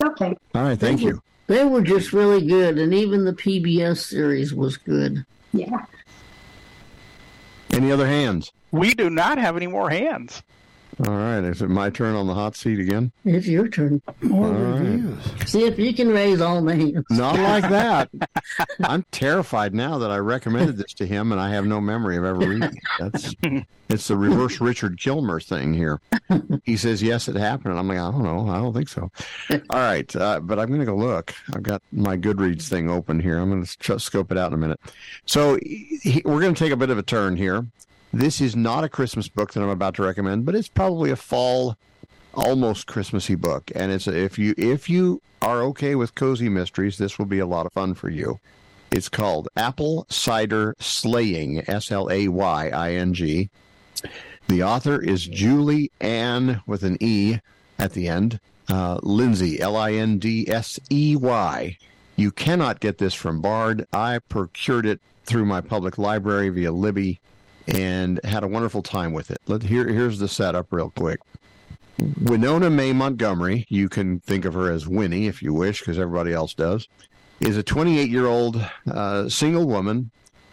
Okay. 0.02 0.36
All 0.54 0.62
right. 0.62 0.78
Thank 0.78 1.00
you. 1.00 1.22
They 1.46 1.64
were 1.64 1.82
just 1.82 2.12
really 2.12 2.46
good, 2.46 2.78
and 2.78 2.92
even 2.94 3.24
the 3.24 3.32
PBS 3.32 3.98
series 3.98 4.54
was 4.54 4.76
good. 4.76 5.24
Yeah. 5.52 5.84
Any 7.70 7.90
other 7.90 8.06
hands? 8.06 8.52
We 8.70 8.92
do 8.94 9.08
not 9.10 9.38
have 9.38 9.56
any 9.56 9.66
more 9.66 9.88
hands. 9.90 10.42
All 11.06 11.16
right. 11.16 11.42
Is 11.44 11.62
it 11.62 11.70
my 11.70 11.88
turn 11.88 12.14
on 12.14 12.26
the 12.26 12.34
hot 12.34 12.56
seat 12.56 12.78
again? 12.78 13.10
It's 13.24 13.46
your 13.46 13.68
turn. 13.68 14.02
More 14.22 14.48
All 14.48 14.52
right. 14.52 14.80
reviews. 14.80 15.18
See 15.46 15.64
if 15.64 15.78
you 15.78 15.94
can 15.94 16.08
raise 16.08 16.40
all 16.40 16.62
the 16.62 16.74
hands. 16.76 17.04
Not 17.10 17.38
like 17.38 17.68
that. 17.70 18.10
I'm 18.84 19.04
terrified 19.10 19.74
now 19.74 19.98
that 19.98 20.10
I 20.10 20.18
recommended 20.18 20.76
this 20.76 20.92
to 20.94 21.06
him 21.06 21.32
and 21.32 21.40
I 21.40 21.50
have 21.50 21.64
no 21.66 21.80
memory 21.80 22.16
of 22.18 22.24
ever 22.24 22.38
reading 22.40 22.64
it. 22.64 22.74
That's 22.98 23.34
it's 23.88 24.08
the 24.08 24.16
reverse 24.16 24.60
Richard 24.60 24.98
Kilmer 24.98 25.40
thing 25.40 25.72
here. 25.72 26.00
He 26.64 26.76
says 26.76 27.02
yes, 27.02 27.28
it 27.28 27.36
happened, 27.36 27.72
and 27.72 27.78
I'm 27.78 27.88
like, 27.88 27.98
I 27.98 28.10
don't 28.10 28.22
know, 28.22 28.48
I 28.48 28.58
don't 28.58 28.72
think 28.72 28.88
so. 28.88 29.10
All 29.50 29.80
right, 29.80 30.14
uh, 30.14 30.38
but 30.40 30.58
I'm 30.58 30.68
going 30.68 30.80
to 30.80 30.86
go 30.86 30.94
look. 30.96 31.34
I've 31.54 31.62
got 31.62 31.82
my 31.90 32.16
Goodreads 32.16 32.68
thing 32.68 32.88
open 32.90 33.18
here. 33.18 33.38
I'm 33.38 33.50
going 33.50 33.64
to 33.64 33.98
scope 33.98 34.30
it 34.30 34.38
out 34.38 34.48
in 34.48 34.54
a 34.54 34.58
minute. 34.58 34.80
So 35.26 35.58
he, 35.62 36.22
we're 36.24 36.40
going 36.40 36.54
to 36.54 36.58
take 36.58 36.72
a 36.72 36.76
bit 36.76 36.90
of 36.90 36.98
a 36.98 37.02
turn 37.02 37.36
here. 37.36 37.66
This 38.12 38.40
is 38.40 38.56
not 38.56 38.82
a 38.82 38.88
Christmas 38.88 39.28
book 39.28 39.52
that 39.52 39.62
I'm 39.62 39.68
about 39.68 39.94
to 39.94 40.02
recommend, 40.02 40.44
but 40.44 40.56
it's 40.56 40.68
probably 40.68 41.10
a 41.10 41.16
fall 41.16 41.76
almost 42.34 42.86
Christmassy 42.88 43.36
book. 43.36 43.70
And 43.74 43.92
it's 43.92 44.08
if 44.08 44.38
you 44.38 44.54
if 44.58 44.90
you 44.90 45.22
are 45.40 45.62
okay 45.62 45.94
with 45.94 46.16
cozy 46.16 46.48
mysteries, 46.48 46.98
this 46.98 47.18
will 47.18 47.26
be 47.26 47.38
a 47.38 47.46
lot 47.46 47.66
of 47.66 47.72
fun 47.72 47.94
for 47.94 48.08
you. 48.10 48.40
It's 48.90 49.08
called 49.08 49.48
Apple 49.56 50.06
Cider 50.08 50.74
Slaying, 50.80 51.62
S 51.68 51.92
L 51.92 52.10
A 52.10 52.26
Y 52.26 52.68
I 52.68 52.94
N 52.94 53.14
G. 53.14 53.48
The 54.48 54.64
author 54.64 55.00
is 55.00 55.26
Julie 55.26 55.92
Anne 56.00 56.62
with 56.66 56.82
an 56.82 56.96
E 57.00 57.38
at 57.78 57.92
the 57.92 58.08
end. 58.08 58.40
Uh, 58.68 58.98
Lindsey, 59.04 59.60
L 59.60 59.76
I 59.76 59.92
N 59.92 60.18
D 60.18 60.48
S 60.50 60.80
E 60.90 61.14
Y. 61.14 61.76
You 62.16 62.32
cannot 62.32 62.80
get 62.80 62.98
this 62.98 63.14
from 63.14 63.40
Bard. 63.40 63.86
I 63.92 64.18
procured 64.18 64.86
it 64.86 65.00
through 65.24 65.44
my 65.44 65.60
public 65.60 65.96
library 65.96 66.48
via 66.48 66.72
Libby 66.72 67.20
and 67.70 68.20
had 68.24 68.42
a 68.42 68.48
wonderful 68.48 68.82
time 68.82 69.12
with 69.12 69.30
it. 69.30 69.40
Let, 69.46 69.62
here, 69.62 69.86
here's 69.88 70.18
the 70.18 70.28
setup, 70.28 70.72
real 70.72 70.90
quick. 70.90 71.20
Winona 72.22 72.70
Mae 72.70 72.92
Montgomery, 72.92 73.66
you 73.68 73.88
can 73.88 74.20
think 74.20 74.44
of 74.44 74.54
her 74.54 74.70
as 74.70 74.88
Winnie 74.88 75.26
if 75.26 75.42
you 75.42 75.52
wish, 75.52 75.80
because 75.80 75.98
everybody 75.98 76.32
else 76.32 76.54
does, 76.54 76.88
is 77.40 77.56
a 77.56 77.62
28 77.62 78.08
year 78.10 78.26
old 78.26 78.64
uh, 78.90 79.28
single 79.28 79.66
woman, 79.66 80.10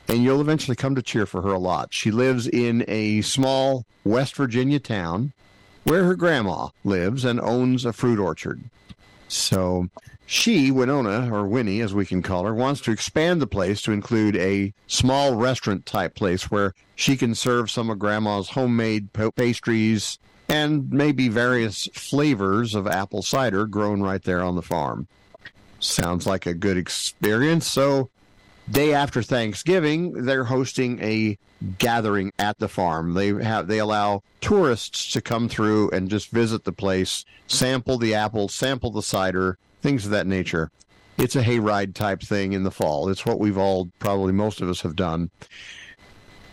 and 0.07 0.23
you'll 0.23 0.41
eventually 0.41 0.75
come 0.75 0.95
to 0.95 1.01
cheer 1.01 1.25
for 1.25 1.41
her 1.41 1.51
a 1.51 1.59
lot. 1.59 1.93
She 1.93 2.11
lives 2.11 2.47
in 2.47 2.83
a 2.87 3.21
small 3.21 3.85
West 4.03 4.35
Virginia 4.35 4.79
town 4.79 5.33
where 5.83 6.03
her 6.03 6.15
grandma 6.15 6.69
lives 6.83 7.23
and 7.23 7.39
owns 7.39 7.85
a 7.85 7.93
fruit 7.93 8.19
orchard. 8.19 8.61
So 9.29 9.87
she, 10.29 10.71
Winona, 10.71 11.33
or 11.33 11.47
Winnie 11.47 11.79
as 11.79 11.93
we 11.93 12.05
can 12.05 12.21
call 12.21 12.43
her, 12.43 12.53
wants 12.53 12.81
to 12.81 12.91
expand 12.91 13.41
the 13.41 13.47
place 13.47 13.81
to 13.81 13.93
include 13.93 14.35
a 14.35 14.73
small 14.85 15.35
restaurant 15.35 15.85
type 15.85 16.15
place 16.15 16.51
where 16.51 16.73
she 16.95 17.15
can 17.15 17.33
serve 17.33 17.71
some 17.71 17.89
of 17.89 17.97
grandma's 17.97 18.49
homemade 18.49 19.13
pa- 19.13 19.31
pastries 19.31 20.19
and 20.49 20.91
maybe 20.91 21.29
various 21.29 21.87
flavors 21.93 22.75
of 22.75 22.87
apple 22.87 23.21
cider 23.21 23.65
grown 23.65 24.01
right 24.01 24.23
there 24.23 24.43
on 24.43 24.55
the 24.55 24.61
farm. 24.61 25.07
Sounds 25.79 26.27
like 26.27 26.45
a 26.45 26.53
good 26.53 26.77
experience. 26.77 27.65
So, 27.65 28.09
day 28.69 28.93
after 28.93 29.23
Thanksgiving, 29.23 30.25
they're 30.25 30.43
hosting 30.43 31.01
a 31.01 31.37
gathering 31.77 32.33
at 32.37 32.59
the 32.59 32.67
farm. 32.67 33.13
They 33.13 33.29
have 33.29 33.67
they 33.67 33.79
allow 33.79 34.23
tourists 34.41 35.09
to 35.13 35.21
come 35.21 35.47
through 35.47 35.91
and 35.91 36.09
just 36.09 36.31
visit 36.31 36.65
the 36.65 36.73
place, 36.73 37.23
sample 37.47 37.97
the 37.97 38.13
apples, 38.13 38.53
sample 38.53 38.91
the 38.91 39.01
cider, 39.01 39.57
things 39.87 40.03
of 40.03 40.11
that 40.11 40.27
nature. 40.27 40.69
It's 41.17 41.37
a 41.37 41.41
hayride 41.41 41.95
type 41.95 42.21
thing 42.21 42.51
in 42.51 42.63
the 42.63 42.71
fall. 42.71 43.07
It's 43.07 43.25
what 43.25 43.39
we've 43.39 43.57
all 43.57 43.89
probably 43.99 44.33
most 44.33 44.59
of 44.59 44.67
us 44.67 44.81
have 44.81 44.97
done. 44.97 45.31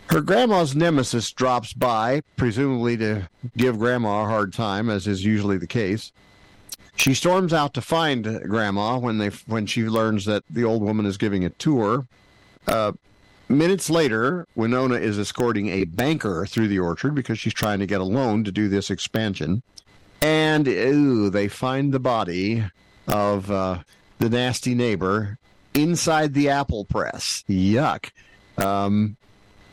Her 0.09 0.21
grandma's 0.21 0.73
nemesis 0.73 1.33
drops 1.33 1.73
by, 1.73 2.21
presumably 2.37 2.95
to 2.95 3.27
give 3.57 3.77
grandma 3.77 4.23
a 4.23 4.27
hard 4.27 4.53
time, 4.53 4.89
as 4.89 5.05
is 5.05 5.25
usually 5.25 5.57
the 5.57 5.67
case. 5.67 6.13
She 6.95 7.13
storms 7.13 7.51
out 7.51 7.73
to 7.73 7.81
find 7.81 8.23
grandma 8.47 8.97
when 8.99 9.17
they 9.17 9.31
when 9.47 9.65
she 9.65 9.83
learns 9.83 10.23
that 10.25 10.43
the 10.49 10.63
old 10.63 10.81
woman 10.81 11.05
is 11.05 11.17
giving 11.17 11.43
a 11.43 11.49
tour. 11.49 12.07
Uh, 12.69 12.93
minutes 13.49 13.89
later, 13.89 14.47
Winona 14.55 14.95
is 14.95 15.19
escorting 15.19 15.67
a 15.67 15.83
banker 15.83 16.45
through 16.45 16.69
the 16.69 16.79
orchard 16.79 17.13
because 17.13 17.37
she's 17.37 17.53
trying 17.53 17.79
to 17.79 17.85
get 17.85 17.99
a 17.99 18.05
loan 18.05 18.45
to 18.45 18.51
do 18.53 18.69
this 18.69 18.89
expansion. 18.89 19.61
And 20.21 20.69
ooh, 20.69 21.29
they 21.29 21.49
find 21.49 21.93
the 21.93 21.99
body 21.99 22.63
of 23.07 23.49
uh, 23.51 23.79
the 24.19 24.29
nasty 24.29 24.75
neighbor 24.75 25.37
inside 25.73 26.33
the 26.33 26.49
apple 26.49 26.85
press. 26.85 27.43
Yuck. 27.49 28.11
Um, 28.57 29.17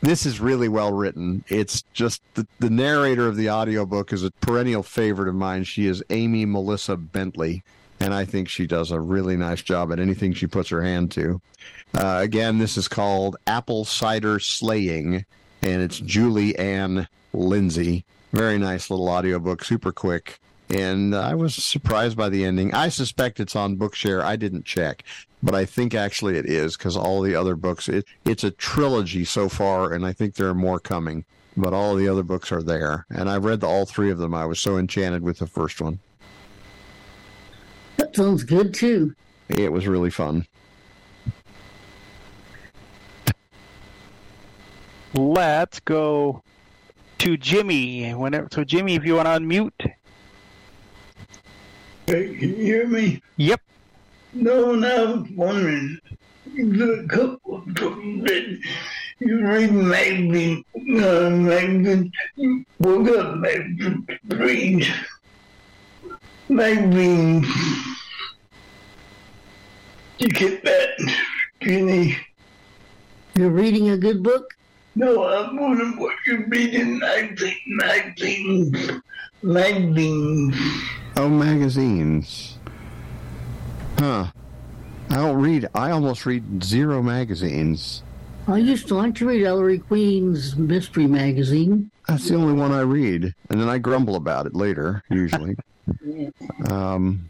this 0.01 0.25
is 0.25 0.41
really 0.41 0.67
well 0.67 0.91
written. 0.91 1.45
It's 1.47 1.83
just 1.93 2.21
the, 2.33 2.45
the 2.59 2.69
narrator 2.69 3.27
of 3.27 3.37
the 3.37 3.49
audiobook 3.49 4.11
is 4.11 4.23
a 4.23 4.31
perennial 4.31 4.83
favorite 4.83 5.29
of 5.29 5.35
mine. 5.35 5.63
She 5.63 5.87
is 5.87 6.03
Amy 6.09 6.45
Melissa 6.45 6.97
Bentley, 6.97 7.63
and 8.01 8.13
I 8.13 8.25
think 8.25 8.49
she 8.49 8.67
does 8.67 8.91
a 8.91 8.99
really 8.99 9.37
nice 9.37 9.61
job 9.61 9.93
at 9.93 9.99
anything 9.99 10.33
she 10.33 10.45
puts 10.45 10.69
her 10.69 10.83
hand 10.83 11.11
to. 11.13 11.41
Uh, 11.93 12.19
again, 12.21 12.57
this 12.57 12.75
is 12.75 12.89
called 12.89 13.37
Apple 13.47 13.85
Cider 13.85 14.39
Slaying, 14.39 15.25
and 15.61 15.81
it's 15.81 15.99
Julie 15.99 16.57
Anne 16.57 17.07
Lindsey. 17.31 18.03
Very 18.33 18.57
nice 18.57 18.89
little 18.89 19.07
audiobook, 19.07 19.63
super 19.63 19.93
quick. 19.93 20.39
And 20.69 21.15
I 21.15 21.35
was 21.35 21.55
surprised 21.55 22.17
by 22.17 22.29
the 22.29 22.45
ending. 22.45 22.73
I 22.73 22.89
suspect 22.89 23.39
it's 23.39 23.55
on 23.55 23.77
Bookshare. 23.77 24.23
I 24.23 24.35
didn't 24.35 24.65
check 24.65 25.03
but 25.43 25.53
I 25.53 25.65
think 25.65 25.93
actually 25.93 26.37
it 26.37 26.45
is 26.45 26.77
because 26.77 26.95
all 26.95 27.21
the 27.21 27.35
other 27.35 27.57
books, 27.57 27.89
it, 27.89 28.05
it's 28.23 28.45
a 28.45 28.51
trilogy 28.51 29.25
so 29.25 29.49
far, 29.49 29.91
and 29.91 30.05
I 30.05 30.13
think 30.13 30.35
there 30.35 30.47
are 30.47 30.55
more 30.55 30.79
coming. 30.79 31.25
But 31.55 31.73
all 31.73 31.95
the 31.95 32.07
other 32.07 32.23
books 32.23 32.51
are 32.51 32.63
there, 32.63 33.05
and 33.09 33.29
I've 33.29 33.45
read 33.45 33.59
the, 33.59 33.67
all 33.67 33.85
three 33.85 34.09
of 34.09 34.17
them. 34.17 34.33
I 34.33 34.45
was 34.45 34.59
so 34.59 34.77
enchanted 34.77 35.21
with 35.21 35.37
the 35.37 35.45
first 35.45 35.81
one. 35.81 35.99
That 37.97 38.15
sounds 38.15 38.43
good 38.43 38.73
too. 38.73 39.13
It 39.49 39.71
was 39.71 39.85
really 39.85 40.09
fun. 40.09 40.47
Let's 45.13 45.79
go 45.81 46.41
to 47.19 47.37
Jimmy. 47.37 48.11
Whenever, 48.13 48.47
so 48.51 48.63
Jimmy, 48.63 48.95
if 48.95 49.05
you 49.05 49.15
want 49.15 49.27
to 49.27 49.33
unmute. 49.33 49.93
Hey, 52.05 52.35
can 52.35 52.49
you 52.49 52.55
hear 52.55 52.87
me? 52.87 53.21
Yep. 53.37 53.61
No, 54.33 54.75
now 54.75 55.25
wondering. 55.35 55.99
The 56.53 57.05
couple 57.09 57.55
of 57.55 57.65
that 57.75 58.59
you 59.19 59.47
read 59.47 59.71
Magazine, 59.71 60.65
uh, 60.75 61.29
Magazine, 61.29 62.11
woke 62.79 63.07
up 63.17 63.37
Magazine, 63.37 64.05
read 64.27 64.85
Magazine. 66.49 67.45
You 70.17 70.27
get 70.27 70.63
that, 70.65 71.15
Jenny? 71.61 72.17
You're 73.35 73.49
reading 73.49 73.91
a 73.91 73.97
good 73.97 74.21
book? 74.21 74.53
No, 74.95 75.25
I'm 75.25 75.57
wondering 75.57 75.97
what 75.97 76.15
you're 76.25 76.45
reading. 76.47 76.99
Magazine, 76.99 77.55
magazines, 77.65 78.91
magazines. 79.41 80.55
Oh, 81.17 81.29
magazines. 81.29 82.57
Huh. 83.97 84.27
I 85.09 85.15
don't 85.15 85.41
read. 85.41 85.67
I 85.73 85.91
almost 85.91 86.25
read 86.25 86.63
zero 86.63 87.01
magazines. 87.01 88.03
I 88.47 88.57
used 88.57 88.87
to 88.89 88.95
like 88.95 89.15
to 89.15 89.27
read 89.27 89.43
Ellery 89.43 89.79
Queen's 89.79 90.55
mystery 90.55 91.07
magazine. 91.07 91.89
That's 92.07 92.27
the 92.27 92.35
only 92.35 92.53
one 92.53 92.71
I 92.71 92.81
read, 92.81 93.33
and 93.49 93.61
then 93.61 93.69
I 93.69 93.77
grumble 93.77 94.15
about 94.15 94.45
it 94.45 94.53
later. 94.53 95.01
Usually. 95.09 95.55
yeah. 96.05 96.29
Um. 96.69 97.29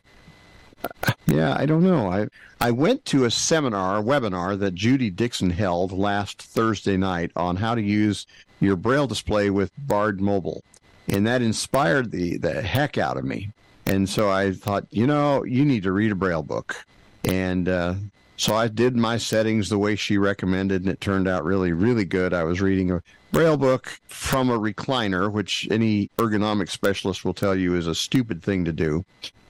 Yeah, 1.26 1.56
I 1.58 1.66
don't 1.66 1.84
know. 1.84 2.10
I 2.10 2.28
I 2.60 2.72
went 2.72 3.06
to 3.06 3.26
a 3.26 3.32
seminar, 3.32 4.00
a 4.00 4.04
webinar 4.04 4.58
that 4.60 4.76
Judy 4.76 5.10
Dixon 5.10 5.50
held 5.50 5.92
last 5.92 6.42
Thursday 6.42 6.98
night 6.98 7.32
on 7.36 7.56
how 7.58 7.76
to 7.76 7.82
use 7.82 8.26
your 8.60 8.76
braille 8.76 9.08
display 9.08 9.50
with 9.50 9.72
Bard 9.78 10.22
Mobile, 10.22 10.64
and 11.08 11.26
that 11.28 11.42
inspired 11.42 12.12
the 12.12 12.38
the 12.38 12.62
heck 12.62 12.98
out 12.98 13.18
of 13.18 13.26
me. 13.26 13.52
And 13.86 14.08
so 14.08 14.30
I 14.30 14.54
thought, 14.54 14.86
you 14.92 15.08
know, 15.08 15.44
you 15.44 15.66
need 15.66 15.84
to 15.84 15.92
read 15.92 16.12
a 16.12 16.16
Braille 16.16 16.44
book. 16.44 16.86
And 17.26 17.68
uh, 17.68 17.96
so 18.38 18.56
I 18.56 18.68
did 18.68 18.96
my 18.96 19.18
settings 19.18 19.70
the 19.70 19.78
way 19.78 19.96
she 19.96 20.18
recommended, 20.18 20.82
and 20.82 20.90
it 20.90 21.02
turned 21.02 21.28
out 21.28 21.44
really, 21.44 21.72
really 21.74 22.06
good. 22.06 22.34
I 22.34 22.44
was 22.44 22.62
reading 22.62 22.92
a 22.92 23.04
Braille 23.32 23.58
book 23.58 24.00
from 24.08 24.50
a 24.50 24.58
recliner, 24.58 25.32
which 25.32 25.68
any 25.70 26.10
ergonomic 26.18 26.70
specialist 26.70 27.26
will 27.26 27.34
tell 27.34 27.56
you 27.56 27.76
is 27.76 27.88
a 27.88 27.96
stupid 27.96 28.42
thing 28.42 28.66
to 28.66 28.72
do 28.72 29.04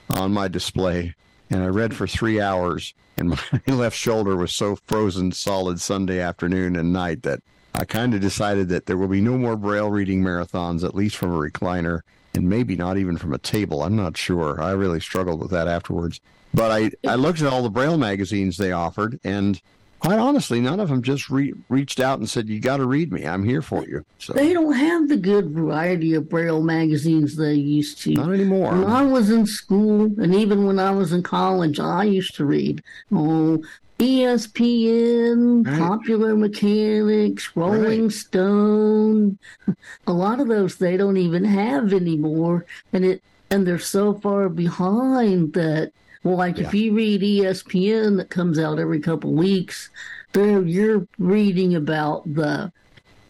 on 0.09 0.33
my 0.33 0.47
display. 0.47 1.13
And 1.53 1.61
I 1.63 1.67
read 1.67 1.95
for 1.95 2.07
three 2.07 2.41
hours, 2.41 2.95
and 3.15 3.29
my 3.67 3.73
left 3.75 3.95
shoulder 3.95 4.35
was 4.35 4.51
so 4.51 4.75
frozen 4.75 5.31
solid 5.31 5.79
Sunday 5.79 6.19
afternoon 6.19 6.75
and 6.75 6.91
night 6.91 7.21
that 7.21 7.41
I 7.75 7.85
kind 7.85 8.15
of 8.15 8.21
decided 8.21 8.69
that 8.69 8.87
there 8.87 8.97
will 8.97 9.07
be 9.07 9.21
no 9.21 9.37
more 9.37 9.55
Braille 9.55 9.91
reading 9.91 10.23
marathons, 10.23 10.83
at 10.83 10.95
least 10.95 11.15
from 11.15 11.31
a 11.31 11.37
recliner 11.37 12.01
and 12.33 12.49
maybe 12.49 12.75
not 12.75 12.97
even 12.97 13.17
from 13.17 13.33
a 13.33 13.37
table. 13.37 13.83
I'm 13.83 13.95
not 13.95 14.17
sure. 14.17 14.59
I 14.59 14.71
really 14.71 14.99
struggled 14.99 15.39
with 15.39 15.51
that 15.51 15.67
afterwards. 15.67 16.19
But 16.55 16.71
I, 16.71 16.91
I 17.07 17.15
looked 17.15 17.41
at 17.41 17.53
all 17.53 17.61
the 17.61 17.69
Braille 17.69 17.97
magazines 17.97 18.57
they 18.57 18.71
offered, 18.71 19.19
and 19.23 19.61
quite 20.03 20.19
honestly, 20.19 20.59
none 20.59 20.79
of 20.79 20.89
them 20.89 21.01
just 21.01 21.29
re- 21.29 21.53
reached 21.69 21.99
out 21.99 22.19
and 22.19 22.29
said, 22.29 22.49
"You 22.49 22.59
got 22.59 22.77
to 22.77 22.85
read 22.85 23.11
me. 23.11 23.25
I'm 23.25 23.43
here 23.43 23.61
for 23.61 23.85
you." 23.85 24.03
So 24.19 24.33
They 24.33 24.51
don't 24.51 24.73
have 24.73 25.07
the 25.07 25.15
good 25.17 25.51
variety 25.51 26.13
of 26.13 26.29
Braille 26.29 26.61
magazines 26.61 27.35
they 27.37 27.53
used 27.53 28.01
to. 28.01 28.11
not 28.11 28.33
anymore. 28.33 28.71
When 28.71 28.83
I 28.83 29.03
was 29.03 29.29
in 29.29 29.45
school, 29.45 30.11
and 30.17 30.35
even 30.35 30.65
when 30.65 30.77
I 30.77 30.91
was 30.91 31.13
in 31.13 31.23
college, 31.23 31.79
I 31.79 32.03
used 32.03 32.35
to 32.35 32.45
read 32.45 32.83
oh, 33.13 33.63
ESPN, 33.99 35.65
Right. 35.65 35.79
Popular 35.79 36.35
Mechanics, 36.35 37.51
Rolling 37.55 38.09
Stone. 38.09 39.37
A 40.07 40.13
lot 40.13 40.39
of 40.41 40.47
those 40.49 40.75
they 40.75 40.97
don't 40.97 41.17
even 41.17 41.45
have 41.45 41.93
anymore, 41.93 42.65
and 42.91 43.05
it 43.05 43.23
and 43.49 43.65
they're 43.65 43.79
so 43.79 44.13
far 44.15 44.49
behind 44.49 45.53
that. 45.53 45.91
Well, 46.23 46.37
like 46.37 46.57
if 46.57 46.73
you 46.73 46.93
read 46.93 47.21
ESPN 47.21 48.17
that 48.17 48.29
comes 48.29 48.57
out 48.57 48.79
every 48.79 49.01
couple 49.01 49.33
weeks, 49.33 49.89
there 50.31 50.61
you're 50.61 51.07
reading 51.17 51.75
about 51.75 52.33
the 52.33 52.71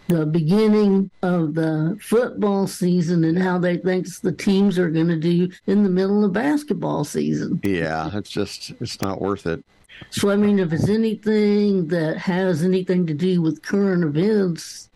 the 0.08 0.26
beginning 0.26 1.10
of 1.22 1.56
the 1.56 1.98
football 2.02 2.68
season 2.68 3.24
and 3.24 3.40
how 3.40 3.58
they 3.58 3.78
think 3.78 4.06
the 4.20 4.32
teams 4.32 4.78
are 4.78 4.90
going 4.90 5.08
to 5.08 5.16
do 5.18 5.50
in 5.66 5.84
the 5.84 5.90
middle 5.90 6.26
of 6.26 6.34
basketball 6.34 7.04
season. 7.04 7.60
Yeah, 7.64 8.10
it's 8.14 8.30
just 8.30 8.72
it's 8.80 9.02
not 9.02 9.22
worth 9.22 9.48
it. 9.48 9.64
So 10.12 10.30
I 10.30 10.36
mean, 10.36 10.60
if 10.60 10.72
it's 10.72 10.90
anything 10.90 11.88
that 11.88 12.18
has 12.18 12.64
anything 12.64 13.08
to 13.08 13.14
do 13.14 13.42
with 13.42 13.64
current 13.64 14.04
events, 14.04 14.90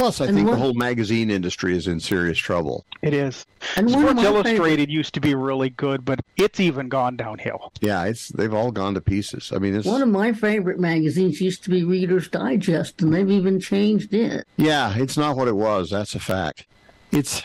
Plus, 0.00 0.18
I 0.22 0.26
And 0.28 0.34
think 0.34 0.48
what- 0.48 0.54
the 0.54 0.60
whole 0.62 0.72
magazine 0.72 1.30
industry 1.30 1.76
is 1.76 1.86
in 1.86 2.00
serious 2.00 2.38
trouble. 2.38 2.86
It 3.02 3.12
is. 3.12 3.44
And 3.76 3.90
Sports 3.90 4.22
Illustrated 4.22 4.56
favorite- 4.62 4.88
used 4.88 5.12
to 5.12 5.20
be 5.20 5.34
really 5.34 5.68
good, 5.68 6.06
but 6.06 6.20
it's 6.38 6.58
even 6.58 6.88
gone 6.88 7.16
downhill. 7.18 7.70
Yeah, 7.82 8.04
it's 8.04 8.28
they've 8.28 8.54
all 8.54 8.72
gone 8.72 8.94
to 8.94 9.02
pieces. 9.02 9.52
I 9.54 9.58
mean, 9.58 9.74
it's 9.74 9.86
one 9.86 10.00
of 10.00 10.08
my 10.08 10.32
favorite 10.32 10.80
magazines 10.80 11.42
used 11.42 11.62
to 11.64 11.70
be 11.70 11.84
Reader's 11.84 12.28
Digest, 12.28 13.02
and 13.02 13.12
they've 13.12 13.30
even 13.30 13.60
changed 13.60 14.14
it. 14.14 14.46
Yeah, 14.56 14.94
it's 14.96 15.18
not 15.18 15.36
what 15.36 15.48
it 15.48 15.56
was. 15.56 15.90
That's 15.90 16.14
a 16.14 16.18
fact. 16.20 16.64
It's 17.12 17.42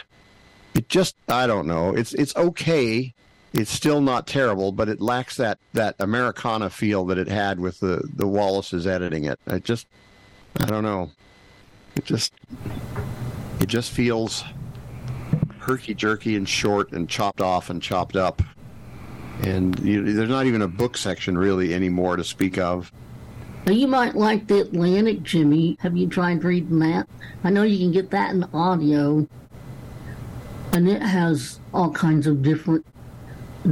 it 0.73 0.87
just 0.87 1.17
I 1.27 1.47
don't 1.47 1.67
know. 1.67 1.89
It's 1.93 2.13
it's 2.13 2.33
okay. 2.37 3.13
It's 3.51 3.71
still 3.71 3.99
not 3.99 4.27
terrible, 4.27 4.71
but 4.71 4.87
it 4.87 5.01
lacks 5.01 5.35
that 5.35 5.57
that 5.73 5.95
Americana 5.99 6.69
feel 6.69 7.03
that 7.07 7.17
it 7.17 7.27
had 7.27 7.59
with 7.59 7.81
the 7.81 8.01
the 8.15 8.27
Wallace's 8.27 8.87
editing 8.87 9.25
it. 9.25 9.39
I 9.45 9.59
just 9.59 9.87
I 10.61 10.65
don't 10.65 10.83
know. 10.83 11.11
It 11.95 12.05
just 12.05 12.33
it 13.59 13.67
just 13.67 13.91
feels 13.91 14.43
herky 15.59 15.93
jerky 15.93 16.35
and 16.35 16.47
short 16.47 16.91
and 16.91 17.09
chopped 17.09 17.41
off 17.41 17.69
and 17.69 17.81
chopped 17.81 18.15
up. 18.15 18.41
And 19.41 19.77
you, 19.79 20.13
there's 20.13 20.29
not 20.29 20.45
even 20.45 20.61
a 20.61 20.67
book 20.67 20.97
section 20.97 21.37
really 21.37 21.73
anymore 21.73 22.15
to 22.17 22.23
speak 22.23 22.57
of. 22.57 22.91
You 23.67 23.87
might 23.87 24.15
like 24.15 24.47
the 24.47 24.59
Atlantic, 24.59 25.23
Jimmy. 25.23 25.75
Have 25.79 25.97
you 25.97 26.07
tried 26.07 26.43
reading 26.43 26.79
that? 26.79 27.09
I 27.43 27.49
know 27.49 27.63
you 27.63 27.79
can 27.79 27.91
get 27.91 28.11
that 28.11 28.31
in 28.33 28.43
audio, 28.53 29.27
and 30.71 30.87
it 30.87 31.01
has 31.01 31.59
all 31.73 31.89
kinds 31.89 32.27
of 32.27 32.43
different 32.43 32.85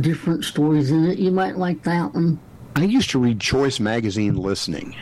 different 0.01 0.43
stories 0.45 0.89
in 0.89 1.05
it. 1.05 1.19
You 1.19 1.29
might 1.29 1.57
like 1.57 1.83
that 1.83 2.15
one. 2.15 2.39
I 2.75 2.85
used 2.85 3.11
to 3.11 3.19
read 3.19 3.39
Choice 3.39 3.79
magazine 3.79 4.35
listening, 4.35 4.95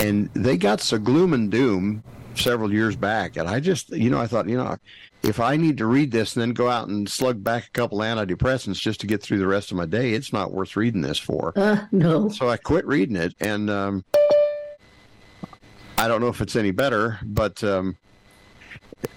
and 0.00 0.30
they 0.34 0.56
got 0.56 0.80
so 0.80 0.98
gloom 0.98 1.32
and 1.32 1.50
doom 1.50 2.02
several 2.34 2.72
years 2.72 2.96
back, 2.96 3.36
and 3.36 3.48
I 3.48 3.60
just, 3.60 3.90
you 3.90 4.10
know, 4.10 4.18
I 4.18 4.26
thought, 4.26 4.48
you 4.48 4.56
know, 4.56 4.76
if 5.22 5.38
I 5.38 5.56
need 5.56 5.76
to 5.78 5.86
read 5.86 6.10
this 6.10 6.34
and 6.34 6.42
then 6.42 6.52
go 6.52 6.70
out 6.70 6.88
and 6.88 7.08
slug 7.08 7.44
back 7.44 7.66
a 7.66 7.70
couple 7.70 7.98
antidepressants 7.98 8.80
just 8.80 9.00
to 9.00 9.06
get 9.06 9.22
through 9.22 9.38
the 9.38 9.46
rest 9.46 9.70
of 9.70 9.76
my 9.76 9.84
day, 9.84 10.12
it's 10.12 10.32
not 10.32 10.52
worth 10.52 10.76
reading 10.76 11.02
this 11.02 11.18
for. 11.18 11.52
Uh, 11.56 11.84
no. 11.92 12.28
So 12.30 12.48
I 12.48 12.56
quit 12.56 12.86
reading 12.86 13.16
it, 13.16 13.34
and 13.40 13.68
um, 13.68 14.04
I 15.98 16.08
don't 16.08 16.22
know 16.22 16.28
if 16.28 16.40
it's 16.40 16.56
any 16.56 16.70
better, 16.70 17.18
but 17.22 17.62
um, 17.62 17.96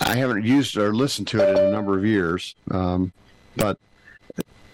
I 0.01 0.15
haven't 0.15 0.43
used 0.43 0.77
or 0.77 0.93
listened 0.93 1.27
to 1.29 1.41
it 1.41 1.57
in 1.57 1.65
a 1.65 1.71
number 1.71 1.97
of 1.97 2.05
years. 2.05 2.55
Um, 2.69 3.13
but 3.55 3.77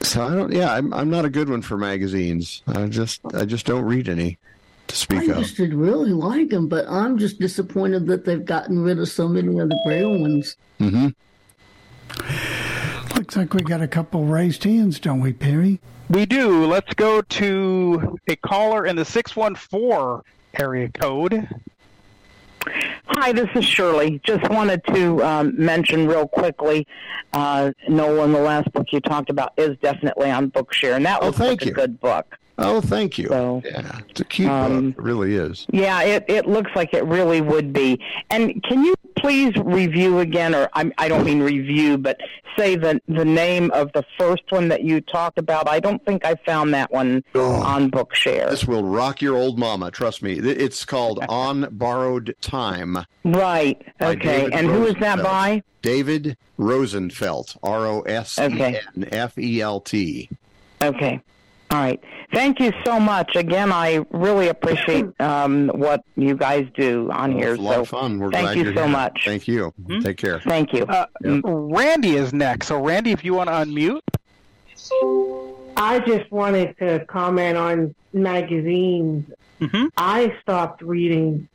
so 0.02 0.24
I 0.24 0.34
don't. 0.34 0.52
Yeah, 0.52 0.74
I'm 0.74 0.92
I'm 0.94 1.10
not 1.10 1.26
a 1.26 1.30
good 1.30 1.50
one 1.50 1.62
for 1.62 1.78
magazines. 1.78 2.64
I 2.66 2.88
just 2.88 3.22
I 3.34 3.46
just 3.46 3.66
don't 3.66 3.84
read 3.84 4.10
any 4.10 4.40
to 4.90 4.96
speak 4.96 5.20
I 5.22 5.32
of. 5.32 5.38
used 5.40 5.56
to 5.58 5.76
really 5.76 6.12
like 6.12 6.50
them, 6.50 6.68
but 6.68 6.88
I'm 6.88 7.18
just 7.18 7.40
disappointed 7.40 8.08
that 8.08 8.26
they've 8.26 8.44
gotten 8.44 8.80
rid 8.84 9.00
of 9.00 9.08
so 9.08 9.28
many 9.28 9.58
of 9.60 9.70
the 9.70 9.80
Braille 9.86 10.20
ones. 10.20 10.58
Mm-hmm. 10.80 11.08
Looks 13.18 13.36
like 13.36 13.54
we 13.54 13.62
got 13.62 13.82
a 13.82 13.88
couple 13.88 14.26
raised 14.26 14.64
hands, 14.64 15.00
don't 15.00 15.22
we, 15.22 15.34
Perry? 15.34 15.80
We 16.10 16.26
do. 16.26 16.66
Let's 16.66 16.94
go 16.96 17.22
to 17.22 18.18
a 18.28 18.36
caller 18.38 18.86
in 18.86 18.96
the 18.96 19.06
614 19.06 20.22
area 20.60 20.90
code. 20.90 21.48
Hi, 23.08 23.32
this 23.32 23.50
is 23.56 23.64
Shirley. 23.66 24.20
Just 24.26 24.50
wanted 24.50 24.84
to 24.94 25.24
um, 25.24 25.54
mention 25.58 26.08
real 26.08 26.28
quickly, 26.28 26.86
uh, 27.34 27.72
Nolan, 27.88 28.32
the 28.32 28.40
last 28.40 28.72
book 28.74 28.88
you 28.92 29.00
talked 29.00 29.30
about 29.30 29.54
is 29.58 29.78
definitely 29.82 30.30
on 30.32 30.52
Bookshare, 30.52 30.96
and 30.96 31.06
that 31.06 31.20
Oh, 31.22 31.28
was 31.28 31.38
thank 31.38 31.62
such 31.62 31.68
you. 31.68 31.72
a 31.74 31.76
good 31.76 32.00
book. 32.00 32.38
Oh, 32.62 32.82
thank 32.82 33.18
you. 33.18 33.28
yeah, 33.66 34.00
it's 34.10 34.20
a 34.20 34.26
cute 34.26 34.50
um, 34.50 34.92
book. 34.92 35.00
It 35.00 35.04
really 35.04 35.36
is. 35.36 35.66
Yeah, 35.72 36.02
it, 36.02 36.26
it 36.28 36.46
looks 36.46 36.72
like 36.76 36.94
it 36.94 37.06
really 37.06 37.42
would 37.42 37.74
be. 37.74 38.00
And 38.30 38.62
can 38.64 38.84
you 38.84 38.94
please 39.16 39.54
review 39.58 40.20
again, 40.20 40.54
or 40.54 40.70
I, 40.74 40.92
I 40.98 41.08
don't 41.08 41.24
mean 41.24 41.42
review, 41.42 41.98
but 41.98 42.20
say 42.58 42.76
the 42.76 43.02
the 43.08 43.26
name 43.26 43.72
of 43.72 43.92
the 43.94 44.04
first 44.18 44.44
one 44.50 44.68
that 44.70 44.84
you 44.84 45.02
talked 45.02 45.38
about? 45.38 45.68
I 45.70 45.80
don't 45.80 46.04
think 46.06 46.26
I 46.26 46.36
found 46.36 46.74
that 46.74 46.92
one 46.92 47.24
on 47.36 47.90
Bookshare. 47.92 48.50
This 48.50 48.66
will 48.66 48.84
rock 48.84 49.22
your 49.22 49.36
old 49.36 49.58
mama. 49.58 49.92
Trust 49.92 50.22
me. 50.22 50.34
It's 50.34 50.86
called 50.86 51.24
On 51.30 51.68
Borrowed 51.72 52.36
Time. 52.42 52.98
Right. 53.24 53.82
Okay. 54.02 54.50
And 54.52 54.68
who 54.68 54.86
is 54.86 54.96
that 55.00 55.24
by? 55.24 55.64
David 55.82 56.38
Rosenfelt. 56.58 57.56
R 57.64 57.86
O 57.86 58.02
S 58.02 58.38
E 58.38 58.42
N 58.42 59.08
F 59.12 59.38
E 59.38 59.62
L 59.62 59.80
T. 59.80 60.30
Okay. 60.82 61.22
All 61.72 61.80
right. 61.80 62.02
Thank 62.34 62.60
you 62.60 62.74
so 62.84 63.00
much. 63.00 63.36
Again, 63.36 63.72
I 63.72 64.04
really 64.10 64.48
appreciate 64.48 65.06
um, 65.22 65.68
what 65.70 66.04
you 66.16 66.36
guys 66.36 66.68
do 66.76 67.10
on 67.12 67.32
here. 67.32 67.52
It's 67.52 67.60
a 67.60 67.62
lot 67.62 67.76
so 67.76 67.82
of 67.82 67.90
fun. 67.90 68.20
We're 68.20 68.32
thank 68.32 68.46
glad 68.46 68.58
you 68.58 68.64
you're 68.64 68.74
so 68.74 68.84
here. 68.84 68.92
much. 68.92 69.22
Thank 69.24 69.48
you. 69.48 69.74
Take 70.02 70.18
care. 70.18 70.40
Thank 70.40 70.74
you. 70.74 70.86
Uh, 70.86 71.06
Randy 71.24 72.16
is 72.16 72.34
next. 72.34 72.68
So, 72.68 72.84
Randy, 72.84 73.12
if 73.12 73.24
you 73.24 73.36
want 73.36 73.50
to 73.50 73.54
unmute. 73.54 74.02
I 75.78 76.00
just 76.00 76.32
wanted 76.32 76.76
to 76.80 77.06
comment 77.06 77.58
on 77.58 77.94
magazines. 78.14 79.32
I 79.98 80.36
stopped 80.42 80.82
reading 80.82 81.48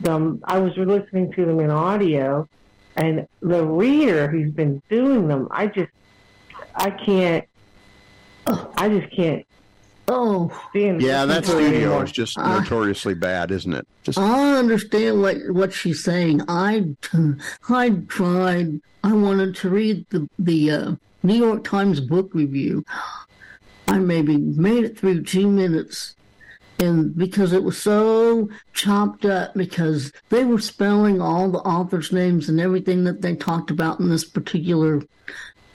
them. 0.00 0.40
I 0.44 0.58
was 0.58 0.76
listening 0.76 1.32
to 1.32 1.46
them 1.46 1.60
in 1.60 1.70
audio, 1.70 2.48
and 2.96 3.26
the 3.40 3.64
reader 3.64 4.28
who's 4.28 4.52
been 4.52 4.82
doing 4.90 5.28
them, 5.28 5.48
I 5.50 5.68
just, 5.68 5.90
I 6.74 6.90
can't, 6.90 7.44
I 8.46 8.88
just 8.88 9.14
can't. 9.14 9.46
Oh, 10.14 10.68
Yeah, 10.74 11.24
that 11.24 11.46
studio 11.46 12.00
is 12.02 12.12
just 12.12 12.38
Uh, 12.38 12.58
notoriously 12.60 13.14
bad, 13.14 13.50
isn't 13.50 13.72
it? 13.72 13.86
Just 14.02 14.18
I 14.18 14.58
understand 14.58 15.20
what 15.22 15.36
what 15.50 15.72
she's 15.72 16.02
saying. 16.04 16.42
I 16.48 16.94
I 17.68 17.90
tried. 18.08 18.80
I 19.04 19.12
wanted 19.12 19.56
to 19.56 19.70
read 19.70 20.06
the 20.10 20.28
the 20.38 20.70
uh, 20.70 20.92
New 21.22 21.34
York 21.46 21.64
Times 21.64 22.00
book 22.00 22.30
review. 22.34 22.84
I 23.88 23.98
maybe 23.98 24.36
made 24.36 24.84
it 24.84 24.98
through 24.98 25.22
two 25.22 25.48
minutes, 25.50 26.14
and 26.78 27.16
because 27.16 27.52
it 27.52 27.62
was 27.62 27.78
so 27.78 28.48
chopped 28.74 29.24
up, 29.24 29.54
because 29.54 30.12
they 30.28 30.44
were 30.44 30.60
spelling 30.60 31.20
all 31.20 31.50
the 31.50 31.58
authors' 31.58 32.12
names 32.12 32.48
and 32.48 32.60
everything 32.60 33.04
that 33.04 33.22
they 33.22 33.34
talked 33.34 33.70
about 33.70 34.00
in 34.00 34.08
this 34.08 34.24
particular. 34.24 35.02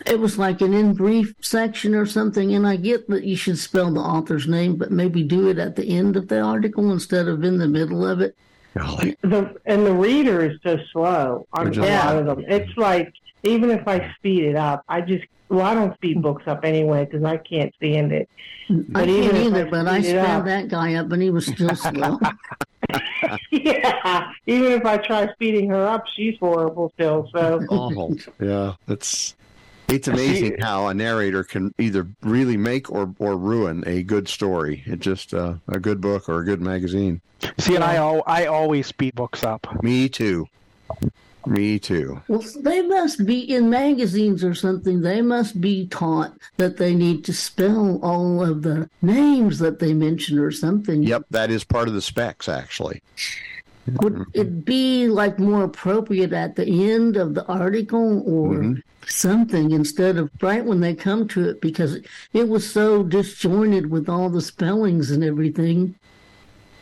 It 0.09 0.19
was 0.19 0.37
like 0.37 0.61
an 0.61 0.73
in 0.73 0.93
brief 0.93 1.33
section 1.41 1.93
or 1.93 2.05
something, 2.05 2.53
and 2.55 2.65
I 2.67 2.75
get 2.77 3.07
that 3.09 3.23
you 3.23 3.35
should 3.35 3.57
spell 3.57 3.91
the 3.93 3.99
author's 3.99 4.47
name, 4.47 4.75
but 4.77 4.91
maybe 4.91 5.23
do 5.23 5.49
it 5.49 5.57
at 5.59 5.75
the 5.75 5.85
end 5.97 6.15
of 6.15 6.27
the 6.27 6.39
article 6.39 6.91
instead 6.91 7.27
of 7.27 7.43
in 7.43 7.57
the 7.57 7.67
middle 7.67 8.05
of 8.05 8.21
it. 8.21 8.35
The 8.75 9.55
and 9.65 9.85
the 9.85 9.93
reader 9.93 10.45
is 10.45 10.59
so 10.63 10.77
slow 10.93 11.47
on 11.53 11.71
They're 11.71 11.83
a 11.83 12.05
lot 12.05 12.15
of 12.17 12.25
them. 12.27 12.45
It's 12.47 12.75
like 12.77 13.11
even 13.43 13.69
if 13.71 13.87
I 13.87 14.13
speed 14.15 14.43
it 14.43 14.55
up, 14.55 14.83
I 14.87 15.01
just 15.01 15.25
well, 15.49 15.65
I 15.65 15.73
don't 15.73 15.93
speed 15.95 16.21
books 16.21 16.43
up 16.47 16.63
anyway 16.63 17.05
because 17.05 17.23
I 17.23 17.37
can't 17.37 17.73
stand 17.75 18.11
it. 18.11 18.29
I 18.69 18.73
But 18.89 19.09
even 19.09 19.31
can't 19.31 19.37
if 19.37 19.45
either, 19.47 19.65
but 19.69 19.87
I 19.87 20.01
speed 20.01 20.09
it 20.15 20.21
spelled 20.23 20.39
up- 20.41 20.45
that 20.45 20.67
guy 20.67 20.93
up 20.95 21.11
and 21.11 21.21
he 21.21 21.31
was 21.31 21.47
still 21.47 21.75
slow. 21.75 22.19
yeah, 23.51 24.31
even 24.45 24.71
if 24.73 24.85
I 24.85 24.97
try 24.97 25.31
speeding 25.33 25.69
her 25.69 25.85
up, 25.87 26.05
she's 26.15 26.37
horrible 26.39 26.91
still. 26.95 27.29
So 27.33 27.65
awful. 27.69 28.15
Yeah, 28.39 28.73
it's 28.87 29.35
it's 29.87 30.07
amazing 30.07 30.57
how 30.59 30.87
a 30.87 30.93
narrator 30.93 31.43
can 31.43 31.73
either 31.77 32.07
really 32.21 32.57
make 32.57 32.91
or 32.91 33.13
or 33.19 33.37
ruin 33.37 33.83
a 33.87 34.03
good 34.03 34.27
story. 34.27 34.83
It 34.85 34.99
just 34.99 35.33
uh, 35.33 35.55
a 35.67 35.79
good 35.79 36.01
book 36.01 36.27
or 36.29 36.39
a 36.39 36.45
good 36.45 36.61
magazine. 36.61 37.21
See, 37.59 37.75
and 37.75 37.83
I, 37.83 37.95
al- 37.95 38.23
I 38.25 38.45
always 38.47 38.87
speed 38.87 39.15
books 39.15 39.43
up. 39.43 39.67
Me 39.83 40.09
too. 40.09 40.47
Me 41.45 41.79
too. 41.79 42.21
well, 42.27 42.43
they 42.59 42.81
must 42.81 43.25
be 43.25 43.39
in 43.39 43.69
magazines 43.69 44.43
or 44.43 44.53
something. 44.53 45.01
They 45.01 45.21
must 45.21 45.61
be 45.61 45.87
taught 45.87 46.33
that 46.57 46.75
they 46.75 46.93
need 46.93 47.23
to 47.25 47.33
spell 47.33 47.99
all 48.03 48.43
of 48.43 48.63
the 48.63 48.89
names 49.01 49.59
that 49.59 49.79
they 49.79 49.93
mention 49.93 50.39
or 50.39 50.51
something. 50.51 51.03
Yep, 51.03 51.27
that 51.29 51.49
is 51.49 51.63
part 51.63 51.87
of 51.87 51.93
the 51.93 52.01
specs 52.01 52.49
actually. 52.49 53.01
Would 54.01 54.25
it 54.33 54.65
be 54.65 55.07
like 55.07 55.39
more 55.39 55.63
appropriate 55.63 56.33
at 56.33 56.55
the 56.55 56.91
end 56.91 57.15
of 57.17 57.33
the 57.35 57.45
article 57.45 58.21
or 58.25 58.55
Mm-hmm. 58.55 58.79
something 59.07 59.71
instead 59.71 60.17
of 60.17 60.29
right 60.41 60.65
when 60.65 60.81
they 60.81 60.93
come 60.93 61.27
to 61.29 61.47
it 61.49 61.61
because 61.61 61.97
it 62.33 62.49
was 62.49 62.69
so 62.69 63.03
disjointed 63.03 63.89
with 63.89 64.09
all 64.09 64.29
the 64.29 64.41
spellings 64.41 65.11
and 65.11 65.23
everything. 65.23 65.95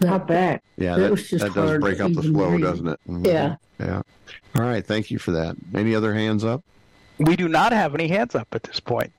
I 0.07 0.17
bet. 0.17 0.63
Yeah, 0.77 0.95
That 0.95 1.01
that, 1.03 1.11
was 1.11 1.29
just 1.29 1.43
that 1.45 1.53
does 1.53 1.69
hard 1.69 1.81
break 1.81 1.99
up 1.99 2.11
the 2.13 2.23
flow, 2.23 2.49
read. 2.49 2.61
doesn't 2.61 2.87
it? 2.87 2.99
Mhm. 3.07 3.27
Yeah. 3.27 3.55
Yeah. 3.79 4.01
All 4.55 4.63
right, 4.63 4.85
thank 4.85 5.11
you 5.11 5.19
for 5.19 5.31
that. 5.31 5.55
Any 5.73 5.93
other 5.93 6.13
hands 6.13 6.43
up? 6.43 6.63
We 7.19 7.35
do 7.35 7.47
not 7.47 7.71
have 7.71 7.93
any 7.93 8.07
hands 8.07 8.33
up 8.35 8.47
at 8.53 8.63
this 8.63 8.79
point. 8.79 9.11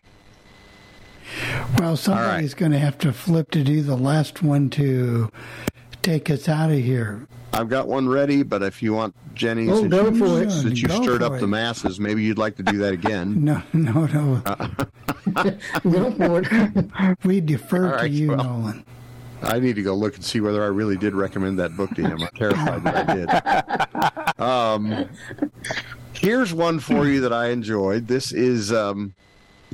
Well, 1.79 1.97
somebody's 1.97 2.55
going 2.55 2.73
to 2.73 2.79
have 2.79 2.99
to 2.99 3.13
flip 3.13 3.51
to 3.53 3.63
do 3.65 3.83
the 3.83 3.97
last 3.97 4.43
one 4.43 4.71
to 4.71 5.31
take 6.03 6.31
us 6.31 6.49
out 6.49 6.71
of 6.71 6.79
here. 6.79 7.27
I've 7.53 7.69
got 7.69 7.89
one 7.89 8.09
ready, 8.09 8.43
but 8.43 8.63
if 8.63 8.83
you 8.83 8.93
want 8.93 9.15
Jenny, 9.35 9.69
Oh, 9.71 9.77
since, 9.81 9.91
go 9.91 10.11
you, 10.11 10.19
for 10.19 10.43
it. 10.43 10.51
since 10.51 10.81
you 10.83 10.89
Go 10.89 11.03
stirred 11.03 11.23
up 11.23 11.35
it. 11.35 11.41
the 11.41 11.47
masses, 11.47 11.99
maybe 11.99 12.23
you'd 12.23 12.39
like 12.39 12.57
to 12.57 12.63
do 12.63 12.79
that 12.79 12.93
again. 12.93 13.43
No, 13.45 13.63
no, 13.73 14.07
no. 14.07 14.43
Go 15.91 16.11
for 16.13 16.43
it. 16.45 17.19
we 17.25 17.41
defer 17.41 17.95
All 17.95 18.01
to 18.01 18.09
you, 18.09 18.29
well. 18.29 18.45
Nolan. 18.45 18.85
I 19.43 19.59
need 19.61 19.77
to 19.77 19.83
go 19.83 19.95
look 19.95 20.15
and 20.17 20.25
see 20.25 20.41
whether 20.41 20.63
I 20.63 20.69
really 20.69 20.97
did 20.97 21.15
recommend 21.15 21.59
that 21.59 21.77
book 21.77 21.91
to 21.97 22.03
him. 22.03 22.23
I'm 22.23 22.29
terrified 22.37 22.85
that 22.85 23.09
I 23.11 23.15
did. 23.15 23.29
Um, 24.43 25.09
here's 26.13 26.53
one 26.53 26.79
for 26.79 27.07
you 27.07 27.23
that 27.23 27.33
I 27.33 27.49
enjoyed. 27.49 28.07
This 28.07 28.33
is 28.33 28.71
um, 28.71 29.15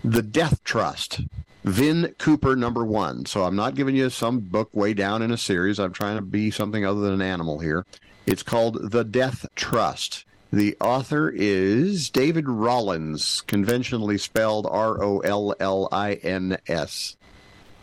The 0.05 0.23
Death 0.23 0.63
Trust, 0.63 1.21
Vin 1.65 2.15
Cooper 2.19 2.57
number 2.57 2.85
one. 2.85 3.27
So 3.27 3.45
I'm 3.45 3.57
not 3.57 3.75
giving 3.75 3.95
you 3.95 4.11
some 4.11 4.41
book 4.41 4.75
way 4.75 4.95
down 4.95 5.23
in 5.23 5.31
a 5.31 5.39
series. 5.39 5.79
I'm 5.79 5.93
trying 5.93 6.17
to 6.17 6.23
be 6.23 6.51
something 6.51 6.85
other 6.85 7.01
than 7.01 7.15
an 7.15 7.23
animal 7.23 7.61
here. 7.61 7.87
It's 8.27 8.43
called 8.43 8.91
The 8.91 9.05
Death 9.05 9.47
Trust. 9.55 10.25
The 10.53 10.77
author 10.81 11.31
is 11.31 12.11
David 12.11 12.49
Rollins, 12.49 13.43
conventionally 13.47 14.19
spelled 14.19 14.67
R 14.67 15.03
O 15.03 15.21
L 15.21 15.55
L 15.59 15.89
I 15.91 16.15
N 16.15 16.59
S. 16.67 17.17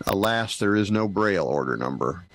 Alas, 0.07 0.57
there 0.57 0.75
is 0.75 0.91
no 0.91 1.07
Braille 1.07 1.45
order 1.45 1.77
number. 1.77 2.25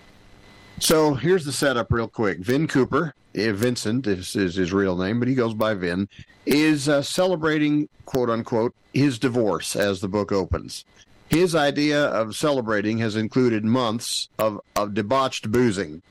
So 0.79 1.15
here's 1.15 1.45
the 1.45 1.53
setup, 1.53 1.93
real 1.93 2.09
quick. 2.09 2.39
Vin 2.39 2.67
Cooper, 2.69 3.15
Vincent 3.37 4.07
is, 4.07 4.35
is 4.35 4.55
his 4.55 4.73
real 4.73 4.97
name, 4.97 5.19
but 5.19 5.29
he 5.29 5.35
goes 5.35 5.55
by 5.55 5.75
Vin, 5.75 6.09
is 6.45 6.89
uh, 6.89 7.03
celebrating, 7.03 7.89
quote 8.05 8.31
unquote, 8.31 8.75
his 8.95 9.19
divorce 9.19 9.77
as 9.77 10.01
the 10.01 10.09
book 10.09 10.33
opens. 10.33 10.85
His 11.29 11.55
idea 11.55 12.07
of 12.07 12.37
celebrating 12.37 12.99
has 12.99 13.17
included 13.17 13.65
months 13.65 14.29
of, 14.39 14.61
of 14.77 14.95
debauched 14.95 15.51
boozing. 15.51 16.03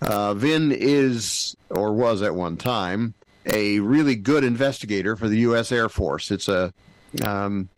Uh, 0.00 0.34
Vin 0.34 0.72
is, 0.72 1.56
or 1.70 1.92
was 1.92 2.22
at 2.22 2.34
one 2.34 2.56
time, 2.56 3.14
a 3.46 3.78
really 3.80 4.16
good 4.16 4.44
investigator 4.44 5.14
for 5.14 5.28
the 5.28 5.38
U.S. 5.40 5.70
Air 5.70 5.88
Force. 5.88 6.30
It's 6.30 6.48
a 6.48 6.72
um, 7.24 7.68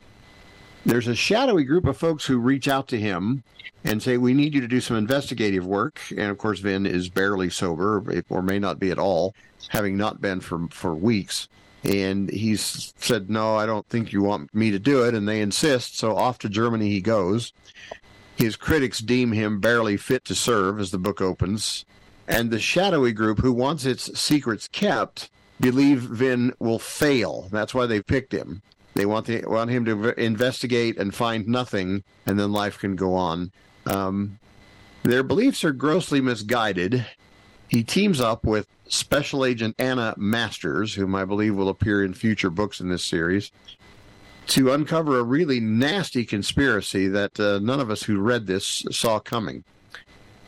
there's 0.88 1.06
a 1.06 1.14
shadowy 1.14 1.64
group 1.64 1.86
of 1.86 1.96
folks 1.96 2.26
who 2.26 2.38
reach 2.38 2.66
out 2.66 2.88
to 2.88 2.98
him 2.98 3.44
and 3.84 4.02
say, 4.02 4.16
"We 4.16 4.34
need 4.34 4.54
you 4.54 4.60
to 4.60 4.68
do 4.68 4.80
some 4.80 4.96
investigative 4.96 5.64
work." 5.64 6.00
And 6.10 6.30
of 6.30 6.38
course, 6.38 6.60
Vin 6.60 6.86
is 6.86 7.08
barely 7.08 7.50
sober, 7.50 8.02
or 8.28 8.42
may 8.42 8.58
not 8.58 8.80
be 8.80 8.90
at 8.90 8.98
all, 8.98 9.34
having 9.68 9.96
not 9.96 10.20
been 10.20 10.40
for 10.40 10.66
for 10.70 10.94
weeks. 10.94 11.48
and 11.84 12.28
he's 12.30 12.92
said, 12.98 13.30
"No, 13.30 13.54
I 13.54 13.64
don't 13.64 13.88
think 13.88 14.12
you 14.12 14.20
want 14.22 14.52
me 14.52 14.72
to 14.72 14.80
do 14.80 15.04
it," 15.04 15.14
and 15.14 15.28
they 15.28 15.40
insist. 15.40 15.96
So 15.96 16.16
off 16.16 16.38
to 16.38 16.48
Germany 16.48 16.90
he 16.90 17.00
goes. 17.00 17.52
His 18.36 18.56
critics 18.56 18.98
deem 18.98 19.32
him 19.32 19.60
barely 19.60 19.96
fit 19.96 20.24
to 20.24 20.34
serve 20.34 20.80
as 20.80 20.90
the 20.90 20.98
book 20.98 21.20
opens, 21.20 21.84
and 22.26 22.50
the 22.50 22.60
shadowy 22.60 23.12
group 23.12 23.40
who 23.40 23.52
wants 23.52 23.84
its 23.84 24.18
secrets 24.18 24.68
kept 24.70 25.30
believe 25.60 26.00
Vin 26.00 26.52
will 26.58 26.78
fail. 26.78 27.48
That's 27.50 27.74
why 27.74 27.86
they 27.86 28.02
picked 28.02 28.32
him. 28.32 28.62
They 28.94 29.06
want 29.06 29.26
the, 29.26 29.44
want 29.46 29.70
him 29.70 29.84
to 29.84 30.20
investigate 30.20 30.98
and 30.98 31.14
find 31.14 31.46
nothing, 31.46 32.02
and 32.26 32.38
then 32.38 32.52
life 32.52 32.78
can 32.78 32.96
go 32.96 33.14
on. 33.14 33.52
Um, 33.86 34.38
their 35.02 35.22
beliefs 35.22 35.64
are 35.64 35.72
grossly 35.72 36.20
misguided. 36.20 37.06
He 37.68 37.84
teams 37.84 38.20
up 38.20 38.44
with 38.44 38.66
Special 38.88 39.44
Agent 39.44 39.76
Anna 39.78 40.14
Masters, 40.16 40.94
whom 40.94 41.14
I 41.14 41.24
believe 41.24 41.54
will 41.54 41.68
appear 41.68 42.04
in 42.04 42.14
future 42.14 42.50
books 42.50 42.80
in 42.80 42.88
this 42.88 43.04
series, 43.04 43.52
to 44.48 44.72
uncover 44.72 45.18
a 45.18 45.22
really 45.22 45.60
nasty 45.60 46.24
conspiracy 46.24 47.06
that 47.08 47.38
uh, 47.38 47.58
none 47.60 47.80
of 47.80 47.90
us 47.90 48.02
who 48.02 48.18
read 48.18 48.46
this 48.46 48.84
saw 48.90 49.18
coming. 49.18 49.62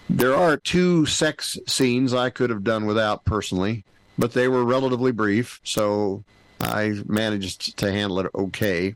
There 0.09 0.35
are 0.35 0.57
two 0.57 1.07
sex 1.07 1.59
scenes 1.69 2.13
I 2.13 2.31
could 2.31 2.51
have 2.51 2.65
done 2.65 2.87
without 2.87 3.25
personally, 3.25 3.85
but 4.19 4.33
they 4.33 4.49
were 4.49 4.65
relatively 4.65 5.13
brief, 5.13 5.61
so 5.63 6.25
I 6.61 6.95
managed 7.07 7.79
to 7.79 7.91
handle 7.91 8.21
it 8.21 8.31
okay. 8.35 8.95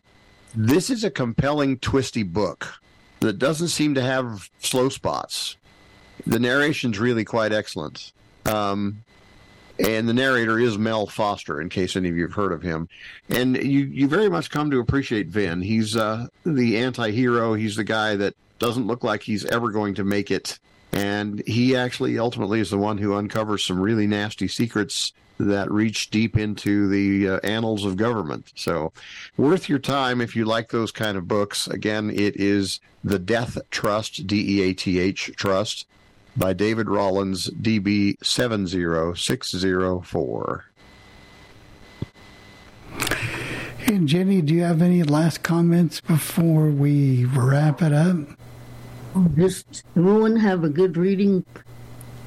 This 0.54 0.90
is 0.90 1.02
a 1.04 1.10
compelling, 1.10 1.78
twisty 1.78 2.22
book 2.22 2.66
that 3.20 3.38
doesn't 3.38 3.68
seem 3.68 3.94
to 3.94 4.02
have 4.02 4.50
slow 4.58 4.88
spots. 4.88 5.56
The 6.26 6.38
narration's 6.38 6.98
really 6.98 7.24
quite 7.24 7.52
excellent. 7.52 8.12
Um, 8.46 9.02
and 9.78 10.08
the 10.08 10.14
narrator 10.14 10.60
is 10.60 10.78
Mel 10.78 11.06
Foster, 11.06 11.60
in 11.60 11.68
case 11.68 11.96
any 11.96 12.08
of 12.08 12.16
you 12.16 12.22
have 12.22 12.34
heard 12.34 12.52
of 12.52 12.62
him. 12.62 12.88
And 13.28 13.56
you, 13.56 13.80
you 13.80 14.06
very 14.06 14.28
much 14.28 14.50
come 14.50 14.70
to 14.70 14.78
appreciate 14.78 15.28
Vin. 15.28 15.62
He's 15.62 15.96
uh, 15.96 16.28
the 16.44 16.78
anti 16.78 17.10
hero, 17.10 17.54
he's 17.54 17.76
the 17.76 17.84
guy 17.84 18.14
that 18.16 18.34
doesn't 18.58 18.86
look 18.86 19.02
like 19.02 19.22
he's 19.22 19.44
ever 19.46 19.70
going 19.70 19.94
to 19.94 20.04
make 20.04 20.30
it. 20.30 20.58
And 20.92 21.42
he 21.46 21.74
actually 21.74 22.18
ultimately 22.20 22.60
is 22.60 22.70
the 22.70 22.78
one 22.78 22.98
who 22.98 23.14
uncovers 23.14 23.64
some 23.64 23.80
really 23.80 24.06
nasty 24.06 24.46
secrets 24.46 25.12
that 25.38 25.70
reach 25.70 26.10
deep 26.10 26.36
into 26.36 26.88
the 26.88 27.28
uh, 27.28 27.38
annals 27.42 27.84
of 27.84 27.96
government. 27.96 28.52
So, 28.54 28.92
worth 29.36 29.68
your 29.68 29.80
time 29.80 30.20
if 30.20 30.36
you 30.36 30.44
like 30.44 30.70
those 30.70 30.92
kind 30.92 31.16
of 31.16 31.26
books. 31.26 31.66
Again, 31.66 32.10
it 32.10 32.36
is 32.36 32.78
The 33.02 33.18
Death 33.18 33.58
Trust, 33.70 34.26
D 34.26 34.60
E 34.60 34.70
A 34.70 34.74
T 34.74 34.98
H 34.98 35.32
Trust, 35.36 35.86
by 36.36 36.52
David 36.52 36.88
Rollins, 36.88 37.50
DB 37.50 38.16
70604. 38.24 40.64
And 43.86 44.08
Jenny, 44.08 44.40
do 44.40 44.54
you 44.54 44.62
have 44.62 44.80
any 44.80 45.02
last 45.02 45.42
comments 45.42 46.00
before 46.00 46.70
we 46.70 47.26
wrap 47.26 47.82
it 47.82 47.92
up? 47.92 48.16
Just 49.36 49.84
everyone 49.96 50.36
have 50.36 50.64
a 50.64 50.68
good 50.68 50.96
reading 50.96 51.44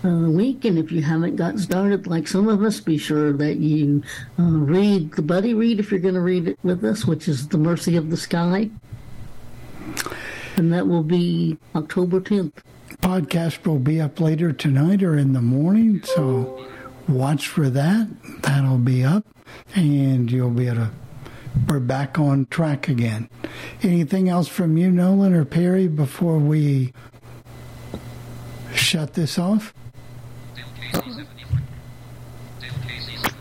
uh, 0.07 0.29
week, 0.29 0.63
and 0.63 0.77
if 0.77 0.91
you 0.91 1.01
haven't 1.01 1.35
got 1.35 1.59
started, 1.59 2.07
like 2.07 2.27
some 2.27 2.47
of 2.47 2.63
us, 2.63 2.79
be 2.79 2.97
sure 2.97 3.33
that 3.33 3.57
you 3.57 4.01
uh, 4.39 4.43
read 4.43 5.11
the 5.13 5.21
buddy 5.21 5.53
read 5.53 5.79
if 5.79 5.91
you're 5.91 5.99
going 5.99 6.13
to 6.13 6.21
read 6.21 6.47
it 6.47 6.59
with 6.63 6.83
us, 6.85 7.05
which 7.05 7.27
is 7.27 7.49
The 7.49 7.57
Mercy 7.57 7.97
of 7.97 8.09
the 8.09 8.17
Sky. 8.17 8.69
And 10.55 10.71
that 10.73 10.87
will 10.87 11.03
be 11.03 11.57
October 11.75 12.21
10th. 12.21 12.53
Podcast 13.01 13.65
will 13.65 13.79
be 13.79 13.99
up 13.99 14.19
later 14.19 14.51
tonight 14.53 15.03
or 15.03 15.17
in 15.17 15.33
the 15.33 15.41
morning, 15.41 16.01
so 16.03 16.65
watch 17.07 17.47
for 17.47 17.69
that. 17.69 18.07
That'll 18.41 18.77
be 18.77 19.03
up, 19.03 19.25
and 19.75 20.31
you'll 20.31 20.49
be 20.49 20.67
able 20.67 20.77
to. 20.77 20.91
We're 21.67 21.79
back 21.79 22.19
on 22.19 22.45
track 22.45 22.87
again. 22.87 23.29
Anything 23.81 24.29
else 24.29 24.47
from 24.47 24.77
you, 24.77 24.91
Nolan 24.91 25.33
or 25.33 25.43
Perry, 25.43 25.87
before 25.87 26.37
we 26.37 26.93
shut 28.75 29.13
this 29.13 29.39
off? 29.39 29.73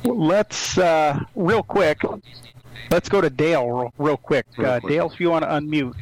Let's 0.06 0.78
uh, 0.78 1.20
real 1.34 1.62
quick. 1.62 2.00
Let's 2.90 3.08
go 3.08 3.20
to 3.20 3.28
Dale 3.28 3.68
real, 3.68 3.92
real 3.98 4.16
quick. 4.16 4.46
Uh, 4.58 4.78
Dale, 4.80 5.10
if 5.10 5.20
you 5.20 5.30
want 5.30 5.44
to 5.44 5.48
unmute. 5.48 5.94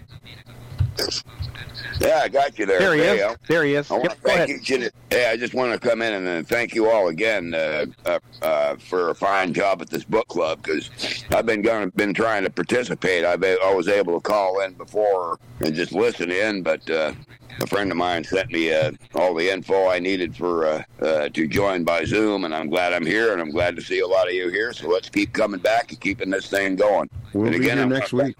Yeah, 2.00 2.20
I 2.24 2.28
got 2.28 2.58
you 2.58 2.66
there. 2.66 2.78
There 2.80 2.94
he 2.94 3.00
Dale. 3.00 3.30
is. 3.32 3.36
There 3.48 3.64
he 3.64 3.74
is. 3.74 3.90
I 3.90 3.96
Yep, 3.96 4.04
go 4.04 4.14
thank 4.22 4.36
ahead. 4.36 4.48
you, 4.50 4.60
Jen- 4.60 4.90
Hey, 5.10 5.30
I 5.30 5.36
just 5.36 5.54
want 5.54 5.72
to 5.72 5.78
come 5.88 6.02
in 6.02 6.12
and 6.12 6.26
uh, 6.28 6.42
thank 6.48 6.74
you 6.74 6.90
all 6.90 7.08
again 7.08 7.54
uh, 7.54 7.86
uh, 8.04 8.18
uh, 8.42 8.76
for 8.76 9.10
a 9.10 9.14
fine 9.14 9.52
job 9.54 9.80
at 9.80 9.88
this 9.90 10.04
book 10.04 10.26
club 10.28 10.62
because 10.62 10.90
I've 11.34 11.46
been 11.46 11.62
going, 11.62 11.90
been 11.90 12.12
trying 12.14 12.42
to 12.44 12.50
participate. 12.50 13.24
I've 13.24 13.40
been, 13.40 13.58
I 13.64 13.72
was 13.72 13.88
able 13.88 14.14
to 14.14 14.20
call 14.20 14.60
in 14.60 14.72
before 14.74 15.38
and 15.60 15.74
just 15.74 15.92
listen 15.92 16.30
in, 16.32 16.62
but 16.62 16.88
uh, 16.90 17.12
a 17.60 17.66
friend 17.68 17.92
of 17.92 17.96
mine 17.96 18.24
sent 18.24 18.50
me 18.50 18.72
uh, 18.74 18.90
all 19.14 19.32
the 19.34 19.48
info 19.52 19.88
I 19.88 20.00
needed 20.00 20.36
for 20.36 20.66
uh, 20.66 20.82
uh, 21.00 21.28
to 21.28 21.46
join 21.46 21.84
by 21.84 22.04
Zoom, 22.04 22.44
and 22.44 22.52
I'm 22.54 22.68
glad 22.68 22.92
I'm 22.92 23.06
here, 23.06 23.32
and 23.32 23.40
I'm 23.40 23.50
glad 23.52 23.76
to 23.76 23.82
see 23.82 24.00
a 24.00 24.06
lot 24.06 24.26
of 24.26 24.34
you 24.34 24.48
here. 24.48 24.72
So 24.72 24.88
let's 24.88 25.08
keep 25.08 25.32
coming 25.32 25.60
back 25.60 25.92
and 25.92 26.00
keeping 26.00 26.30
this 26.30 26.48
thing 26.48 26.74
going. 26.74 27.08
We'll 27.32 27.46
and 27.52 27.58
be 27.60 27.64
here 27.70 27.78
I 27.80 27.84
next 27.84 28.12
wanna- 28.12 28.24
week. 28.28 28.36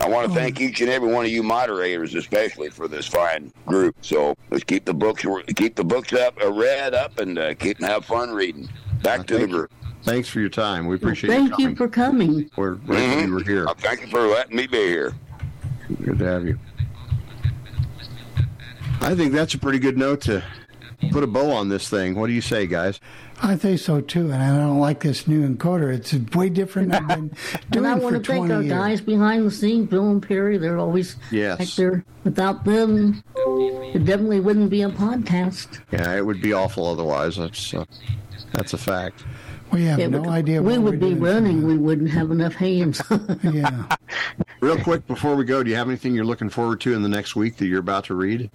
I 0.00 0.08
want 0.08 0.28
to 0.28 0.34
thank 0.34 0.60
each 0.60 0.80
and 0.80 0.90
every 0.90 1.12
one 1.12 1.24
of 1.24 1.30
you 1.30 1.42
moderators, 1.42 2.14
especially 2.14 2.70
for 2.70 2.88
this 2.88 3.06
fine 3.06 3.52
group. 3.66 3.96
So 4.00 4.34
let's 4.50 4.64
keep 4.64 4.84
the 4.84 4.94
books 4.94 5.24
keep 5.56 5.74
the 5.74 5.84
books 5.84 6.12
up, 6.12 6.38
uh, 6.42 6.52
read 6.52 6.94
up, 6.94 7.18
and 7.18 7.38
uh, 7.38 7.54
keep 7.54 7.78
and 7.78 7.86
have 7.86 8.04
fun 8.04 8.30
reading. 8.30 8.68
Back 9.02 9.26
to 9.28 9.38
the 9.38 9.46
group. 9.46 9.72
Thanks 10.02 10.28
for 10.28 10.40
your 10.40 10.48
time. 10.48 10.86
We 10.86 10.96
appreciate 10.96 11.30
Thank 11.30 11.58
you 11.58 11.70
you 11.70 11.76
for 11.76 11.88
coming. 11.88 12.50
We're 12.56 12.76
glad 12.76 13.18
that 13.18 13.26
you 13.26 13.34
were 13.34 13.42
here. 13.42 13.66
Uh, 13.66 13.74
thank 13.74 14.00
you 14.00 14.06
for 14.06 14.26
letting 14.26 14.56
me 14.56 14.66
be 14.66 14.78
here. 14.78 15.14
Good 16.02 16.18
to 16.18 16.24
have 16.24 16.46
you. 16.46 16.58
I 19.00 19.14
think 19.14 19.32
that's 19.32 19.54
a 19.54 19.58
pretty 19.58 19.78
good 19.78 19.98
note 19.98 20.20
to 20.22 20.42
put 21.10 21.22
a 21.22 21.26
bow 21.26 21.50
on 21.50 21.68
this 21.68 21.88
thing. 21.88 22.14
What 22.14 22.26
do 22.28 22.32
you 22.32 22.40
say, 22.40 22.66
guys? 22.66 23.00
I 23.40 23.54
think 23.56 23.78
so 23.78 24.00
too, 24.00 24.32
and 24.32 24.42
I 24.42 24.48
don't 24.56 24.80
like 24.80 25.00
this 25.00 25.28
new 25.28 25.48
encoder. 25.48 25.94
It's 25.94 26.12
way 26.34 26.48
different 26.48 26.90
than 26.90 27.02
I've 27.04 27.08
been 27.08 27.36
And 27.52 27.70
doing 27.70 27.86
I 27.86 27.94
for 27.96 28.02
want 28.04 28.24
to 28.24 28.32
thank 28.32 28.50
our 28.50 28.62
years. 28.62 28.72
guys 28.72 29.00
behind 29.00 29.46
the 29.46 29.50
scenes, 29.50 29.88
Bill 29.88 30.10
and 30.10 30.20
Perry. 30.22 30.58
They're 30.58 30.78
always 30.78 31.14
Yes. 31.30 31.58
back 31.58 31.68
there. 31.76 32.04
Without 32.24 32.64
them, 32.64 33.22
it 33.36 34.04
definitely 34.04 34.40
wouldn't 34.40 34.70
be 34.70 34.82
a 34.82 34.88
podcast. 34.90 35.80
Yeah, 35.92 36.16
it 36.16 36.26
would 36.26 36.42
be 36.42 36.52
awful 36.52 36.86
otherwise. 36.86 37.36
That's 37.36 37.72
uh, 37.74 37.84
that's 38.52 38.72
a 38.72 38.78
fact. 38.78 39.24
We 39.70 39.84
have 39.84 39.98
Yeah, 40.00 40.08
no 40.08 40.22
we- 40.22 40.28
idea. 40.28 40.60
We 40.62 40.76
would 40.78 40.94
we're 40.94 41.08
be 41.08 41.14
doing. 41.14 41.20
running. 41.20 41.66
We 41.66 41.78
wouldn't 41.78 42.10
have 42.10 42.30
enough 42.32 42.54
hands. 42.54 43.00
yeah. 43.44 43.84
Real 44.60 44.78
quick 44.80 45.06
before 45.06 45.36
we 45.36 45.44
go, 45.44 45.62
do 45.62 45.70
you 45.70 45.76
have 45.76 45.86
anything 45.88 46.12
you're 46.14 46.24
looking 46.24 46.50
forward 46.50 46.80
to 46.80 46.92
in 46.94 47.02
the 47.02 47.08
next 47.08 47.36
week 47.36 47.56
that 47.58 47.66
you're 47.66 47.78
about 47.80 48.04
to 48.06 48.14
read? 48.14 48.50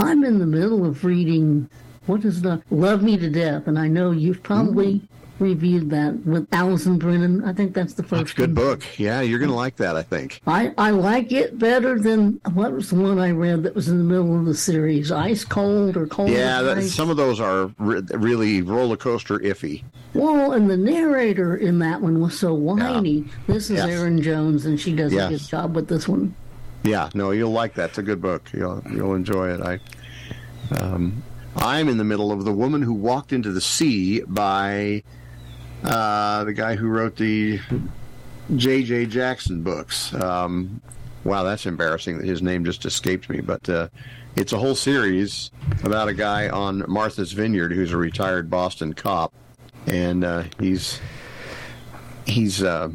I'm 0.00 0.24
in 0.24 0.38
the 0.38 0.46
middle 0.46 0.84
of 0.84 1.04
reading. 1.04 1.68
What 2.06 2.24
is 2.24 2.42
the 2.42 2.62
Love 2.70 3.02
Me 3.02 3.16
to 3.16 3.28
Death? 3.30 3.66
And 3.66 3.78
I 3.78 3.88
know 3.88 4.10
you've 4.12 4.42
probably 4.42 5.02
reviewed 5.38 5.90
that 5.90 6.24
with 6.24 6.46
Allison 6.52 6.98
Brennan. 6.98 7.44
I 7.44 7.52
think 7.52 7.74
that's 7.74 7.92
the 7.94 8.02
first 8.02 8.36
Good 8.36 8.56
one. 8.56 8.64
book. 8.66 8.98
Yeah, 8.98 9.20
you're 9.20 9.38
going 9.38 9.50
to 9.50 9.54
like 9.56 9.76
that, 9.76 9.94
I 9.96 10.02
think. 10.02 10.40
I, 10.46 10.72
I 10.78 10.90
like 10.92 11.30
it 11.30 11.58
better 11.58 11.98
than 11.98 12.40
what 12.54 12.72
was 12.72 12.88
the 12.90 12.96
one 12.96 13.18
I 13.18 13.32
read 13.32 13.62
that 13.64 13.74
was 13.74 13.88
in 13.88 13.98
the 13.98 14.04
middle 14.04 14.38
of 14.38 14.46
the 14.46 14.54
series? 14.54 15.12
Ice 15.12 15.44
Cold 15.44 15.96
or 15.96 16.06
Cold 16.06 16.30
Yeah, 16.30 16.62
that, 16.62 16.82
some 16.84 17.10
of 17.10 17.18
those 17.18 17.38
are 17.38 17.70
re- 17.78 18.00
really 18.14 18.62
roller 18.62 18.96
coaster 18.96 19.38
iffy. 19.40 19.82
Well, 20.14 20.52
and 20.52 20.70
the 20.70 20.76
narrator 20.78 21.56
in 21.56 21.80
that 21.80 22.00
one 22.00 22.20
was 22.20 22.38
so 22.38 22.54
whiny. 22.54 23.26
This 23.46 23.64
is 23.68 23.76
Yes. 23.76 23.88
Erin 23.90 24.22
Jones, 24.22 24.64
and 24.64 24.80
she 24.80 24.94
does 24.94 25.12
Yes. 25.12 25.26
a 25.26 25.30
good 25.36 25.48
job 25.48 25.76
with 25.76 25.88
this 25.88 26.08
one. 26.08 26.34
Yeah, 26.82 27.10
no, 27.12 27.32
you'll 27.32 27.50
like 27.52 27.74
that. 27.74 27.90
It's 27.90 27.98
a 27.98 28.02
good 28.02 28.22
book. 28.22 28.48
You'll 28.54 28.82
you'll 28.90 29.14
enjoy 29.14 29.50
it. 29.52 29.60
I, 29.60 29.80
um, 30.80 31.22
I'm 31.56 31.88
in 31.88 31.96
the 31.96 32.04
middle 32.04 32.32
of 32.32 32.44
the 32.44 32.52
woman 32.52 32.82
who 32.82 32.92
walked 32.92 33.32
into 33.32 33.50
the 33.50 33.60
sea 33.60 34.20
by 34.26 35.02
uh, 35.82 36.44
the 36.44 36.52
guy 36.52 36.76
who 36.76 36.88
wrote 36.88 37.16
the 37.16 37.60
J.J. 38.54 39.06
Jackson 39.06 39.62
books. 39.62 40.14
Um, 40.14 40.80
wow, 41.24 41.42
that's 41.42 41.66
embarrassing 41.66 42.18
that 42.18 42.26
his 42.26 42.42
name 42.42 42.64
just 42.64 42.84
escaped 42.84 43.28
me. 43.28 43.40
But 43.40 43.68
uh, 43.68 43.88
it's 44.36 44.52
a 44.52 44.58
whole 44.58 44.74
series 44.74 45.50
about 45.82 46.08
a 46.08 46.14
guy 46.14 46.48
on 46.48 46.84
Martha's 46.88 47.32
Vineyard 47.32 47.72
who's 47.72 47.92
a 47.92 47.96
retired 47.96 48.50
Boston 48.50 48.92
cop, 48.92 49.32
and 49.86 50.24
uh, 50.24 50.44
he's 50.58 51.00
he's. 52.26 52.62
Uh, 52.62 52.90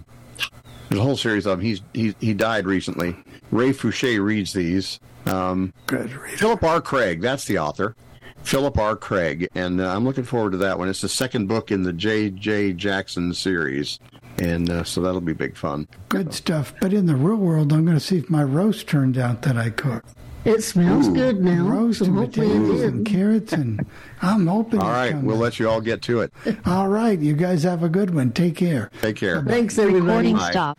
there's 0.90 1.00
a 1.00 1.04
whole 1.04 1.18
series 1.18 1.46
of 1.46 1.58
them. 1.58 1.66
He's 1.66 1.82
he 1.94 2.16
he 2.20 2.34
died 2.34 2.66
recently. 2.66 3.16
Ray 3.52 3.72
Fouché 3.72 4.24
reads 4.24 4.54
these. 4.54 5.00
Um, 5.26 5.74
Good 5.88 6.12
Philip 6.38 6.64
R. 6.64 6.82
Craig, 6.82 7.22
that's 7.22 7.46
the 7.46 7.60
author. 7.60 7.96
Philip 8.44 8.78
R. 8.78 8.96
Craig, 8.96 9.48
and 9.56 9.80
uh, 9.80 9.96
I'm 9.96 10.04
looking 10.04 10.24
forward 10.24 10.52
to 10.52 10.58
that 10.58 10.78
one. 10.78 10.90
It's 10.90 11.02
the 11.02 11.10
second 11.10 11.48
book 11.48 11.72
in 11.72 11.84
the 11.84 11.94
J.J. 11.94 12.74
Jackson 12.74 13.34
series, 13.34 14.00
and 14.40 14.70
uh, 14.70 14.84
so 14.84 15.02
that'll 15.02 15.22
be 15.22 15.34
big 15.34 15.56
fun. 15.56 15.88
Good 16.10 16.34
stuff. 16.34 16.74
But 16.82 16.94
in 16.94 17.06
the 17.06 17.16
real 17.16 17.38
world, 17.38 17.72
I'm 17.72 17.86
going 17.86 17.98
to 17.98 18.04
see 18.04 18.18
if 18.18 18.30
my 18.30 18.44
roast 18.44 18.88
turned 18.88 19.18
out 19.18 19.44
that 19.44 19.58
I 19.58 19.70
cooked. 19.70 20.10
It 20.44 20.64
smells 20.64 21.08
Ooh. 21.08 21.14
good 21.14 21.40
now. 21.40 21.68
Roast 21.68 22.00
so 22.00 22.06
and 22.06 22.16
potatoes 22.16 22.82
and 22.82 23.06
carrots, 23.06 23.54
and 23.54 23.86
I'm 24.24 24.48
hoping. 24.48 24.80
All 24.80 24.90
it 24.90 24.92
right, 24.92 25.12
comes 25.12 25.24
we'll 25.24 25.36
out. 25.36 25.42
let 25.44 25.60
you 25.60 25.70
all 25.70 25.82
get 25.82 26.02
to 26.04 26.22
it. 26.22 26.34
All 26.66 26.88
right, 26.88 27.20
you 27.20 27.36
guys 27.36 27.62
have 27.62 27.84
a 27.84 27.90
good 27.90 28.16
one. 28.16 28.32
Take 28.32 28.56
care. 28.56 28.90
Take 29.04 29.18
care. 29.18 29.44
Thanks, 29.44 29.78
everybody. 29.78 30.34
Bye. 30.34 30.52
Bye. 30.52 30.74